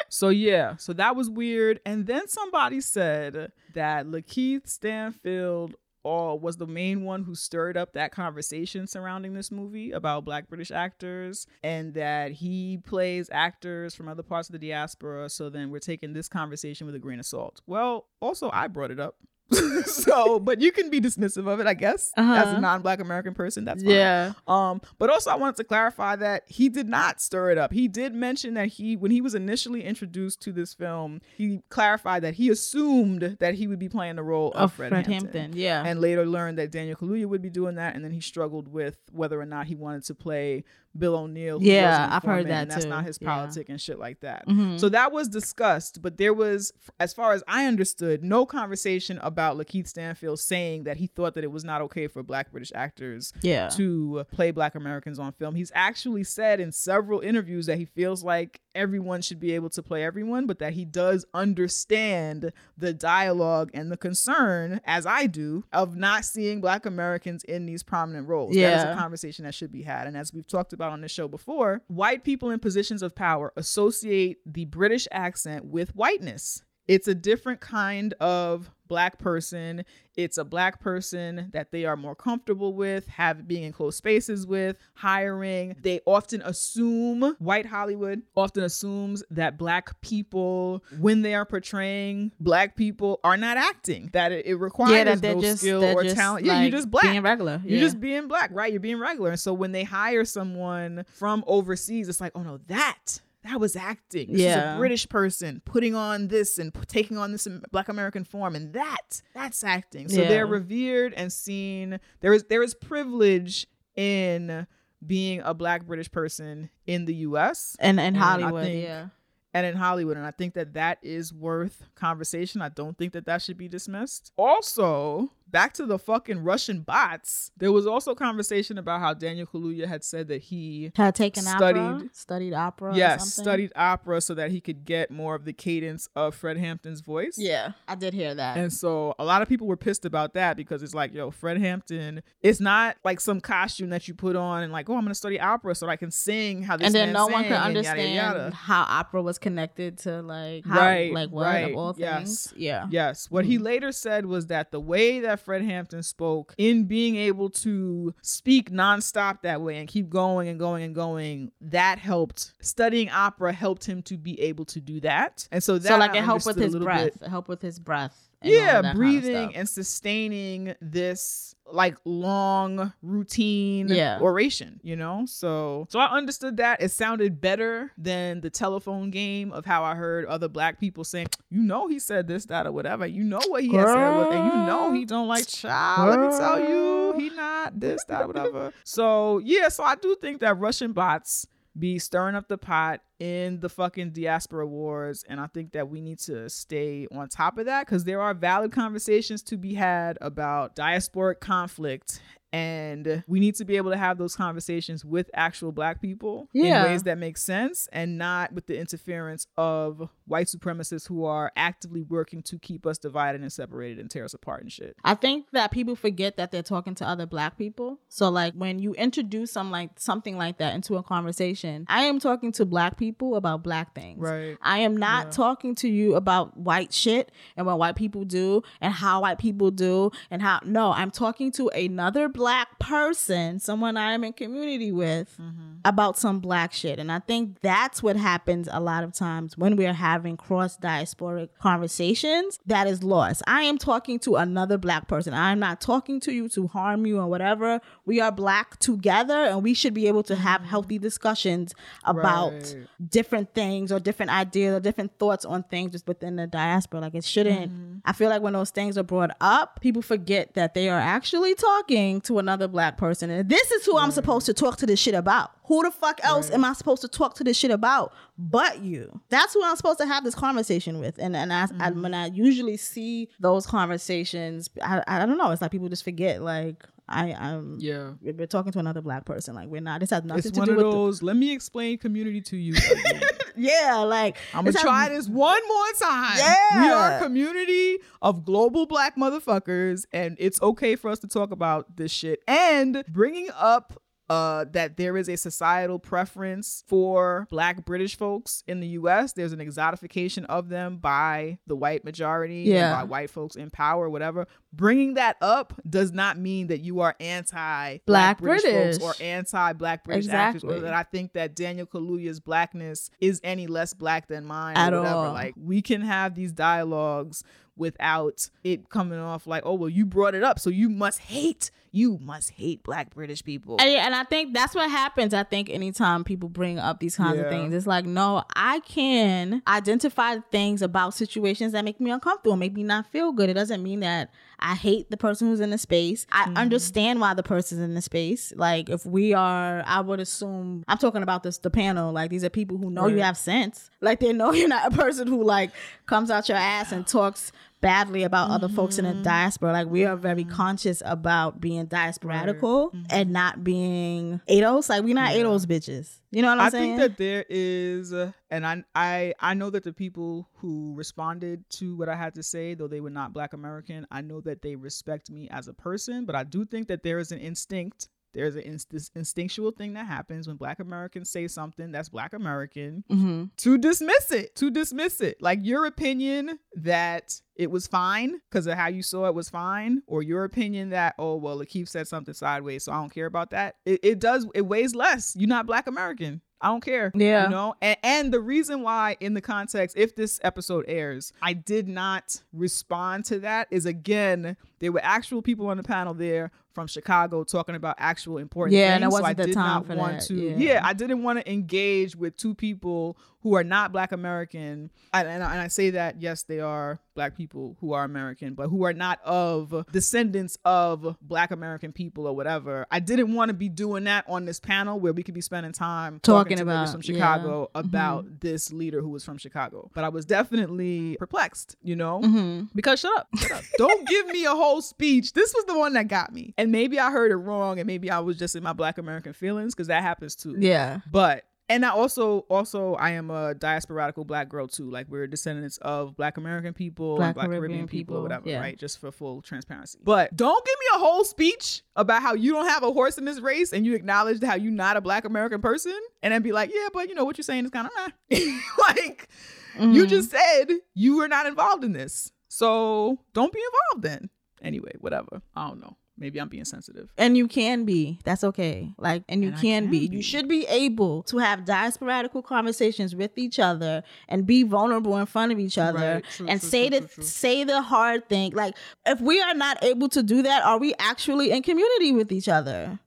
[0.09, 1.81] so yeah, so that was weird.
[1.87, 5.75] And then somebody said that Lakeith Stanfield
[6.05, 10.49] all was the main one who stirred up that conversation surrounding this movie about black
[10.49, 15.29] British actors and that he plays actors from other parts of the diaspora.
[15.29, 17.61] So then we're taking this conversation with a grain of salt.
[17.69, 19.15] Well, also I brought it up.
[19.87, 22.57] so, but you can be dismissive of it, I guess, as Uh-huh.
[22.57, 23.65] a non-black American person.
[23.65, 23.93] That's fine.
[23.93, 24.33] Yeah.
[24.47, 27.73] Um, but also I wanted to clarify that he did not stir it up.
[27.73, 32.23] He did mention that he, when he was initially introduced to this film, he clarified
[32.23, 35.41] that he assumed that he would be playing the role of, Of Fred, Fred Hampton.
[35.41, 35.83] Hampton, yeah.
[35.85, 38.97] and later learned that Daniel Kaluuya would be doing that, and then he struggled with
[39.11, 40.65] whether or not he wanted to play
[40.97, 41.59] Bill O'Neal.
[41.63, 42.91] Yeah, I've heard that that's too.
[42.91, 43.29] not his Yeah.
[43.35, 44.47] politic and shit like that.
[44.47, 44.79] Mhm.
[44.79, 49.57] So that was discussed, but there was, as far as I understood, no conversation about
[49.57, 53.33] Lakeith Stanfield saying that he thought that it was not okay for Black British actors
[53.43, 53.69] Yeah.
[53.71, 55.55] to play Black Americans on film.
[55.55, 59.83] He's actually said in several interviews that he feels like everyone should be able to
[59.83, 65.65] play everyone, but that he does understand the dialogue and the concern, as I do,
[65.73, 68.55] of not seeing Black Americans in these prominent roles.
[68.55, 68.93] That is Yeah.
[68.93, 70.07] a conversation that should be had.
[70.07, 73.53] And as we've talked about on this show before, white people in positions of power
[73.57, 76.63] associate the British accent with whiteness.
[76.89, 79.85] It's a different kind of black person.
[80.17, 84.47] It's a black person that they are more comfortable with, have being in close spaces
[84.47, 85.77] with, hiring.
[85.81, 92.77] They often assume white Hollywood often assumes that black people, when they are portraying black
[92.77, 94.11] people, are not acting.
[94.13, 96.45] That it, it requires yeah, that no just skill or talent.
[96.45, 97.05] Yeah, like, you're just black.
[97.05, 97.63] being regular.
[97.65, 97.85] You're yeah.
[97.85, 98.71] just being black, right?
[98.71, 99.31] You're being regular.
[99.31, 103.75] And so when they hire someone from overseas, it's like, oh no, that that was
[103.77, 104.29] acting.
[104.33, 104.75] This is Yeah.
[104.75, 108.73] a British person putting on this and p- taking on this Black American form, and
[108.75, 110.09] that that's acting.
[110.09, 110.29] So Yeah.
[110.29, 111.99] they're revered and seen.
[112.21, 113.67] There is there is privilege
[113.97, 114.67] in
[115.05, 117.77] being a Black British person in the U.S.
[117.81, 119.09] and and Hollywood, think- yeah.
[119.53, 120.17] and in Hollywood.
[120.17, 122.63] And I think that that is worth conversation.
[122.63, 124.33] I don't think that that should be dismissed.
[124.39, 127.51] Also, back to the fucking Russian bots.
[127.57, 131.59] There was also conversation about how Daniel Kaluuya had said that he Had taken opera,
[131.99, 132.93] studied- studied opera.
[132.93, 133.43] or yes something.
[133.45, 137.35] studied opera so that he could get more of the cadence of Fred Hampton's voice.
[137.37, 138.57] Yeah, I did hear that.
[138.57, 141.59] And so a lot of people were pissed about that because it's like, yo, Fred
[141.59, 145.15] Hampton, it's not like some costume that you put on and like, oh, I'm gonna
[145.15, 148.39] study opera so I can sing how this and then no one could understand yada,
[148.39, 148.55] yada.
[148.55, 152.17] how opera was connected to like how, Right, like what right, of all yes.
[152.17, 152.55] things.
[152.57, 152.87] Yeah.
[152.91, 153.31] Yes.
[153.31, 153.51] What Mm-hmm.
[153.53, 158.15] he later said was that the way that Fred Hampton spoke, in being able to
[158.23, 162.55] speak nonstop that way and keep going and going and going, that helped.
[162.61, 165.49] Studying opera helped him to be able to do that.
[165.51, 167.19] And so that So like I it helped with his breath.
[167.19, 167.23] bit.
[167.23, 168.29] It helped with his breath.
[168.45, 174.19] Yeah, that kind of breathing and sustaining this like long routine Yeah.
[174.21, 175.25] oration, you know?
[175.27, 176.83] So so I understood that.
[176.83, 181.29] It sounded better than the telephone game of how I heard other black people saying,
[181.51, 183.07] you know he said this, that, or whatever.
[183.07, 186.11] You know what he has said, and you know he don't like child.
[186.11, 188.73] Let me tell you, he not this, that, or whatever.
[188.85, 191.47] so yeah, so I do think that Russian bots
[191.79, 196.01] be stirring up the pot in the fucking diaspora wars and i think that we
[196.01, 200.19] need to stay on top of that because there are valid conversations to be had
[200.21, 202.21] about diasporic conflict
[202.53, 206.85] and we need to be able to have those conversations with actual black people Yeah.
[206.85, 211.51] in ways that make sense and not with the interference of white supremacists who are
[211.57, 215.15] actively working to keep us divided and separated and tear us apart and shit I
[215.15, 217.99] think that people forget that they're talking to other black people.
[218.09, 222.21] So like when you introduce some like something like that into a conversation, I am
[222.21, 224.19] talking to black people about black things.
[224.21, 224.59] Right.
[224.63, 228.93] I am not talking to you about white shit and what white people do and
[228.93, 232.42] how white people do and how no, I'm talking to another black
[232.79, 235.75] person, someone I am in community with mm-hmm.
[235.85, 236.99] about some black shit.
[236.99, 241.49] And I think that's what happens a lot of times when we're having cross diasporic
[241.61, 243.43] conversations that is lost.
[243.47, 245.33] I am talking to another black person.
[245.35, 247.81] I'm not talking to you to harm you or whatever.
[248.05, 250.71] We are black together and we should be able to have mm-hmm.
[250.71, 251.75] healthy discussions
[252.05, 252.87] about Right.
[253.11, 257.01] different things or different ideas or different thoughts on things just within the diaspora.
[257.01, 257.73] Like it shouldn't.
[257.73, 257.99] Mm-hmm.
[258.05, 261.55] I feel like when those things are brought up, people forget that they are actually
[261.55, 263.31] talking to another black person.
[263.31, 265.53] And this is who I'm supposed to talk to this shit about.
[265.65, 269.21] Who the fuck else am I supposed to talk to this shit about but you?
[269.29, 271.19] That's who I'm supposed to have this conversation with.
[271.19, 275.51] And and I, I when I usually see those conversations, I, I don't know.
[275.51, 276.43] It's like people just forget.
[276.43, 279.55] Like I I'm yeah we're we're talking to another black person.
[279.55, 280.01] Like we're not.
[280.01, 282.41] This has nothing it's to one do of with the- those let me explain community
[282.43, 282.75] to you
[283.57, 286.39] yeah, like I'm gonna has- try this one more time.
[286.39, 286.83] Yeah.
[286.83, 291.51] We are a community of global black motherfuckers, and it's okay for us to talk
[291.51, 292.41] about this shit.
[292.49, 298.81] And bringing up uh, that there is a societal preference for black British folks in
[298.81, 299.33] the US.
[299.35, 302.91] There's an exotification of them by the white majority Yeah.
[302.93, 304.47] and by white folks in power, whatever.
[304.73, 308.99] Bringing that up does not mean that you are anti Black British, British.
[308.99, 313.39] folks or anti black British actors, or that I think that Daniel Kaluuya's blackness is
[313.45, 315.17] any less black than mine At or whatever.
[315.17, 315.33] all.
[315.35, 317.45] Like we can have these dialogues
[317.77, 321.71] without it coming off like, oh well, you brought it up, so you must hate.
[321.95, 323.77] You must hate black British people.
[323.79, 325.35] And, and I think that's what happens.
[325.35, 327.43] I think anytime people bring up these kinds Yeah.
[327.45, 332.57] of things, it's like, no, I can identify things about situations that make me uncomfortable,
[332.57, 333.51] make me not feel good.
[333.51, 336.27] It doesn't mean that I hate the person who's in the space.
[336.33, 336.57] I Mm-hmm.
[336.57, 338.53] understand why the person's in the space.
[338.57, 342.11] Like if we are, I would assume I'm talking about this the panel.
[342.13, 343.91] Like these are people who know you have sense.
[344.01, 345.73] Like they know you're not a person who like
[346.07, 347.53] comes out your ass and talks
[347.83, 349.19] badly about other folks in Mm-hmm.
[349.19, 349.73] the diaspora.
[349.73, 353.03] Like we are very conscious about being diasporadical Mm-hmm.
[353.11, 354.89] and not being ADOS.
[354.89, 356.21] Like we're not ADOS bitches.
[356.31, 356.95] You know what I'm I saying?
[356.95, 360.95] I think that there is, uh, and I, I, I know that the people who
[360.97, 364.41] responded to what I had to say, though they were not Black American, I know
[364.43, 366.25] that they respect me as a person.
[366.25, 368.09] But I do think that there is an instinct.
[368.33, 372.33] There's an inst- this instinctual thing that happens when Black Americans say something that's Black
[372.33, 373.51] American Mhm.
[373.59, 375.41] to dismiss it, to dismiss it.
[375.41, 380.03] Like your opinion that it was fine because of how you saw it was fine,
[380.07, 383.51] or your opinion that, oh, well, Lakeith said something sideways, so I don't care about
[383.51, 383.77] that.
[383.85, 385.37] It, it does, it weighs less.
[385.39, 386.41] You're not Black American.
[386.63, 387.11] I don't care.
[387.15, 387.45] Yeah.
[387.45, 387.75] You know?
[387.83, 392.41] And, and the reason why, in the context, if this episode airs, I did not
[392.53, 397.45] respond to that is again, there were actual people on the panel there from Chicago
[397.45, 398.95] talking about actual important Yeah, things.
[398.97, 400.27] and it so I wasn't the did time not for want that.
[400.29, 400.35] to.
[400.35, 400.57] Yeah.
[400.57, 404.89] yeah, I didn't want to engage with two people who are not Black American.
[405.13, 408.55] And, and, I, and I say that, yes, they are Black people who are American,
[408.55, 412.87] but who are not of descendants of Black American people or whatever.
[412.91, 415.73] I didn't want to be doing that on this panel where we could be spending
[415.73, 417.15] time Talking to about- from yeah.
[417.15, 417.81] Chicago Mhm.
[417.81, 419.91] about this leader who was from Chicago.
[419.93, 422.21] But I was definitely perplexed, you know?
[422.21, 422.69] Mhm.
[422.77, 423.65] Because shut up, shut up.
[423.77, 425.33] Don't give me a whole speech.
[425.33, 426.55] This was the one that got me.
[426.63, 429.33] And maybe I heard it wrong and maybe I was just in my black American
[429.33, 430.57] feelings because that happens too.
[430.59, 431.01] Yeah.
[431.11, 434.91] But and I also also I am a diasporadical black girl too.
[434.91, 438.49] Like we're descendants of black American people Black and black Caribbean, Caribbean people, people, whatever,
[438.49, 438.61] yeah.
[438.61, 438.79] right?
[438.79, 439.99] Just for full transparency.
[440.03, 443.25] But don't give me a whole speech about how you don't have a horse in
[443.25, 446.53] this race and you acknowledge how you're not a black American person and then be
[446.53, 448.13] like, yeah, but you know what you're saying is kind of
[448.79, 449.29] like
[449.77, 449.93] Mm-hmm.
[449.93, 452.33] you just said you were not involved in this.
[452.49, 454.31] So don't be involved then.
[454.63, 455.43] Anyway, whatever.
[455.57, 455.97] I don't know.
[456.19, 457.11] Maybe I'm being sensitive.
[457.19, 458.19] And you can be.
[458.25, 458.93] That's okay.
[458.99, 460.09] Like, and you And can, can be.
[460.09, 460.17] be.
[460.17, 465.27] You should be able to have diasporadical conversations with each other and be vulnerable in
[465.27, 466.25] front of each other Right.
[466.37, 468.53] True, and true, say true, the say the hard thing.
[468.53, 468.77] Like,
[469.07, 472.49] if we are not able to do that, are we actually in community with each
[472.49, 472.99] other?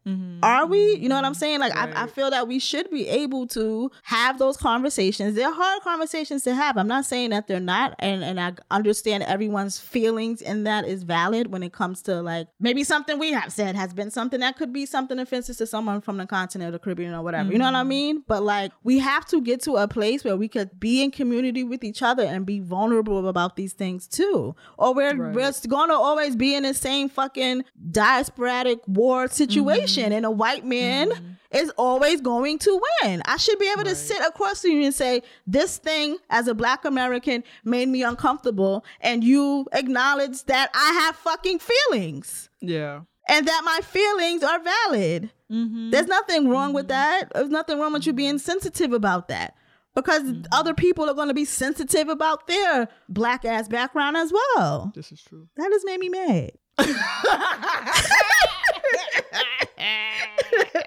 [0.44, 0.96] Are we?
[0.98, 1.60] You know what I'm saying?
[1.60, 2.14] Like, I, I Mm-hmm.
[2.16, 5.36] Feel that we should be able to have those conversations.
[5.36, 6.78] They're hard conversations to have.
[6.78, 11.04] I'm not saying that they're not, and and I understand everyone's feelings and that is
[11.04, 14.58] valid when it comes to like maybe something we have said has been something that
[14.58, 17.52] could be something offensive to someone from the continent or the Caribbean or whatever.
[17.52, 17.74] You know Mm-hmm.
[17.74, 18.24] what I mean?
[18.28, 21.64] But like, we have to get to a place where we could be in community
[21.64, 25.36] with each other and be vulnerable about these things too, or we're Right.
[25.36, 30.14] we're going to always be in the same fucking diasporatic war situation, Mm-hmm.
[30.14, 33.22] and a white man is always going to win.
[33.26, 36.54] I should be able to sit across from you and say, This thing as a
[36.54, 43.02] black American made me uncomfortable, and you acknowledge that I have fucking feelings Yeah.
[43.28, 45.32] and that my feelings are valid.
[45.52, 45.92] Mm-hmm.
[45.92, 47.20] There's nothing wrong with mm-hmm.
[47.20, 47.34] that.
[47.34, 49.56] There's nothing wrong with you being sensitive about that.
[49.94, 50.42] Because mm-hmm.
[50.52, 54.92] other people are going to be sensitive about their black ass background as well.
[54.94, 55.48] This is true.
[55.56, 56.52] That has made me mad.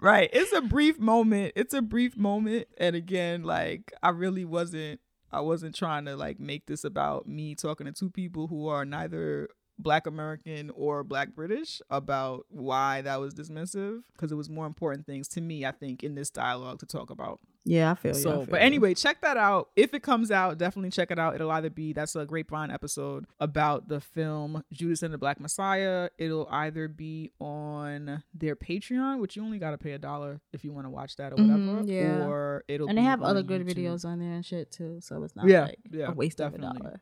[0.00, 0.30] Right.
[0.32, 1.52] It's a brief moment.
[1.56, 2.68] It's a brief moment.
[2.78, 5.00] And again, like I really wasn't
[5.32, 8.84] I wasn't trying to like make this about me talking to two people who are
[8.84, 14.66] neither black American or black British about why that was dismissive because it was more
[14.66, 17.40] important things to me I think in this dialogue to talk about.
[17.64, 18.18] Yeah, I feel you.
[18.18, 18.66] I So, feel but you.
[18.66, 19.68] anyway, check that out.
[19.76, 21.34] If it comes out, definitely check it out.
[21.34, 26.08] It'll either be that's a Grapevine episode about the film Judas and the Black Messiah.
[26.16, 30.64] It'll either be on their Patreon, which you only got to pay a dollar if
[30.64, 31.58] you want to watch that or whatever.
[31.82, 32.26] Mhm, yeah.
[32.26, 33.74] Or it'll and they have other good YouTube.
[33.76, 34.98] videos on there and shit too.
[35.00, 36.68] So it's not Yeah, like yeah, a waste definitely.
[36.68, 37.00] of a dollar.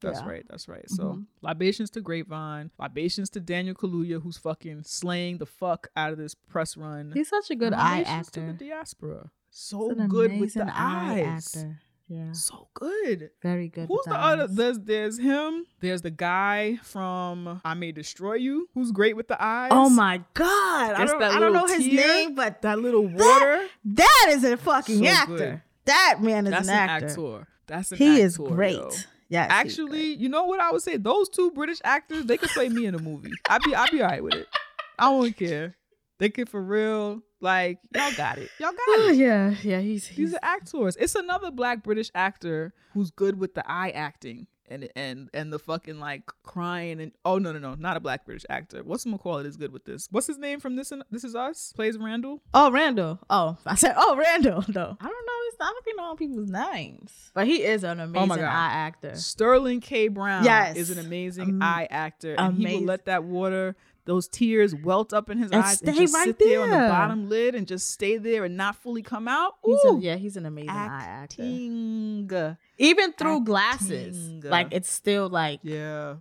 [0.00, 0.28] That's Yeah.
[0.28, 0.44] right.
[0.48, 0.88] That's right.
[0.90, 1.26] So Mhm.
[1.40, 6.34] libations to Grapevine, libations to Daniel Kaluuya, who's fucking slaying the fuck out of this
[6.34, 7.10] press run.
[7.14, 8.52] He's such a good and eye libations to actor.
[8.52, 9.30] the diaspora.
[9.56, 11.54] So good with the eye eyes.
[11.56, 11.78] actor.
[12.08, 13.30] Yeah, So good.
[13.40, 13.86] very good.
[13.88, 14.46] Who's the other?
[14.48, 15.64] There's there's him.
[15.80, 19.70] There's the guy from I May Destroy You, who's great with the eyes.
[19.72, 20.92] Oh my god!
[20.94, 23.66] I don't, I don't know his tear, name, but that little that- water.
[23.94, 25.36] that is a fucking So actor.
[25.36, 25.62] good.
[25.86, 27.06] That man is That's an an actor.
[27.06, 27.48] actor.
[27.68, 28.04] That's an actor.
[28.04, 28.74] He actor, is great.
[28.76, 28.90] yo.
[29.30, 30.96] Yes, Actually, you know what I would say?
[30.98, 33.32] Those two British actors, they could play me in a movie.
[33.48, 34.46] I'd be I'd be alright with it.
[34.98, 35.74] I won't care.
[36.18, 37.22] They could for real.
[37.44, 38.50] Like y'all got it.
[38.58, 39.16] Y'all got Oh it.
[39.16, 39.80] yeah, yeah.
[39.80, 40.96] He's, he's These are actors.
[40.96, 45.58] It's another black British actor who's good with the eye acting and and and the
[45.58, 48.82] fucking like crying and oh no no no not a black British actor.
[48.82, 50.08] What's call it is good with this.
[50.10, 50.90] What's his name from this?
[50.90, 52.40] And This is us plays Randall.
[52.54, 53.18] oh Randall.
[53.28, 54.64] Oh, I said oh Randall.
[54.74, 55.32] No, I don't know.
[55.44, 58.44] His, I don't be knowing people's names, but he is an oh amazing Oh God.
[58.44, 59.14] eye actor.
[59.16, 60.08] Sterling K.
[60.08, 60.76] Brown Yes.
[60.78, 63.76] is an amazing Am- eye actor, and he will let that water.
[64.06, 66.60] Those tears welt up in his And eyes and just right sit there.
[66.60, 69.54] on the bottom lid and just stay there and not fully come out.
[69.64, 71.42] He's Ooh, a, yeah, he's an amazing eye actor.
[72.78, 76.16] Even through glasses, like it's still like Yeah.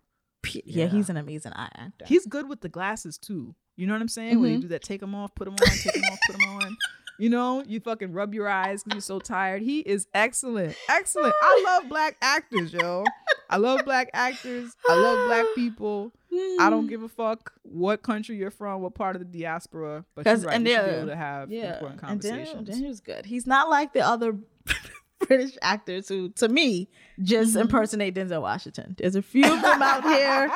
[0.54, 0.86] yeah, Yeah.
[0.88, 2.06] he's an amazing eye actor.
[2.08, 3.56] He's good with the glasses too.
[3.76, 4.40] You know what I'm saying?
[4.40, 4.62] When you Mhm.
[4.62, 6.78] do that, take them off, put them on, take them off, put them on.
[7.20, 9.62] You know, you fucking rub your eyes because you're so tired.
[9.62, 11.34] He is excellent, excellent.
[11.44, 13.04] I love black actors, yo.
[13.50, 14.76] I love black actors.
[14.90, 16.12] I love black people.
[16.60, 20.26] I don't give a fuck what country you're from, what part of the diaspora, but
[20.26, 20.56] you're right.
[20.56, 22.70] and we should be able to have yeah, important and Daniel, conversations.
[22.78, 23.26] Daniel's good.
[23.28, 24.36] He's not like the other
[25.28, 26.90] British actors who, to me,
[27.22, 27.62] just Mm-hmm.
[27.62, 28.96] impersonate Denzel Washington.
[28.98, 30.50] There's a few of them out here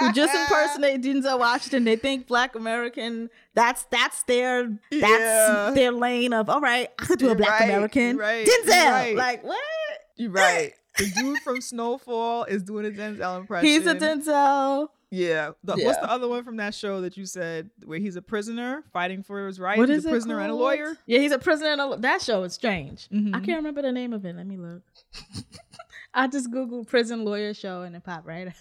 [0.00, 1.84] who just impersonate Denzel Washington.
[1.84, 3.30] They think Black American.
[3.54, 5.70] That's that's their that's Yeah.
[5.74, 6.50] their lane of.
[6.50, 8.16] All right, I could do a Black right, American.
[8.16, 9.16] right, Denzel, right.
[9.16, 9.58] like what?
[10.16, 10.72] You're right.
[11.00, 13.66] The dude from Snowfall is doing a Denzel impression.
[13.66, 14.88] He's a Denzel.
[15.10, 15.52] Yeah.
[15.64, 18.84] The, What's the other one from that show that you said where he's a prisoner
[18.92, 19.78] fighting for his rights?
[19.78, 20.96] What he's is a it prisoner and a lawyer.
[21.06, 21.70] Yeah, he's a prisoner.
[21.70, 23.08] And a, that show is strange.
[23.08, 23.34] Mhm.
[23.34, 24.36] I can't remember the name of it.
[24.36, 24.82] Let me look.
[26.14, 28.48] I just googled prison lawyer show and it popped right.
[28.48, 28.54] up.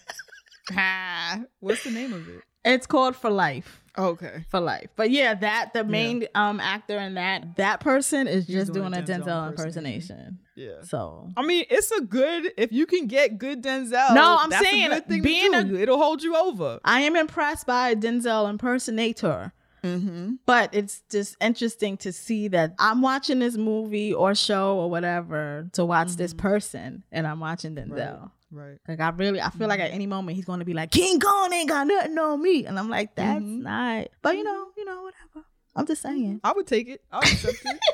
[0.71, 1.41] Ha.
[1.59, 2.43] What's the name of it?
[2.69, 3.81] It's called For Life.
[3.97, 4.45] Okay.
[4.49, 4.87] For Life.
[4.95, 8.91] But yeah, that the main um actor in that that person is He's just doing
[8.91, 10.17] doing, a Denzel Denzel impersonation.
[10.17, 10.39] impersonation.
[10.55, 10.81] Yeah.
[10.83, 14.13] So I mean, it's a good if you can get good Denzel.
[14.13, 16.79] No, I'm that's saying a good thing being a- it'll hold you over.
[16.85, 19.51] I am impressed by a Denzel impersonator.
[19.83, 20.33] Mm-hmm.
[20.45, 25.69] But it's just interesting to see that I'm watching this movie or show or whatever
[25.73, 28.19] to watch this person and I'm watching Denzel.
[28.21, 28.29] Right.
[28.51, 29.95] Like I really, I feel like at mm-hmm.
[29.95, 32.79] any moment he's going to be like, King Kong ain't got nothing on me, and
[32.79, 33.61] I'm like, that's Mhm.
[33.61, 34.07] not.
[34.21, 34.79] But you know, mm-hmm.
[34.79, 35.45] you know, whatever.
[35.75, 36.17] I'm just mm-hmm.
[36.17, 36.41] saying.
[36.43, 37.01] I would take it.
[37.11, 37.79] I would accept it.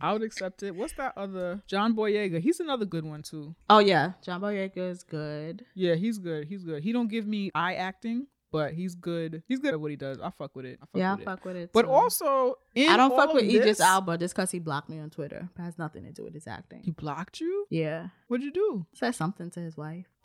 [0.00, 0.74] I would accept it.
[0.74, 2.40] What's that other John Boyega?
[2.40, 3.54] He's another good one too.
[3.68, 5.64] Oh yeah, John Boyega is good.
[5.74, 6.46] Yeah, he's good.
[6.46, 6.82] He's good.
[6.82, 9.42] He don't give me eye acting, but he's good.
[9.46, 10.18] He's good at what he does.
[10.20, 10.78] I fuck with it.
[10.82, 11.24] I fuck yeah, I with it.
[11.24, 11.70] fuck with it.
[11.72, 11.90] But too.
[11.90, 15.10] also, in I don't fuck with Idris this- Elba just because he blocked me on
[15.10, 15.48] Twitter.
[15.58, 16.82] It has nothing to do with his acting.
[16.84, 17.66] He blocked you.
[17.70, 18.86] Yeah, What'd you do?
[18.94, 20.06] said something to his wife.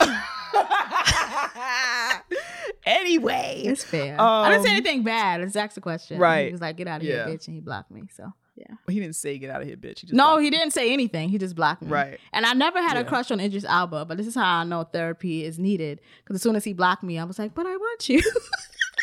[2.86, 4.16] anyway, It's fair.
[4.20, 5.40] I didn't say Um, anything bad.
[5.40, 6.18] It's asked a question.
[6.18, 6.46] Right.
[6.46, 7.26] He was like, "Get out of Yeah.
[7.26, 8.04] here, bitch," and he blocked me.
[8.14, 8.74] So yeah.
[8.88, 10.00] he didn't say get out of here, bitch.
[10.00, 11.28] He just No, blocked he didn't say anything.
[11.28, 11.88] He just blocked me.
[11.88, 12.18] Right.
[12.32, 14.84] And I never had a crush on Idris Elba, but this is how I know
[14.84, 16.00] therapy is needed.
[16.22, 18.22] Because as soon as he blocked me, I was like, "But I want you."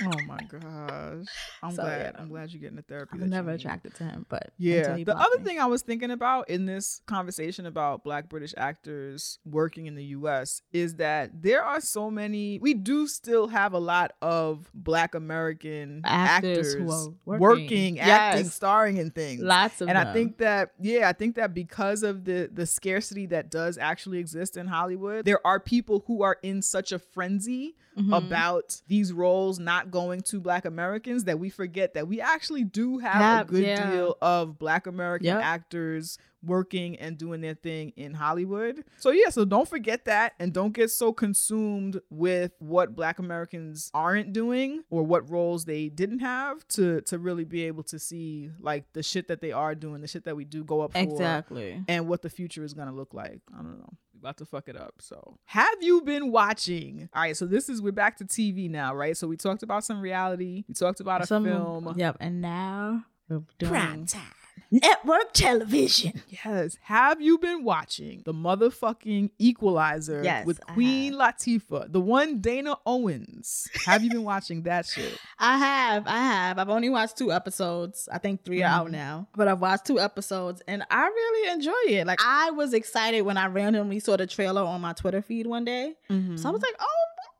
[0.03, 1.25] Oh my gosh.
[1.63, 2.13] I'm So, glad.
[2.15, 2.21] yeah.
[2.21, 3.11] I'm glad you're getting the therapy.
[3.15, 4.95] I that never attracted to him, but Yeah.
[5.03, 5.43] The other me.
[5.45, 10.05] thing I was thinking about in this conversation about black British actors working in the
[10.05, 15.13] US is that there are so many we do still have a lot of black
[15.15, 17.99] American Actors actors, who are working, working.
[17.99, 19.41] acting, starring in things.
[19.41, 23.25] lots of and I think that yeah, I think that because of the the scarcity
[23.27, 27.75] that does actually exist in Hollywood, there are people who are in such a frenzy
[27.97, 28.15] Mhm.
[28.25, 32.97] about these roles not going to black Americans that we forget that we actually do
[32.99, 33.91] have, a good yeah.
[33.91, 35.43] deal of black American Yep.
[35.43, 38.83] actors working and doing their thing in Hollywood.
[38.97, 43.91] So yeah, so don't forget that and don't get so consumed with what black Americans
[43.93, 48.49] aren't doing or what roles they didn't have to to really be able to see
[48.59, 50.99] like the shit that they are doing, the shit that we do go up for
[50.99, 51.83] exactly.
[51.87, 53.41] and what the future is gonna look like.
[53.53, 53.93] I don't know.
[54.21, 54.95] We about to fuck it up.
[54.99, 57.09] So have you been watching?
[57.13, 59.17] All right, so this is we're back to TV now, right?
[59.17, 60.63] So we talked about some reality.
[60.67, 61.93] We talked about a Some- film.
[61.97, 62.17] Yep.
[62.19, 64.21] And now we're doing Prime time.
[64.71, 66.21] network television.
[66.27, 66.77] Yes.
[66.83, 73.67] Have you been watching the motherfucking Equalizer Yes, with Queen Latifah, the one Dana Owens?
[73.85, 75.17] Have you been watching that shit?
[75.39, 76.57] I have, I have.
[76.59, 78.07] I've only watched two episodes.
[78.11, 78.91] I think 3 are out Mhm.
[78.91, 82.07] now, but I've watched two episodes and I really enjoy it.
[82.07, 85.65] Like I was excited when I randomly saw the trailer on my Twitter feed one
[85.65, 85.95] day.
[86.09, 87.31] So I was like, oh, look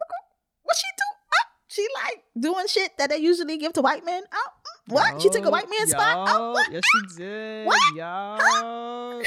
[0.00, 0.22] look at,
[0.62, 1.04] what she do?
[1.34, 4.22] Oh, she like doing shit that they usually give to white men.
[4.32, 4.48] Oh,
[4.88, 5.20] what?
[5.22, 6.28] she took a white man's spot?
[6.30, 6.72] Oh, what?
[6.72, 7.66] Yes, she did.
[7.66, 7.78] What?
[7.96, 9.22] Yo.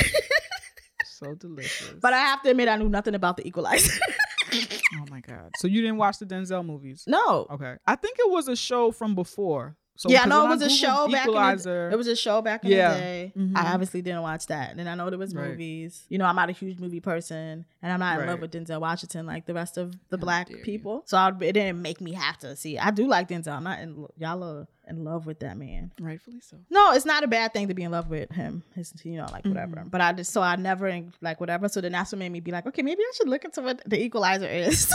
[1.06, 1.94] so delicious.
[2.02, 4.00] But I have to admit, I knew nothing about the Equalizer.
[4.54, 5.52] Oh my god.
[5.60, 7.06] So you didn't watch the Denzel movies?
[7.08, 7.48] no.
[7.52, 7.76] Okay.
[7.88, 9.78] I think it was a show from before.
[9.96, 12.66] So yeah, I know it was a show back in It was a show back
[12.66, 13.34] in the day.
[13.38, 13.56] Mhm.
[13.56, 14.72] I obviously didn't watch that.
[14.72, 15.52] And then I know there was Right.
[15.52, 16.04] movies.
[16.10, 18.82] You know, I'm not a huge movie person, and I'm not in love with Denzel
[18.82, 20.64] Washington like the rest of the How black dare you.
[20.66, 21.04] people.
[21.06, 22.76] So I, it didn't make me have to see.
[22.76, 22.86] it.
[22.86, 23.54] I do like Denzel.
[23.56, 25.92] I'm not in y'all are in love with that man.
[26.00, 26.58] rightfully so.
[26.70, 28.64] No, it's not a bad thing to be in love with him.
[28.76, 29.78] His, you know, like whatever.
[29.78, 29.90] Mm-hmm.
[29.90, 31.70] But I just so I never like whatever.
[31.70, 33.82] So then that's what made me be like, okay, maybe I should look into what
[33.86, 34.94] the Equalizer is.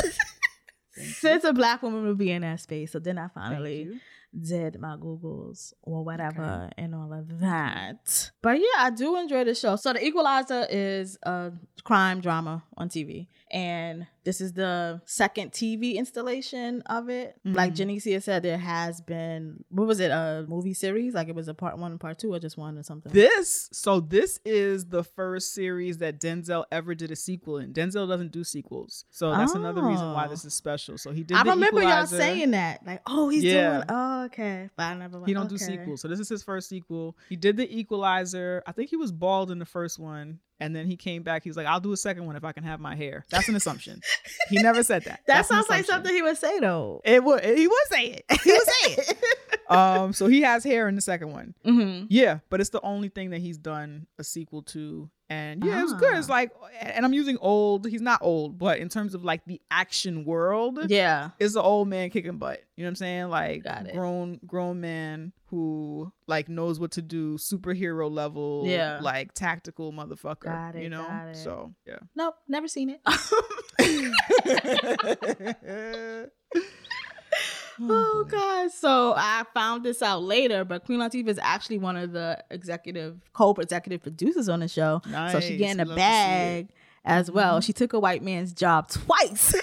[0.93, 4.01] Since a black woman would be in that space, so then I finally
[4.39, 8.31] did my Googles or whatever and all of that.
[8.43, 9.77] But yeah, I do enjoy the show.
[9.77, 11.53] So the Equalizer is a
[11.85, 13.29] crime drama on TV.
[13.51, 17.37] And this is the second TV installation of it.
[17.45, 17.77] Like Mhm.
[17.97, 21.15] Janicia said, there has been what was it, a movie series?
[21.15, 23.13] Like it was a part one and part two or just one or something.
[23.13, 27.73] This so this is the first series that Denzel ever did a sequel in.
[27.73, 30.29] Denzel doesn't do sequels, so that's another reason why Oh.
[30.31, 30.99] this is special.
[30.99, 31.37] So he did.
[31.37, 32.85] I remember y'all saying that.
[32.85, 33.71] Like, oh, he's Yeah.
[33.77, 34.71] doing oh okay.
[34.77, 37.17] But I never He don't do sequels, so this is his first sequel.
[37.29, 38.63] He did the Equalizer.
[38.67, 41.43] I think he was bald in the first one, and then he came back.
[41.45, 43.49] He was like, "I'll do a second one if I can have my hair." That's
[43.49, 44.01] an assumption.
[44.51, 45.21] he never said that.
[45.27, 47.01] That That's sounds like something he would say though.
[47.05, 47.45] It would.
[47.45, 48.25] He would say it.
[48.43, 49.19] He would say it.
[49.71, 50.13] um.
[50.13, 51.55] So he has hair in the second one.
[51.65, 52.07] mm-hmm.
[52.09, 55.11] Yeah, but it's the only thing that he's done a sequel to.
[55.29, 56.17] And yeah, it was good.
[56.17, 56.35] It's Ah.
[56.35, 57.85] like, and I'm using old.
[57.89, 61.31] He's not old, but in terms of like the action world, Yeah.
[61.41, 62.63] it's an old man kicking butt.
[62.77, 63.29] You know what I'm saying?
[63.31, 63.93] Like Got it.
[63.95, 68.99] grown grown man who like knows what to do, superhero level, Yeah.
[69.01, 70.41] like tactical motherfucker.
[70.41, 71.07] Got it, you know?
[71.35, 71.99] So yeah.
[72.17, 73.01] Nope, never seen it.
[77.81, 78.71] oh god!
[78.73, 83.21] So I found this out later, but Queen Latifah is actually one of the executive
[83.33, 85.01] co-executive producers on the show.
[85.05, 85.59] So she Nice.
[85.59, 86.69] getting a love to see bag
[87.05, 87.61] as well.
[87.61, 87.65] Mhm.
[87.65, 89.55] She took a white man's job twice.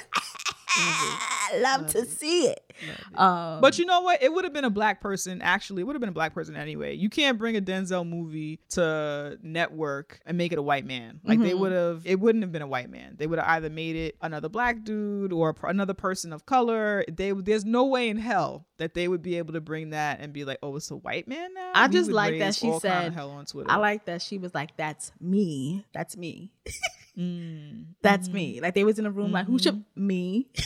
[1.61, 2.09] Love, Love to it.
[2.09, 2.59] see it.
[2.79, 3.19] It.
[3.19, 4.21] Um, But you know what?
[4.23, 5.41] It would have been a black person.
[5.41, 6.95] Actually, it would have been a black person anyway.
[6.95, 11.19] You can't bring a Denzel movie to network and make it a white man.
[11.23, 11.59] Like they Mhm.
[11.59, 12.01] would have.
[12.05, 13.15] It wouldn't have been a white man.
[13.17, 17.05] They would have either made it another black dude or another person of color.
[17.11, 20.33] They there's no way in hell that they would be able to bring that and
[20.33, 21.71] be like, oh, it's a white man now.
[21.75, 23.69] I he just like that she all kind of said- hell on Twitter.
[23.69, 25.85] I like that she was like, "That's me.
[25.93, 26.51] That's me.
[27.17, 30.47] Mm, That's me." Like they was in a room, like, "Who should me?"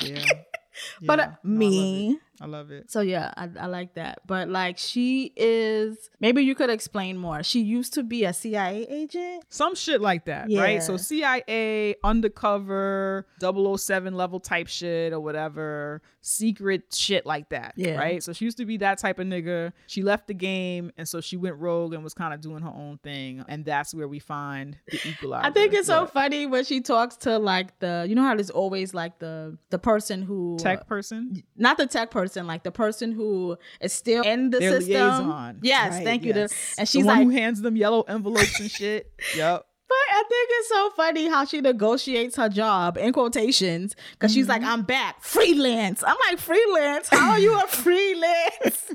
[0.00, 0.24] Yeah.
[1.06, 2.06] but uh, No, I love it.
[2.06, 2.18] me.
[2.40, 2.90] I love it.
[2.90, 4.20] So yeah, I, I like that.
[4.26, 7.42] But like she is maybe you could explain more.
[7.42, 9.44] She used to be a CIA agent.
[9.48, 10.60] Some shit like that, Yeah.
[10.62, 10.82] right?
[10.82, 17.96] So CIA, undercover, 007 level type shit or whatever, secret shit like that, Yeah.
[17.96, 18.22] right?
[18.22, 19.72] So she used to be that type of nigga.
[19.86, 22.70] She left the game, and so she went rogue and was kind of doing her
[22.70, 25.46] own thing, and that's where we find the equalizer.
[25.46, 28.50] I think it's so funny when she talks to like the you know how there's
[28.50, 31.42] always like the the person who tech person.
[31.56, 34.94] not the tech person, like the person who is still in the Their system.
[34.94, 35.58] liaison.
[35.62, 36.32] Yes, Right, thank you.
[36.32, 36.74] The- yes.
[36.78, 39.10] and The she's one like, who hands them yellow envelopes and shit.
[39.36, 39.66] Yep.
[39.88, 44.46] but I think it's so funny how she negotiates her job in quotations because she's
[44.46, 44.62] Mm-hmm.
[44.62, 46.02] like, I'm back, freelance.
[46.06, 47.08] I'm like, freelance?
[47.08, 48.90] How are you a freelance?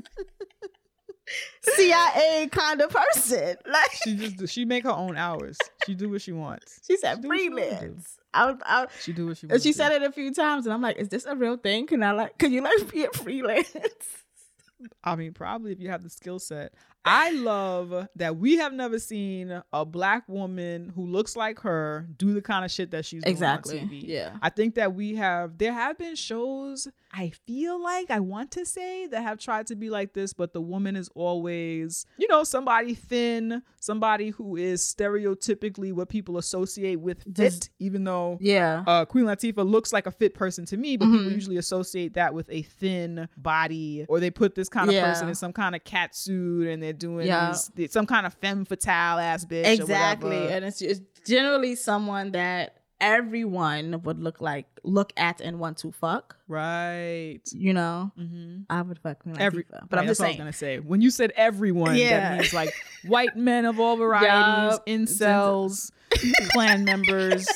[1.60, 3.56] CIA kind of person.
[3.70, 5.58] Like She just she make her own hours.
[5.86, 6.80] She do what she wants.
[6.86, 8.16] she said, she freelance.
[8.42, 9.64] I, was- I, She do what she and wants.
[9.64, 11.86] she said it a few times, and I'm like, is this a real thing?
[11.86, 13.74] Can I like, can you like be a freelance?
[15.04, 16.72] I mean, probably if you have the skill set.
[17.04, 22.34] I love that we have never seen a black woman who looks like her do
[22.34, 23.80] the kind of shit that she's doing Exactly.
[23.80, 24.02] on TV.
[24.06, 24.36] Yeah.
[24.42, 28.66] I think that we have there have been shows I feel like I want to
[28.66, 32.44] say that have tried to be like this, but the woman is always, you know,
[32.44, 38.84] somebody thin, somebody who is stereotypically what people associate with fit, even though Yeah.
[38.86, 41.32] uh, Queen Latifah looks like a fit person to me, but people Mhm.
[41.34, 45.04] usually associate that with a thin body, or they put this kind of Yeah.
[45.04, 47.54] person in some kind of cat suit, and they're doing Yeah.
[47.74, 49.64] these, some kind of femme fatale ass bitch.
[49.80, 55.76] exactly and it's, it's generally someone that everyone would look like look at and want
[55.78, 57.40] to fuck right.
[57.52, 58.62] you know Mm-hmm.
[58.70, 60.52] i would fuck me like Every, but right, i'm just what I was saying gonna
[60.52, 60.78] say.
[60.80, 62.30] When you said everyone, Yeah.
[62.30, 62.72] that means like
[63.06, 64.86] white men of all varieties, Yup.
[64.86, 65.92] incels,
[66.52, 67.46] Klan members,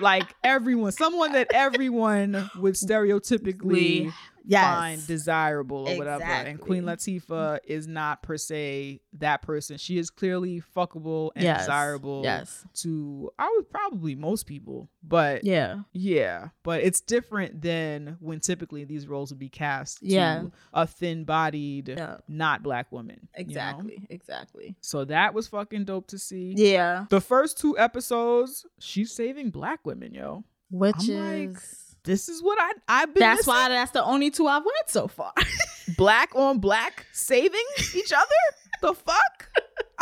[0.00, 4.12] like everyone, someone that everyone would stereotypically
[4.44, 6.24] yes find desirable or whatever.
[6.24, 7.20] And Queen Exactly.
[7.20, 9.76] Latifah is not per se that person.
[9.78, 11.60] She is clearly fuckable and Yes.
[11.62, 14.88] desirable yes to I would probably most people.
[15.02, 20.06] But yeah yeah, but it's different than when typically these roles would be cast to
[20.06, 20.44] Yeah.
[20.72, 22.16] a thin-bodied, Yeah.
[22.28, 23.28] not black woman.
[23.36, 23.50] you know?
[23.50, 26.54] exactly exactly So that was fucking dope to see.
[26.56, 30.44] yeah The first two episodes, she's saving black women, yo.
[30.70, 33.20] which I'm like, is This is what I I've been.
[33.20, 33.54] that's missing.
[33.54, 35.32] why that's the only two i've watched so far
[35.96, 37.64] black on black saving
[37.94, 38.56] each other.
[38.80, 39.48] the fuck?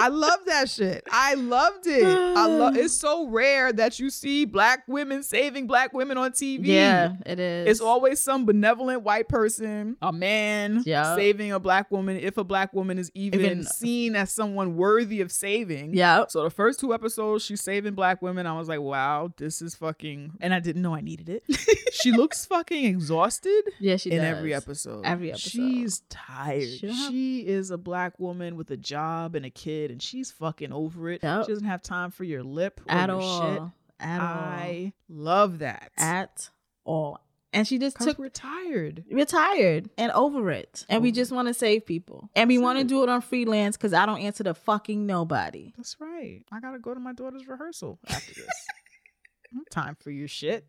[0.00, 1.04] I love that shit.
[1.10, 2.04] I loved it.
[2.04, 2.76] I love.
[2.80, 6.66] It's so rare that you see black women saving black women on TV.
[6.66, 11.14] yeah it is It's always some benevolent white person, a man, Yeah.
[11.16, 12.16] saving a black woman.
[12.16, 15.94] If a black woman is even, Even- seen as someone worthy of saving.
[15.94, 18.46] yeah So the first two episodes, she's saving black women.
[18.46, 20.32] I was like, wow, this is fucking.
[20.40, 21.44] And I didn't know I needed it.
[21.92, 24.36] she looks fucking exhausted yeah she in does.
[24.36, 25.04] every episode.
[25.04, 25.50] Every episode.
[25.50, 26.62] She's tired.
[26.62, 30.72] She She, is a black woman with a job and a kid, and she's fucking
[30.72, 31.22] over it.
[31.22, 31.46] Yep.
[31.46, 33.62] She doesn't have time for your lip or at your all shit.
[34.00, 35.92] at all I love that.
[35.98, 36.48] at
[36.84, 37.20] all
[37.52, 39.02] and she just took we're tired.
[39.10, 42.78] we're tired and over it and we just want to save people and we want
[42.78, 46.42] to do it on freelance because i don't answer to fucking nobody That's right.
[46.52, 48.46] I gotta go to my daughter's rehearsal after this.
[49.52, 50.64] No time for your shit.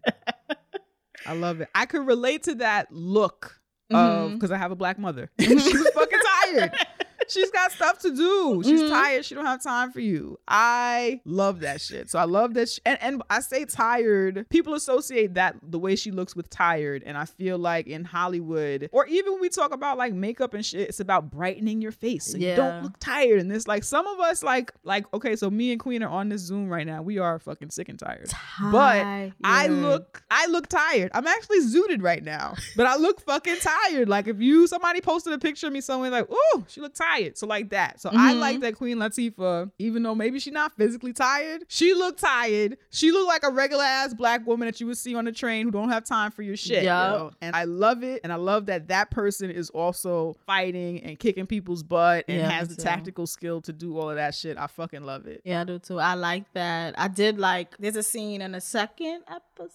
[1.28, 1.70] I love it.
[1.76, 3.62] I could relate to that look
[3.92, 4.34] of Mhm.
[4.34, 5.30] because I have a black mother.
[5.40, 6.20] she was fucking
[6.56, 6.74] tired.
[7.32, 8.62] She's got stuff to do.
[8.64, 8.90] She's Mhm.
[8.90, 9.26] tired.
[9.26, 10.38] She don't have time for you.
[10.48, 12.10] I love that shit.
[12.10, 12.70] So I love that.
[12.70, 14.46] Sh- and and I say tired.
[14.50, 18.90] People associate that the way she looks with tired, and I feel like in Hollywood,
[18.92, 22.26] or even when we talk about like makeup and shit, it's about brightening your face
[22.26, 23.40] so you don't look tired.
[23.40, 26.30] And this like some of us like like okay, so me and Queen are on
[26.30, 27.02] this Zoom right now.
[27.02, 28.28] We are fucking sick and tired.
[28.30, 28.72] tired.
[28.72, 29.06] But
[29.44, 31.12] I look I look tired.
[31.14, 32.56] I'm actually zooted right now.
[32.76, 34.10] But I look fucking tired.
[34.10, 37.21] Like if you somebody posted a picture of me somewhere like, oh, she looked tired.
[37.34, 38.00] So like that.
[38.02, 38.40] So I Mhm.
[38.40, 42.78] like that Queen Latifah, even though maybe she's not physically tired, she looked tired.
[42.90, 45.66] She looked like a regular ass black woman that you would see on the train
[45.66, 46.84] who don't have time for your shit.
[46.84, 47.20] Yup.
[47.20, 47.32] yo.
[47.42, 48.22] And I love it.
[48.24, 52.50] And I love that that person is also fighting and kicking people's butt and Yeah,
[52.50, 52.84] has the too.
[52.84, 54.58] tactical skill to do all of that shit.
[54.58, 55.42] I fucking love it.
[55.46, 58.62] yeah i do too i like that i did like there's a scene in the
[58.62, 59.70] second episode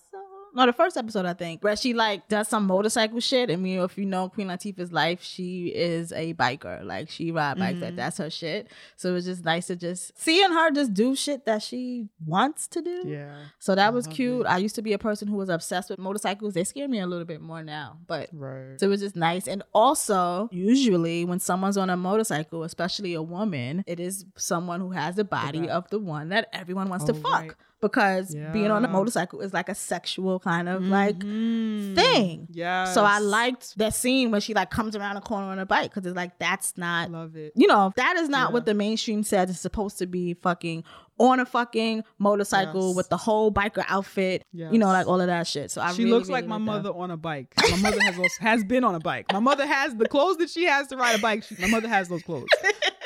[0.56, 3.76] no the first episode i think where she like does some motorcycle shit and you
[3.76, 7.80] know if you know queen latifah's life she is a biker like she ride bikes
[7.80, 7.96] like Mhm.
[7.96, 11.44] that's her shit so it was just nice to just seeing her just do shit
[11.46, 13.34] that she wants to do Yeah.
[13.58, 14.40] So that I was cute.
[14.46, 14.46] it.
[14.48, 16.54] I used to be a person who was obsessed with motorcycles.
[16.54, 18.78] They scare me a little bit more now, but Right.
[18.80, 19.46] so it was just nice.
[19.46, 24.90] And also, usually when someone's on a motorcycle, especially a woman, it is someone who
[24.90, 27.32] has the body of the one that everyone wants to Oh, fuck.
[27.42, 27.52] right.
[27.80, 31.94] Because being on a motorcycle is like a sexual kind of like mm-hmm.
[31.94, 32.48] thing.
[32.50, 32.84] Yeah.
[32.84, 35.90] So I liked that scene when she like comes around the corner on a bike
[35.92, 37.52] because it's like that's not love it.
[37.54, 38.54] you know, that is not Yeah.
[38.54, 40.84] what the mainstream says is supposed to be fucking
[41.18, 42.96] on a fucking motorcycle Yes.
[42.96, 44.44] with the whole biker outfit.
[44.52, 45.70] You know, like all of that shit.
[45.70, 46.64] So I she really, looks really like my that.
[46.64, 47.54] mother on a bike.
[47.70, 49.26] My mother has also, has been on a bike.
[49.32, 51.42] My mother has the clothes that she has to ride a bike.
[51.44, 52.48] She, my mother has those clothes.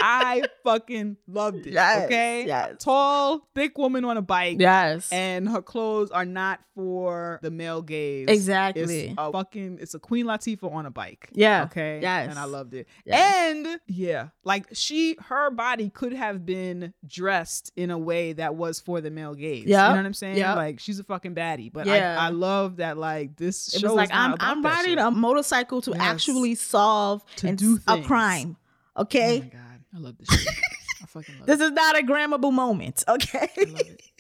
[0.03, 1.75] I fucking loved it.
[1.75, 2.77] Yes, okay, yes.
[2.83, 4.57] tall, thick woman on a bike.
[4.59, 5.13] Yes.
[5.13, 8.27] and her clothes are not for the male gaze.
[8.29, 9.09] Exactly.
[9.09, 9.79] It's a fucking.
[9.81, 11.29] It's a Queen Latifah on a bike.
[11.33, 11.65] Yeah.
[11.65, 11.99] Okay.
[12.01, 12.31] Yes.
[12.31, 12.89] And I loved it.
[13.05, 13.21] Yes.
[13.51, 18.81] And yeah, like she, her body could have been dressed in a way that was
[18.81, 19.67] for the male gaze.
[19.67, 19.67] Yep.
[19.67, 20.37] You know what I'm saying?
[20.39, 20.57] Yep.
[20.57, 21.73] Like she's a fucking baddie.
[21.73, 22.17] But Yeah.
[22.19, 22.97] I, I love that.
[22.99, 25.91] Like this it show was like is not I'm about I'm riding a motorcycle to
[25.93, 26.01] Yes.
[26.01, 28.07] actually solve To and do s- a things.
[28.07, 28.57] crime.
[28.97, 29.41] Oh Okay.
[29.41, 30.55] my god, I love this shit.
[31.03, 31.65] I fucking love this it.
[31.65, 33.05] is not a grammable moment.
[33.09, 33.49] Okay.
[33.57, 34.03] I love it.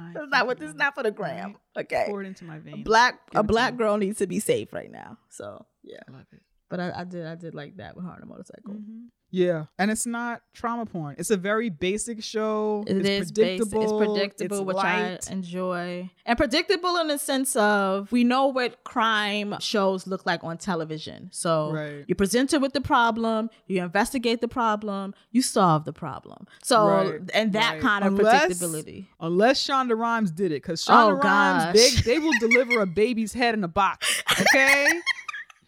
[0.00, 1.56] I That's not what this is not for the gram.
[1.76, 2.04] Okay.
[2.08, 2.84] Pour it into my A veins.
[2.84, 3.78] black Give a it to black me.
[3.78, 5.18] girl needs to be safe right now.
[5.28, 5.98] So yeah.
[6.08, 6.40] I love it.
[6.70, 8.74] But I, I did I did like that with her on a motorcycle.
[8.74, 9.06] Mm-hmm.
[9.32, 11.14] Yeah, and it's not trauma porn.
[11.18, 12.82] It's a very basic show.
[12.86, 13.58] It it's is basic.
[13.70, 13.82] predictable.
[13.82, 15.28] It's predictable, it's which light.
[15.28, 20.42] I enjoy, and predictable in the sense of we know what crime shows look like
[20.42, 21.28] on television.
[21.32, 22.04] So Right.
[22.08, 26.46] you present it with the problem, you investigate the problem, you solve the problem.
[26.64, 27.80] So Right, and that right.
[27.82, 29.06] kind of Unless- predictability.
[29.20, 31.74] Unless Shonda Rhimes did it, because Shonda Oh, Rhimes, gosh.
[32.04, 34.22] they they will deliver a baby's head in a box.
[34.40, 34.88] Okay,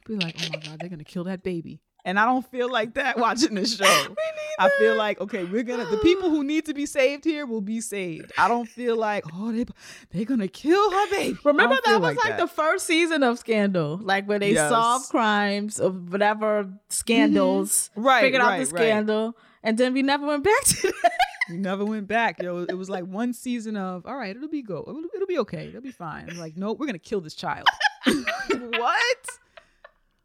[0.06, 1.80] be like, oh my god, they're gonna kill that baby.
[2.04, 3.84] And I don't feel like that watching this show.
[4.58, 7.60] I feel like okay, we're gonna the people who need to be saved here will
[7.60, 8.32] be saved.
[8.36, 9.64] I don't feel like oh they
[10.10, 11.38] they're gonna kill her baby.
[11.44, 12.50] Remember that was like, the that.
[12.50, 14.68] first season of Scandal, like where they Yes.
[14.68, 18.02] solved crimes of whatever scandals, mm-hmm.
[18.06, 18.82] Right, figured out right, the right.
[18.82, 21.12] scandal, and then we never went back to that.
[21.50, 22.42] We never went back.
[22.42, 25.38] Yo, it was like one season of all right, it'll be go, it'll, it'll be
[25.38, 26.36] okay, it'll be fine.
[26.36, 27.66] Like, no, we're gonna kill this child.
[28.06, 29.26] what?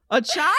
[0.10, 0.54] A child?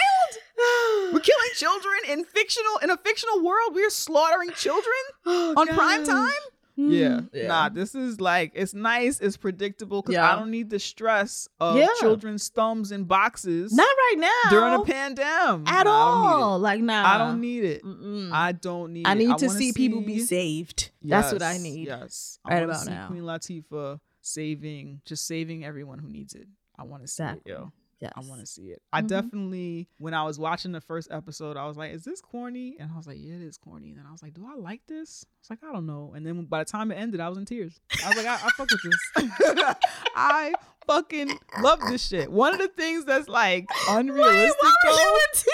[1.13, 3.75] We're killing children in fictional in a fictional world.
[3.75, 4.95] We're slaughtering children
[5.27, 6.31] oh, on prime time.
[6.77, 6.91] Hmm.
[6.93, 7.21] Yeah.
[7.33, 7.69] nah.
[7.71, 10.33] This is like it's nice, it's predictable because Yeah.
[10.33, 11.87] I don't need the stress of Yeah.
[11.99, 14.51] children's thumbs in boxes Not right now.
[14.51, 16.43] during a pandemic at Nah, I don't need it.
[16.43, 16.59] all.
[16.61, 17.83] Like nah, I don't need it.
[17.85, 18.31] Mm-mm.
[18.33, 19.07] I don't need.
[19.07, 19.19] I it.
[19.19, 20.91] need to wanna see, people be saved.
[21.03, 21.89] That's what I need.
[21.89, 23.07] Yes, I right wanna about see now.
[23.09, 26.47] Queen Latifah saving, just saving everyone who needs it.
[26.79, 27.53] I want to see Exactly.
[27.53, 27.73] it, yo.
[28.01, 28.13] Yes.
[28.15, 28.81] I want to see it.
[28.93, 29.09] I Mhm.
[29.09, 32.93] definitely, when I was watching the first episode, I was like, "Is this corny?" And
[32.93, 34.83] I was like, "Yeah, it is corny." And then I was like, "Do I like
[34.87, 37.29] this?" I was like, "I don't know." And then by the time it ended, I
[37.29, 37.81] was in tears.
[38.05, 39.75] I was like, "I, I fuck with this.
[40.15, 40.55] I
[40.87, 45.51] fucking love this shit." One of the things that's like unrealistic Why, though.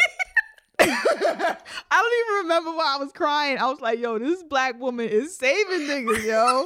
[0.81, 1.57] I
[1.91, 3.59] don't even remember why I was crying.
[3.59, 6.65] I was like, yo, this black woman is saving niggas, yo.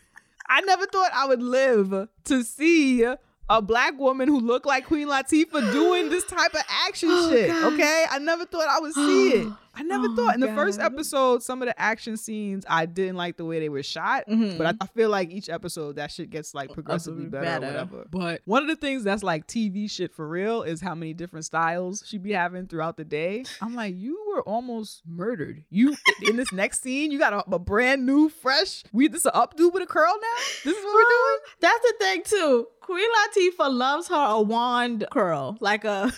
[0.48, 3.04] I never thought I would live to see
[3.50, 7.48] a black woman who looked like Queen Latifah doing this type of action Oh, shit.
[7.48, 7.72] God.
[7.74, 8.04] Okay.
[8.08, 9.48] I never thought I would see it.
[9.80, 10.34] I never Oh, thought.
[10.34, 13.68] In the first episode, some of the action scenes, I didn't like the way they
[13.68, 14.24] were shot.
[14.28, 14.58] Mhm.
[14.58, 17.66] But I, I feel like each episode, that shit gets like progressively better, better.
[17.66, 18.06] or whatever.
[18.10, 21.46] But one of the things that's like TV shit for real is how many different
[21.46, 23.44] styles she be having throughout the day.
[23.62, 25.64] I'm like, you were almost murdered.
[25.70, 28.84] You in this next scene, you got a, a brand new, fresh.
[28.92, 30.42] We this a updo with a curl now.
[30.64, 31.38] This is what we're doing.
[31.60, 32.66] That's the thing too.
[32.80, 36.12] Queen Latifah loves her a wand curl, like a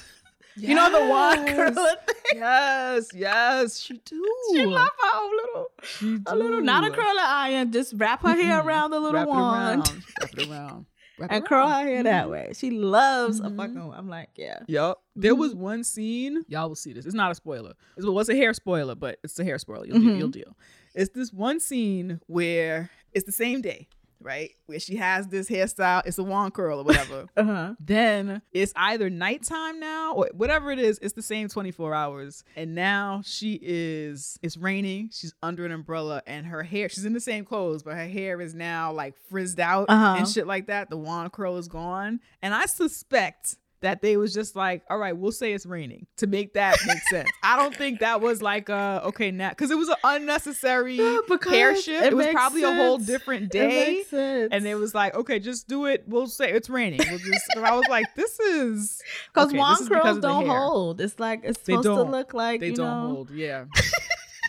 [0.56, 1.74] you know the wand Yes.
[1.74, 2.16] thing.
[2.34, 4.24] Yes, yes, she do.
[4.52, 6.94] She love her own little, She a little, not a do.
[6.96, 7.72] curler iron.
[7.72, 10.04] Just wrap her hair around the little Wrap it wand around.
[10.20, 10.86] Wrap it around.
[11.18, 11.82] Wrap it and curl around.
[11.84, 12.52] her hair that way.
[12.54, 13.52] She loves Mhm.
[13.52, 13.92] a fucking.
[13.94, 14.60] I'm like, yeah.
[14.66, 15.02] Yup.
[15.14, 15.40] There Mm-hmm.
[15.40, 16.42] was one scene.
[16.48, 17.04] Y'all will see this.
[17.06, 17.74] It's not a spoiler.
[17.98, 19.86] It was a hair spoiler, but it's a hair spoiler.
[19.86, 20.56] You'll, deal, you'll deal.
[20.94, 23.88] It's this one scene where it's the same day,
[24.22, 24.50] right?
[24.66, 26.02] Where she has this hairstyle.
[26.06, 27.26] It's a wand curl or whatever.
[27.36, 27.74] Uh huh.
[27.80, 30.98] then it's either nighttime now or whatever it is.
[31.02, 32.44] It's the same 24 hours.
[32.56, 35.10] And now she is, it's raining.
[35.12, 38.40] She's under an umbrella and her hair, she's in the same clothes, but her hair
[38.40, 40.16] is now like frizzed out Uh-huh.
[40.18, 40.90] and shit like that.
[40.90, 42.20] The wand curl is gone.
[42.42, 46.26] And I suspect that they was just like, all right, we'll say it's raining to
[46.26, 47.28] make that make sense.
[47.42, 51.76] I don't think that was like a okay now because it was an unnecessary hair
[51.76, 52.04] shift.
[52.06, 53.06] It, was makes probably a whole sense.
[53.06, 54.02] different It day.
[54.04, 54.48] sense.
[54.52, 56.04] And it was like, okay, just do it.
[56.06, 57.00] We'll say it's raining.
[57.08, 57.44] We'll just.
[57.54, 59.00] and I was like, this is
[59.34, 61.00] because okay, this is because curls don't hold.
[61.00, 63.14] It's like it's supposed to look like They you don't know.
[63.14, 63.30] hold.
[63.30, 63.64] Yeah.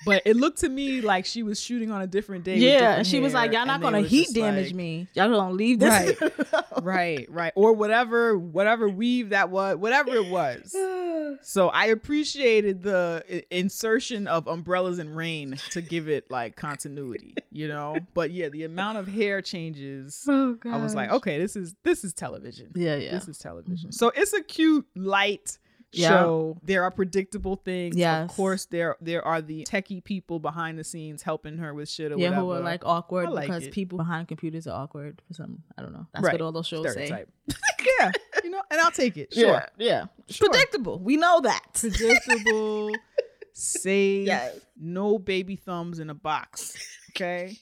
[0.06, 2.58] but it looked to me like she was shooting on a different day.
[2.58, 5.08] yeah, and she was like, "Y'all not gonna heat damage like- me.
[5.14, 6.64] Y'all gonna leave this." Right.
[6.82, 10.76] right, right, or whatever, whatever weave that was, whatever it was.
[11.42, 17.68] So I appreciated the insertion of umbrellas and rain to give it like continuity, you
[17.68, 17.98] know.
[18.14, 20.26] But yeah, the amount of hair changes.
[20.28, 20.74] oh god.
[20.74, 22.72] I was like, okay, this is this is television.
[22.76, 23.12] Yeah, yeah.
[23.12, 23.90] This is television.
[23.90, 23.92] Mm-hmm.
[23.92, 25.58] So it's a cute, light
[25.94, 26.10] Yeah.
[26.10, 26.58] show.
[26.64, 27.96] There are predictable things.
[27.96, 28.30] Yes.
[28.30, 32.12] Of course, there there are the techie people behind the scenes helping her with shit
[32.12, 32.42] or yeah, whatever.
[32.42, 33.74] who are like awkward like because it.
[33.74, 35.64] people behind computers are awkward for some.
[35.78, 36.08] I don't know.
[36.14, 36.34] That's Right.
[36.34, 37.30] what all those shows Stereotype.
[38.00, 38.12] yeah,
[38.44, 39.34] you know, and I'll take it.
[39.34, 39.46] Sure.
[39.46, 40.06] Yeah, yeah.
[40.30, 40.50] Sure.
[40.50, 41.00] Predictable.
[41.00, 41.62] We know that.
[41.74, 42.92] Predictable,
[43.54, 44.56] safe, Yes.
[44.80, 46.76] no baby thumbs in a box.
[47.12, 47.58] Okay.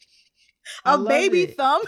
[0.85, 1.57] A baby it.
[1.57, 1.81] thumb.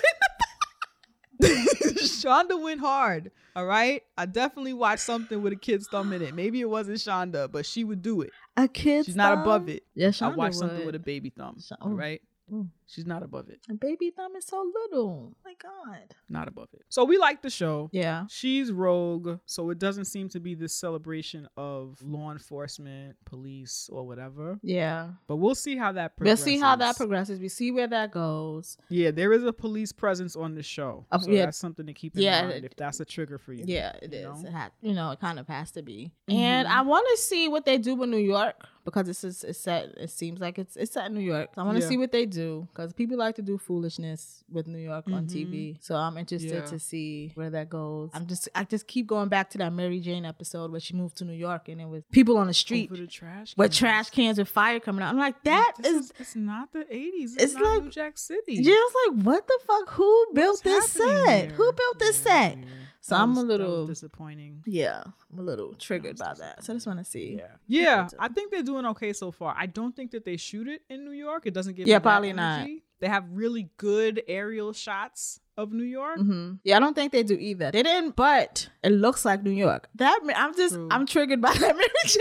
[1.44, 3.32] Shonda went hard.
[3.56, 4.02] All right.
[4.18, 6.34] I definitely watched something with a kid's thumb in it.
[6.34, 8.32] Maybe it wasn't Shonda, but she would do it.
[8.58, 9.06] a kid.
[9.06, 9.84] She's not above it.
[9.96, 11.58] Yeah, I watched something with a baby thumb.
[11.60, 11.96] Sh- All oh.
[11.96, 12.22] right.
[12.54, 12.68] Mm.
[12.86, 13.60] She's not above it.
[13.70, 15.36] A baby thumb is so little.
[15.44, 16.14] my God.
[16.30, 16.82] Not above it.
[16.90, 17.90] So we like the show.
[17.92, 18.26] Yeah.
[18.30, 24.06] She's rogue, so it doesn't seem to be this celebration of law enforcement, police, or
[24.06, 24.60] whatever.
[24.62, 25.10] Yeah.
[25.28, 26.46] But we'll see how that We'll progresses.
[26.46, 27.40] see how that progresses.
[27.40, 28.78] We see where that goes.
[28.90, 31.06] Yeah, there is a police presence on the show.
[31.12, 31.46] Uh, so yeah.
[31.46, 33.64] that's something to keep in Yeah, mind it- if that's a trigger for you.
[33.68, 34.26] Yeah, it you is.
[34.44, 34.50] know?
[34.50, 36.12] It had, you know, it kind of has to be.
[36.30, 36.36] Mhm.
[36.36, 39.60] And I want to see what they do with New York because this is it's
[39.60, 39.86] set.
[39.98, 41.50] It seems like it's it's set in New York.
[41.56, 41.90] So I want to Yeah.
[41.90, 45.32] see what they do because people like to do foolishness with New York on Mhm.
[45.32, 45.78] TV.
[45.82, 46.66] So I'm interested Yeah.
[46.66, 48.10] to see where that goes.
[48.14, 51.18] I'm just I just keep going back to that Mary Jane episode where she moved
[51.18, 53.56] to New York and it was people on the street the trash.
[53.58, 55.10] with trash cans with fire coming out.
[55.10, 56.14] I'm like that This is.
[56.20, 57.34] it's not the 80s.
[57.36, 58.56] it's It's, like- New Jack City.
[58.56, 59.90] Yeah, I was like, what the fuck?
[59.92, 61.52] Who built What's this set?
[61.52, 62.58] Who built this Yeah, set?
[63.06, 64.64] So I'm a little- disappointing.
[64.66, 66.64] Yeah, I'm a little triggered by that.
[66.64, 67.36] So I just want to see.
[67.38, 68.08] Yeah, yeah.
[68.18, 69.54] I think they're doing okay so far.
[69.58, 71.46] I don't think that they shoot it in New York.
[71.46, 72.66] It doesn't give Yeah, probably not.
[73.02, 76.18] They have really good aerial shots of New York.
[76.18, 77.72] hmm Yeah, I don't think they do either.
[77.72, 79.90] They didn't, but it looks like New York.
[79.96, 80.88] That I'm just True.
[80.90, 81.76] I'm triggered by that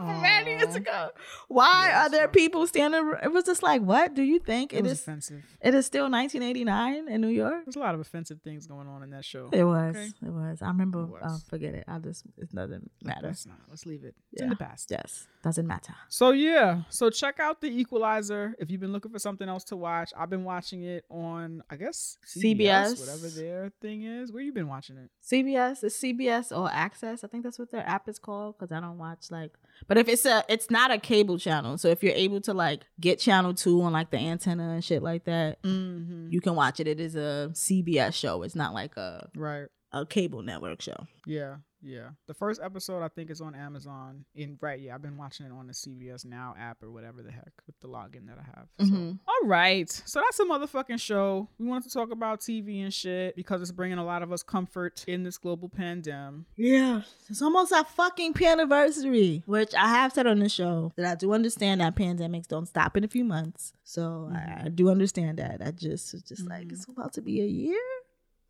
[0.00, 1.08] Mary Jane episode from many years ago.
[1.48, 3.12] Why Yeah, are there people standing?
[3.22, 5.00] It was just like, what do you think It it was is?
[5.00, 5.44] offensive.
[5.60, 7.64] It is still 1989 in New York.
[7.64, 9.48] There's a lot of offensive things going on in that show.
[9.52, 9.96] It was.
[9.96, 10.08] Okay.
[10.26, 10.62] It was.
[10.62, 11.00] I remember.
[11.00, 11.22] It uh, was.
[11.24, 11.84] Oh, forget it.
[11.88, 13.28] I just it doesn't matter.
[13.28, 13.56] Let's not.
[13.68, 14.14] Let's leave it.
[14.32, 14.44] It's Yeah.
[14.44, 14.90] in the past.
[14.90, 15.94] Yes, doesn't matter.
[16.08, 19.76] So yeah, so check out the Equalizer if you've been looking for something else to
[19.76, 20.12] watch.
[20.16, 23.00] I've been watching it on, I guess CBS.
[23.00, 24.32] whatever their thing is.
[24.32, 25.10] Where you been watching it?
[25.24, 27.24] CBS is CBS All Access.
[27.24, 29.52] I think that's what their app is called because I don't watch like.
[29.86, 31.76] But if it's a, it's not a cable channel.
[31.78, 35.02] So if you're able to like get channel two on like the antenna and shit
[35.02, 36.28] like that, Mm-hmm.
[36.30, 36.86] you can watch it.
[36.88, 38.42] It is a CBS show.
[38.42, 39.66] It's not like a Right.
[39.92, 41.06] a cable network show.
[41.26, 41.56] Yeah.
[41.84, 42.08] Yeah.
[42.26, 44.24] The first episode I think is on Amazon.
[44.34, 47.30] In right, yeah, I've been watching it on the CBS Now app or whatever the
[47.30, 48.68] heck with the login that I have.
[48.80, 48.86] So.
[48.86, 49.18] Mhm.
[49.28, 49.90] All right.
[49.90, 51.48] So that's a motherfucking show.
[51.58, 54.42] We wanted to talk about TV and shit because it's bringing a lot of us
[54.42, 56.46] comfort in this global pandemic.
[56.56, 61.14] Yeah, it's almost our fucking anniversary, which I have said on the show that I
[61.14, 63.72] do understand that pandemics don't stop in a few months.
[63.84, 65.60] So I, I do understand that.
[65.64, 67.78] I just, it's just like it's about to be a year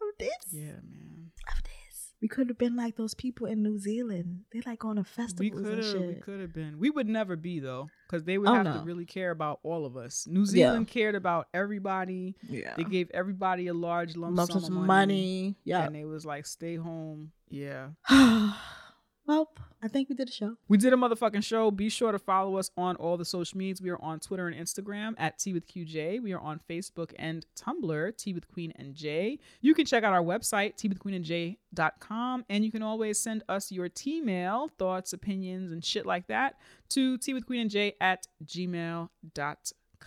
[0.01, 0.31] of this.
[0.53, 1.31] Yeah, man.
[1.49, 1.73] Of this,
[2.25, 4.45] we could have been like those people in New Zealand.
[4.51, 6.79] They like on a We festival could have, we could have been.
[6.79, 8.73] We would never be though, because they would Oh, have no.
[8.79, 10.27] to really care about all of us.
[10.27, 10.47] New Yeah.
[10.47, 12.35] Zealand cared about everybody.
[12.49, 14.87] Yeah, They gave everybody a large lump sum of of money.
[14.87, 15.57] money.
[15.65, 15.85] Yeah.
[15.85, 17.89] and they was like, "Stay home." Yeah,
[19.27, 19.51] well,
[19.83, 20.57] I think we did a show.
[20.69, 21.71] we did a motherfucking show.
[21.71, 23.83] Be sure to follow us on all the social medias.
[23.83, 26.23] We are on Twitter and Instagram at Tea with QJ.
[26.23, 29.39] We are on Facebook and Tumblr, Tea with Queen and J.
[29.61, 32.71] You can check out our website, Tea with Queen and J dot com, and you
[32.71, 36.57] can always send us your T-mail, thoughts, opinions, and shit like that
[36.91, 39.57] to Tea with Queen and J at gmail.com.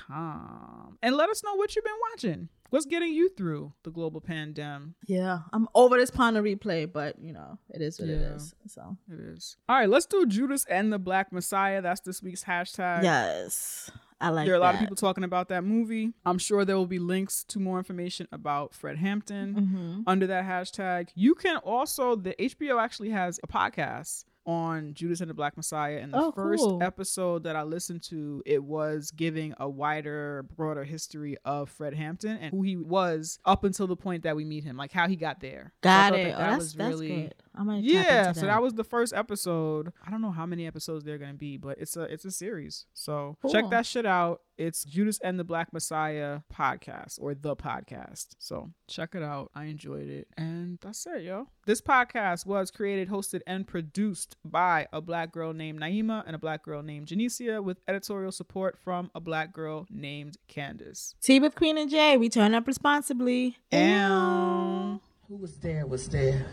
[0.09, 2.49] And let us know what you've been watching.
[2.69, 4.89] What's getting you through the global pandemic?
[5.05, 8.35] Yeah, I'm over this Ponder replay, but you know it is what it Yeah.
[8.35, 8.53] is.
[8.67, 9.55] So It is.
[9.69, 11.81] All right, let's do Judas and the Black Messiah.
[11.81, 13.03] That's this week's hashtag.
[13.03, 14.45] yes, I like.
[14.47, 16.13] there are a lot of people talking about that movie.
[16.25, 20.03] I'm sure there will be links to more information about Fred Hampton Mhm.
[20.05, 21.09] under that hashtag.
[21.15, 25.97] You can also, the HBO actually has a podcast on Judas and the Black Messiah.
[25.97, 26.81] And the Oh, first cool.
[26.81, 32.37] episode that I listened to, it was giving a wider, broader history of Fred Hampton
[32.37, 35.17] and who he was up until the point that we meet him, like how he
[35.17, 35.73] got there.
[35.81, 36.23] Got thought it.
[36.23, 37.35] that Oh, that that's was that's really- good.
[37.59, 39.91] I'm gonna yeah, so that was the first episode.
[40.05, 42.85] I don't know how many episodes they're gonna be, but it's a it's a series.
[42.93, 44.41] So check that shit out.
[44.57, 48.29] It's Judas and the Black Messiah podcast or the podcast.
[48.39, 49.51] So check it out.
[49.53, 50.29] I enjoyed it.
[50.35, 51.49] And that's it, yo.
[51.67, 56.39] This podcast was created, hosted, and produced by a black girl named Naima and a
[56.39, 61.13] black girl named Janicia with editorial support from a black girl named Candace.
[61.21, 62.17] Tea with Queen and Jay.
[62.17, 63.57] We turn up responsibly.
[63.71, 66.47] And Who was there was there.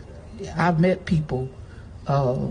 [0.55, 1.49] I've met people
[2.05, 2.49] uh,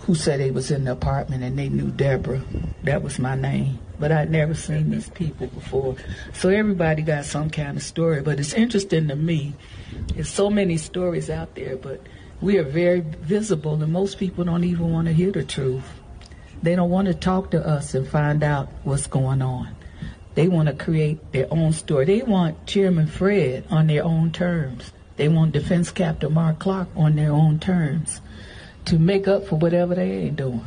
[0.00, 2.42] who said they was in the apartment and they knew Deborah.
[2.84, 3.78] That was my name.
[4.00, 5.94] But I'd never seen these people before.
[6.32, 8.22] So everybody got some kind of story.
[8.22, 9.54] But it's interesting to me.
[10.14, 12.00] There's so many stories out there, but
[12.40, 15.84] we are very visible and most people don't even want to hear the truth.
[16.62, 19.76] They don't want to talk to us and find out what's going on.
[20.34, 22.06] They want to create their own story.
[22.06, 24.92] They want Chairman Fred on their own terms.
[25.16, 28.22] They want Defense Captain Mark Clark on their own terms
[28.86, 30.64] to make up for whatever they ain't doing.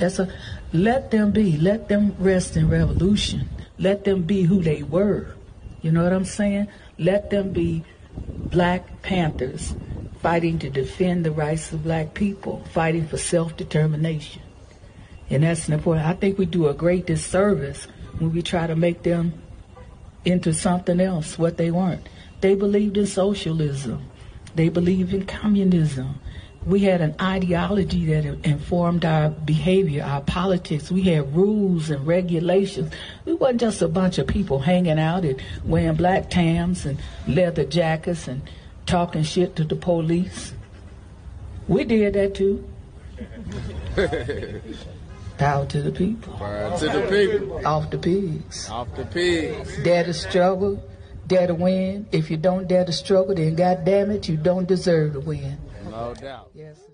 [0.00, 0.32] That's a
[0.72, 1.56] let them be.
[1.56, 3.48] Let them rest in revolution.
[3.78, 5.34] Let them be who they were.
[5.82, 6.68] You know what I'm saying?
[6.98, 7.84] Let them be
[8.50, 9.74] Black Panthers
[10.20, 14.42] fighting to defend the rights of black people, fighting for self-determination.
[15.30, 16.06] And that's important.
[16.06, 17.86] I think we do a great disservice
[18.18, 19.32] when we try to make them
[20.24, 22.06] into something else, what they weren't.
[22.40, 24.04] They believed in socialism.
[24.54, 26.20] They believed in communism.
[26.66, 30.90] We had an ideology that informed our behavior, our politics.
[30.90, 32.92] We had rules and regulations.
[33.24, 37.64] We wasn't just a bunch of people hanging out and wearing black tams and leather
[37.64, 38.42] jackets and
[38.84, 40.52] talking shit to the police.
[41.66, 42.68] We did that too.
[45.38, 46.34] Power to the people.
[46.34, 47.66] Power to the people.
[47.66, 48.68] Off the pigs.
[48.68, 49.82] Off the pigs.
[49.82, 50.82] Dare to struggle,
[51.26, 52.06] dare to win.
[52.12, 55.56] If you don't dare to struggle, then God damn it, you don't deserve to win.
[56.00, 56.50] No doubt.
[56.54, 56.89] Yes.